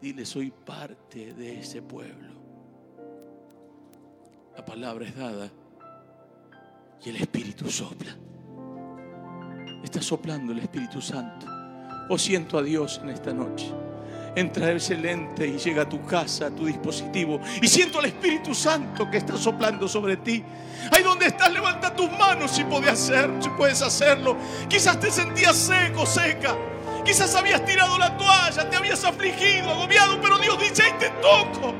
dile, 0.00 0.24
soy 0.24 0.50
parte 0.50 1.34
de 1.34 1.60
ese 1.60 1.82
pueblo. 1.82 2.38
La 4.56 4.64
palabra 4.64 5.06
es 5.06 5.16
dada 5.16 5.50
y 7.04 7.08
el 7.10 7.16
Espíritu 7.16 7.70
sopla. 7.70 8.16
Está 9.82 10.02
soplando 10.02 10.52
el 10.52 10.58
Espíritu 10.58 11.00
Santo. 11.00 11.46
O 12.10 12.18
siento 12.18 12.58
a 12.58 12.62
Dios 12.62 13.00
en 13.02 13.10
esta 13.10 13.32
noche. 13.32 13.66
Entra 14.34 14.70
ese 14.72 14.96
lente 14.96 15.46
y 15.46 15.58
llega 15.58 15.82
a 15.82 15.88
tu 15.88 16.04
casa, 16.04 16.46
a 16.46 16.50
tu 16.50 16.66
dispositivo. 16.66 17.40
Y 17.62 17.68
siento 17.68 17.98
al 17.98 18.06
Espíritu 18.06 18.54
Santo 18.54 19.10
que 19.10 19.18
está 19.18 19.36
soplando 19.36 19.86
sobre 19.88 20.16
ti. 20.18 20.42
Ahí 20.90 21.02
donde 21.02 21.26
estás, 21.26 21.52
levanta 21.52 21.94
tus 21.94 22.10
manos 22.12 22.50
si 22.50 22.64
puedes 22.64 22.90
hacer, 22.90 23.30
si 23.40 23.48
puedes 23.50 23.80
hacerlo. 23.82 24.36
Quizás 24.68 24.98
te 24.98 25.10
sentías 25.10 25.56
seco, 25.56 26.04
seca. 26.06 26.56
Quizás 27.04 27.34
habías 27.34 27.64
tirado 27.64 27.98
la 27.98 28.16
toalla, 28.16 28.68
te 28.68 28.76
habías 28.76 29.04
afligido, 29.04 29.70
agobiado, 29.70 30.20
pero 30.20 30.38
Dios 30.38 30.58
dice, 30.60 30.82
ahí 30.82 30.92
te 30.98 31.10
toco. 31.20 31.74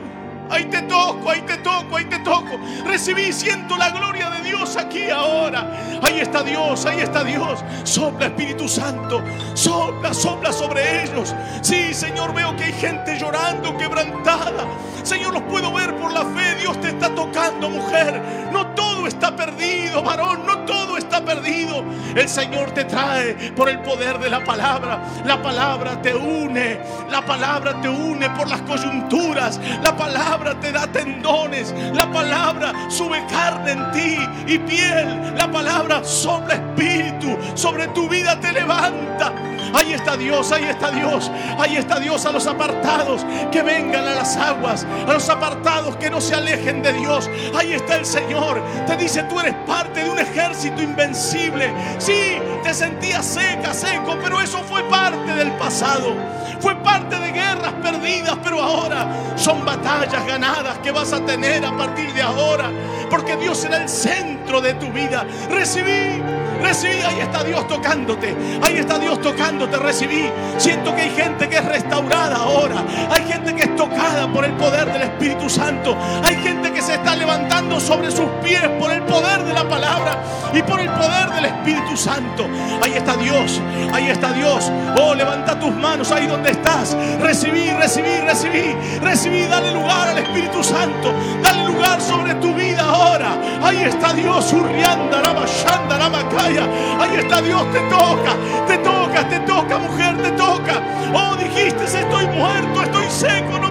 Ahí 0.51 0.65
te 0.65 0.81
toco, 0.83 1.31
ahí 1.31 1.43
te 1.43 1.59
toco, 1.59 1.97
ahí 1.97 2.05
te 2.07 2.19
toco. 2.21 2.59
Recibí, 2.87 3.33
siento 3.33 3.77
la 3.77 3.91
gloria 3.91 4.31
de 4.31 4.43
Dios 4.43 4.77
aquí 4.77 5.11
ahora. 5.11 6.01
Ahí 6.03 6.21
está 6.21 6.43
Dios, 6.43 6.87
ahí 6.87 7.01
está 7.01 7.23
Dios. 7.23 7.63
Sopla 7.85 8.27
Espíritu 8.27 8.67
Santo, 8.67 9.23
sopla, 9.53 10.15
sopla 10.15 10.53
sobre 10.53 11.05
ellos. 11.05 11.35
Sí, 11.61 11.93
Señor, 11.93 12.33
veo 12.33 12.57
que 12.57 12.65
hay 12.65 12.73
gente 12.73 13.19
llorando, 13.19 13.77
quebrantada. 13.77 14.67
Señor, 15.03 15.35
los 15.35 15.43
puedo 15.43 15.73
ver 15.73 15.95
por 15.97 16.13
la 16.13 16.25
fe. 16.25 16.55
Dios 16.61 16.81
te 16.81 16.89
está 16.89 17.15
tocando, 17.15 17.69
mujer. 17.69 18.49
No 18.51 18.69
todo 18.69 18.98
está 19.09 19.35
perdido, 19.35 20.03
varón, 20.03 20.47
no 20.47 20.59
todo 20.61 20.97
está 20.97 21.25
perdido. 21.25 21.85
El 22.15 22.29
Señor 22.29 22.71
te 22.73 22.85
trae 22.85 23.53
por 23.53 23.69
el 23.69 23.81
poder 23.81 24.19
de 24.19 24.31
la 24.31 24.45
palabra. 24.45 25.03
La 25.25 25.43
palabra 25.43 26.01
te 26.01 26.15
une, 26.15 26.81
la 27.11 27.25
palabra 27.25 27.81
te 27.81 27.89
une 27.89 28.29
por 28.31 28.49
las 28.49 28.63
coyunturas. 28.63 29.61
La 29.83 29.97
palabra 29.97 30.59
te 30.61 30.73
da 30.73 30.87
tendones. 30.87 31.75
La 31.93 32.11
palabra 32.11 32.73
sube 32.89 33.25
carne 33.27 33.73
en 33.73 33.93
ti 33.93 34.19
y 34.47 34.59
piel. 34.59 35.35
La 35.37 35.51
palabra 35.51 36.05
sopla 36.05 36.55
espíritu. 36.55 37.37
Sobre 37.55 37.89
tu 37.89 38.09
vida 38.09 38.39
te 38.39 38.53
levanta. 38.53 39.33
Ahí 39.75 39.93
está 39.93 40.17
Dios, 40.17 40.51
ahí 40.53 40.65
está 40.65 40.91
Dios. 40.91 41.31
Ahí 41.59 41.77
está 41.77 41.99
Dios 42.01 42.25
a 42.27 42.33
los 42.33 42.47
apartados 42.47 43.25
que 43.51 43.63
vengan 43.63 44.07
a 44.07 44.15
las 44.15 44.37
aguas. 44.37 44.87
A 45.07 45.13
los 45.13 45.29
apartados 45.29 45.97
que 45.97 46.11
no 46.11 46.21
se 46.21 46.35
alejen 46.35 46.83
de 46.83 46.93
Dios. 46.93 47.29
Ahí 47.55 47.73
está 47.73 47.97
el 47.97 48.07
Señor. 48.07 48.63
Te 48.87 48.97
dice, 48.99 49.23
tú 49.25 49.41
eres 49.41 49.55
parte 49.67 50.05
de 50.05 50.11
un 50.11 50.19
ejército 50.19 50.83
invencible. 50.83 51.73
Sí, 51.99 52.39
te 52.63 52.75
sentías 52.75 53.25
seca, 53.25 53.73
seco, 53.73 54.17
pero 54.23 54.41
eso 54.41 54.59
fue 54.65 54.83
parte 54.85 55.35
del 55.35 55.53
pasado. 55.53 56.15
Fue 56.61 56.75
parte 56.77 57.17
de 57.17 57.31
guerras 57.33 57.73
perdidas, 57.83 58.37
pero 58.43 58.61
ahora 58.61 59.07
son 59.37 59.65
batallas 59.65 60.27
ganadas 60.27 60.79
que 60.79 60.91
vas 60.91 61.13
a 61.13 61.25
tener 61.25 61.65
a 61.65 61.77
partir 61.77 62.13
de 62.13 62.23
ahora. 62.23 62.71
Porque 63.09 63.37
Dios 63.37 63.59
será 63.59 63.79
el 63.79 63.89
centro 63.89 64.61
de 64.61 64.75
tu 64.75 64.91
vida. 64.91 65.25
Recibí, 65.51 66.21
recibí, 66.61 67.01
ahí 67.01 67.21
está 67.21 67.45
Dios 67.45 67.67
tocándote. 67.69 68.37
Ahí 68.63 68.79
está 68.79 68.99
Dios 68.99 69.21
tocándote, 69.21 69.77
recibí. 69.77 70.31
Siento 70.59 70.95
que 70.95 71.03
hay 71.03 71.11
gente 71.11 71.49
que 71.49 71.57
es 71.57 71.65
restaurada 71.65 72.37
ahora. 72.37 72.85
Hay 73.11 73.23
gente 73.23 73.55
que 73.55 73.63
es 73.63 73.77
tocada 73.77 74.27
por 74.33 74.45
el 74.45 74.53
poder 74.53 74.93
del 74.93 75.03
Espíritu 75.03 75.49
Santo. 75.49 75.97
Hay 76.25 76.35
gente 76.37 76.73
que 76.73 76.83
se 76.83 76.95
está 76.95 77.15
levantando 77.15 77.81
sobre 77.81 78.11
sus 78.11 78.29
pies 78.43 78.69
por 78.79 78.93
el 78.93 79.03
poder 79.03 79.45
de 79.45 79.53
la 79.53 79.69
palabra 79.69 80.23
y 80.53 80.63
por 80.63 80.81
el 80.81 80.91
poder 80.91 81.31
del 81.31 81.45
Espíritu 81.47 81.97
Santo. 81.97 82.47
Ahí 82.83 82.93
está 82.95 83.17
Dios, 83.17 83.61
ahí 83.93 84.09
está 84.09 84.33
Dios. 84.33 84.71
Oh, 85.01 85.15
levanta 85.15 85.59
tus 85.59 85.75
manos 85.75 86.11
ahí 86.13 86.27
donde 86.27 86.51
estás. 86.51 86.97
Recibí, 87.21 87.71
recibí, 87.71 88.21
recibí, 88.21 88.77
recibí. 89.01 89.43
Dale 89.47 89.73
lugar 89.73 90.09
al 90.09 90.19
Espíritu 90.19 90.63
Santo. 90.63 91.13
Dale 91.43 91.65
lugar 91.65 92.01
sobre 92.01 92.35
tu 92.37 92.55
vida 92.55 92.83
ahora. 92.83 93.37
Ahí 93.63 93.83
está 93.83 94.13
Dios, 94.13 94.53
Urrianda, 94.53 95.21
la 95.23 96.09
Macaya. 96.09 96.67
Ahí 97.01 97.17
está 97.19 97.41
Dios, 97.43 97.63
te 97.73 97.81
toca, 97.81 98.35
te 98.67 98.79
toca, 98.79 99.29
te 99.29 99.41
toca, 99.41 99.79
mujer, 99.79 100.17
te 100.23 100.31
toca. 100.33 100.81
Oh, 101.15 101.37
dijiste, 101.37 101.85
estoy 101.85 102.27
muerto, 102.29 102.83
estoy 102.83 103.07
seco, 103.11 103.59
no 103.59 103.68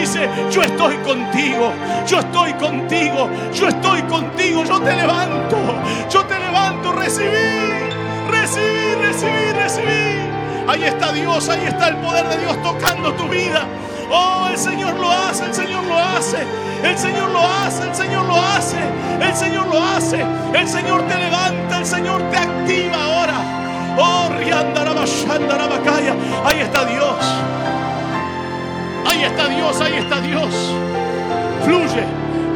dice, 0.00 0.28
yo 0.50 0.62
estoy 0.62 0.96
contigo, 0.98 1.72
yo 2.06 2.18
estoy 2.20 2.52
contigo, 2.54 3.28
yo 3.52 3.68
estoy 3.68 4.02
contigo, 4.02 4.64
yo 4.64 4.80
te 4.80 4.96
levanto, 4.96 5.56
yo 6.10 6.24
te 6.24 6.38
levanto, 6.38 6.92
recibí, 6.92 7.90
recibí, 8.30 8.94
recibí, 9.00 9.52
recibí. 9.52 10.26
Ahí 10.68 10.84
está 10.84 11.12
Dios, 11.12 11.48
ahí 11.48 11.64
está 11.66 11.88
el 11.88 11.96
poder 11.96 12.28
de 12.28 12.38
Dios 12.38 12.62
tocando 12.62 13.12
tu 13.14 13.28
vida. 13.28 13.64
Oh, 14.10 14.48
el 14.50 14.58
Señor 14.58 14.94
lo 14.98 15.10
hace, 15.10 15.44
el 15.46 15.54
Señor 15.54 15.84
lo 15.84 15.98
hace. 15.98 16.38
El 16.82 16.96
Señor 16.98 17.30
lo 17.30 17.40
hace, 17.40 17.88
el 17.88 17.94
Señor 17.94 18.26
lo 18.26 18.36
hace. 18.36 18.76
El 19.20 19.34
Señor 19.34 19.66
lo 19.66 19.82
hace. 19.82 20.24
El 20.54 20.68
Señor 20.68 21.02
te 21.08 21.16
levanta, 21.18 21.78
el 21.78 21.86
Señor 21.86 22.22
te 22.30 22.36
activa 22.36 23.02
ahora. 23.02 23.96
Oh, 23.98 24.28
Ahí 26.44 26.60
está 26.60 26.84
Dios. 26.84 27.85
Ahí 29.08 29.22
está 29.22 29.48
Dios, 29.48 29.80
ahí 29.80 29.94
está 29.94 30.20
Dios. 30.20 30.74
Fluye, 31.64 32.04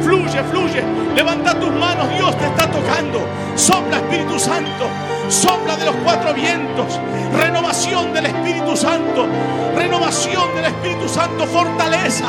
fluye, 0.01 0.43
fluye. 0.43 0.83
Levanta 1.15 1.59
tus 1.59 1.71
manos, 1.73 2.09
Dios 2.15 2.37
te 2.37 2.45
está 2.45 2.69
tocando. 2.69 3.19
Sopla 3.55 3.97
Espíritu 3.97 4.39
Santo. 4.39 4.87
Sopla 5.29 5.75
de 5.77 5.85
los 5.85 5.95
cuatro 5.97 6.33
vientos. 6.33 6.99
Renovación 7.37 8.13
del 8.13 8.25
Espíritu 8.27 8.75
Santo. 8.75 9.27
Renovación 9.75 10.55
del 10.55 10.65
Espíritu 10.65 11.07
Santo. 11.07 11.45
Fortaleza. 11.45 12.25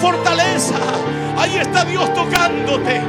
Fortaleza. 0.00 0.76
Ahí 1.36 1.56
está 1.56 1.84
Dios 1.84 2.12
tocándote. 2.14 3.00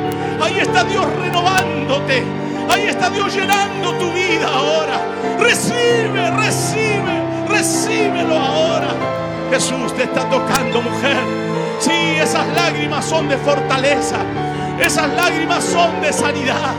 Ahí 0.42 0.60
está 0.60 0.84
Dios 0.84 1.06
renovándote. 1.22 2.24
Ahí 2.70 2.88
está 2.88 3.10
Dios 3.10 3.34
llenando 3.34 3.94
tu 3.94 4.12
vida 4.12 4.48
ahora. 4.48 5.00
Recibe, 5.40 6.32
recibe, 6.32 7.24
recíbelo 7.48 8.38
ahora. 8.38 9.15
Jesús 9.50 9.94
te 9.96 10.04
está 10.04 10.30
tocando, 10.30 10.82
mujer. 10.82 11.18
Sí, 11.80 11.92
esas 11.92 12.48
lágrimas 12.56 13.06
son 13.06 13.28
de 13.28 13.38
fortaleza. 13.38 14.18
Esas 14.80 15.10
lágrimas 15.14 15.64
son 15.64 16.02
de 16.02 16.12
sanidad. 16.12 16.74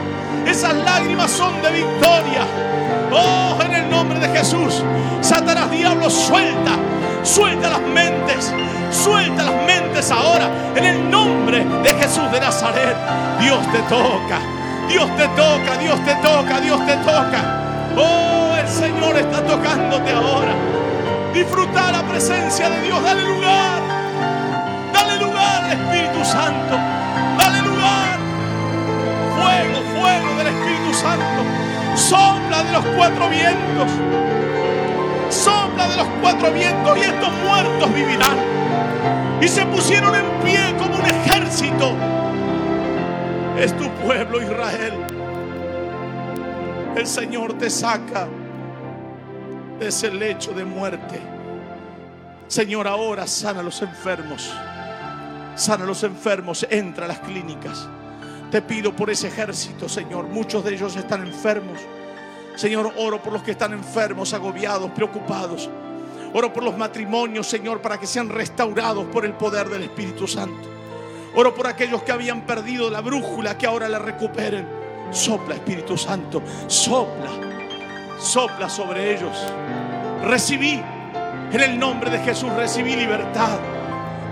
Esas 0.47 0.75
lágrimas 0.75 1.31
son 1.31 1.61
de 1.62 1.71
victoria. 1.71 2.47
Oh, 3.12 3.59
en 3.62 3.75
el 3.75 3.91
nombre 3.91 4.19
de 4.19 4.29
Jesús. 4.29 4.83
Satanás, 5.21 5.71
diablo, 5.71 6.11
suelta. 6.11 6.73
Suelta 7.23 7.71
las 7.71 7.81
mentes. 7.81 8.53
Suelta 8.91 9.45
las 9.45 9.67
mentes 9.67 10.11
ahora. 10.11 10.49
En 10.75 10.85
el 10.85 11.11
nombre 11.11 11.64
de 11.64 11.91
Jesús 11.95 12.31
de 12.31 12.41
Nazaret. 12.41 12.97
Dios 13.41 13.61
te 13.73 13.79
toca. 13.81 14.39
Dios 14.89 15.17
te 15.17 15.29
toca. 15.29 15.77
Dios 15.79 16.05
te 16.05 16.14
toca. 16.17 16.61
Dios 16.61 16.87
te 16.87 16.97
toca. 16.97 17.93
Oh, 17.97 18.55
el 18.57 18.69
Señor 18.69 19.17
está 19.17 19.43
tocándote 19.43 20.12
ahora. 20.12 20.86
Disfruta 21.37 21.93
la 21.93 22.03
presencia 22.09 22.70
de 22.70 22.80
Dios. 22.80 23.03
Dale 23.03 23.22
lugar. 23.22 23.82
Dale 24.91 25.22
lugar 25.22 25.70
Espíritu 25.70 26.24
Santo. 26.24 26.76
Dale 27.37 27.61
lugar. 27.61 28.18
Fuego, 29.37 29.82
fuego 30.01 30.39
del 30.39 30.47
Espíritu 30.47 30.95
Santo. 30.95 31.45
Sopla 31.95 32.62
de 32.62 32.72
los 32.72 32.87
cuatro 32.97 33.28
vientos. 33.28 33.91
Sopla 35.28 35.89
de 35.89 35.97
los 35.99 36.07
cuatro 36.22 36.51
vientos 36.53 36.97
y 36.97 37.01
estos 37.03 37.30
muertos 37.45 37.95
vivirán. 37.95 38.39
Y 39.43 39.49
se 39.49 39.66
pusieron 39.66 40.14
en 40.14 40.24
pie 40.43 40.74
como 40.78 40.97
un 40.97 41.05
ejército. 41.05 41.93
Es 43.59 43.76
tu 43.76 43.91
pueblo 44.07 44.41
Israel. 44.41 44.95
El 46.97 47.07
Señor 47.07 47.59
te 47.59 47.68
saca 47.68 48.26
de 49.79 49.89
ese 49.89 50.11
lecho 50.11 50.53
de 50.53 50.64
muerte. 50.64 51.20
Señor, 52.49 52.87
ahora 52.87 53.27
sana 53.27 53.61
a 53.61 53.62
los 53.62 53.83
enfermos. 53.83 54.51
Sana 55.55 55.85
a 55.85 55.87
los 55.87 56.03
enfermos. 56.03 56.66
Entra 56.70 57.07
a 57.07 57.09
las 57.09 57.20
clínicas. 57.20 57.89
Te 58.51 58.62
pido 58.62 58.95
por 58.95 59.11
ese 59.11 59.29
ejército, 59.29 59.89
Señor. 59.89 60.27
Muchos 60.29 60.64
de 60.64 60.74
ellos 60.74 60.97
están 60.97 61.27
enfermos. 61.27 61.79
Señor, 62.55 62.93
oro 62.97 63.22
por 63.22 63.33
los 63.33 63.43
que 63.43 63.51
están 63.51 63.72
enfermos, 63.72 64.33
agobiados, 64.33 64.91
preocupados. 64.93 65.68
Oro 66.33 66.53
por 66.53 66.62
los 66.62 66.77
matrimonios, 66.77 67.47
Señor, 67.47 67.81
para 67.83 67.99
que 67.99 68.07
sean 68.07 68.29
restaurados 68.29 69.07
por 69.07 69.24
el 69.24 69.35
poder 69.35 69.68
del 69.68 69.83
Espíritu 69.83 70.27
Santo. 70.27 70.68
Oro 71.35 71.55
por 71.55 71.66
aquellos 71.66 72.03
que 72.03 72.12
habían 72.12 72.47
perdido 72.47 72.91
la 72.91 73.01
brújula, 73.01 73.59
que 73.59 73.66
ahora 73.66 73.89
la 73.89 73.99
recuperen. 73.99 74.66
Sopla, 75.11 75.55
Espíritu 75.55 75.97
Santo, 75.97 76.43
sopla, 76.66 77.31
sopla 78.19 78.69
sobre 78.69 79.14
ellos. 79.14 79.37
Recibí, 80.25 80.83
en 81.53 81.61
el 81.61 81.79
nombre 81.79 82.11
de 82.11 82.19
Jesús, 82.21 82.53
recibí 82.53 82.97
libertad, 82.97 83.59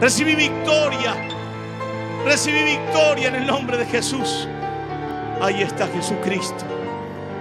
recibí 0.00 0.34
victoria, 0.34 1.14
recibí 2.24 2.62
victoria 2.64 3.28
en 3.28 3.36
el 3.36 3.46
nombre 3.46 3.76
de 3.76 3.86
Jesús. 3.86 4.48
Ahí 5.40 5.62
está 5.62 5.86
Jesucristo, 5.88 6.64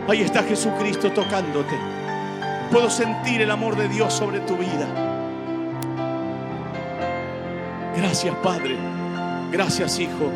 ahí 0.08 0.22
está 0.22 0.44
Jesucristo 0.44 1.12
tocándote. 1.12 1.78
Puedo 2.72 2.90
sentir 2.90 3.42
el 3.42 3.52
amor 3.52 3.76
de 3.76 3.88
Dios 3.88 4.14
sobre 4.14 4.40
tu 4.42 4.58
vida. 4.58 4.88
Gracias, 7.96 8.36
Padre. 8.38 8.76
Gracias 9.52 10.00
Hijo. 10.00 10.32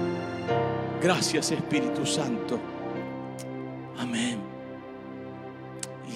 Gracias 1.01 1.51
Espíritu 1.51 2.05
Santo. 2.05 2.59
Amén. 3.99 4.46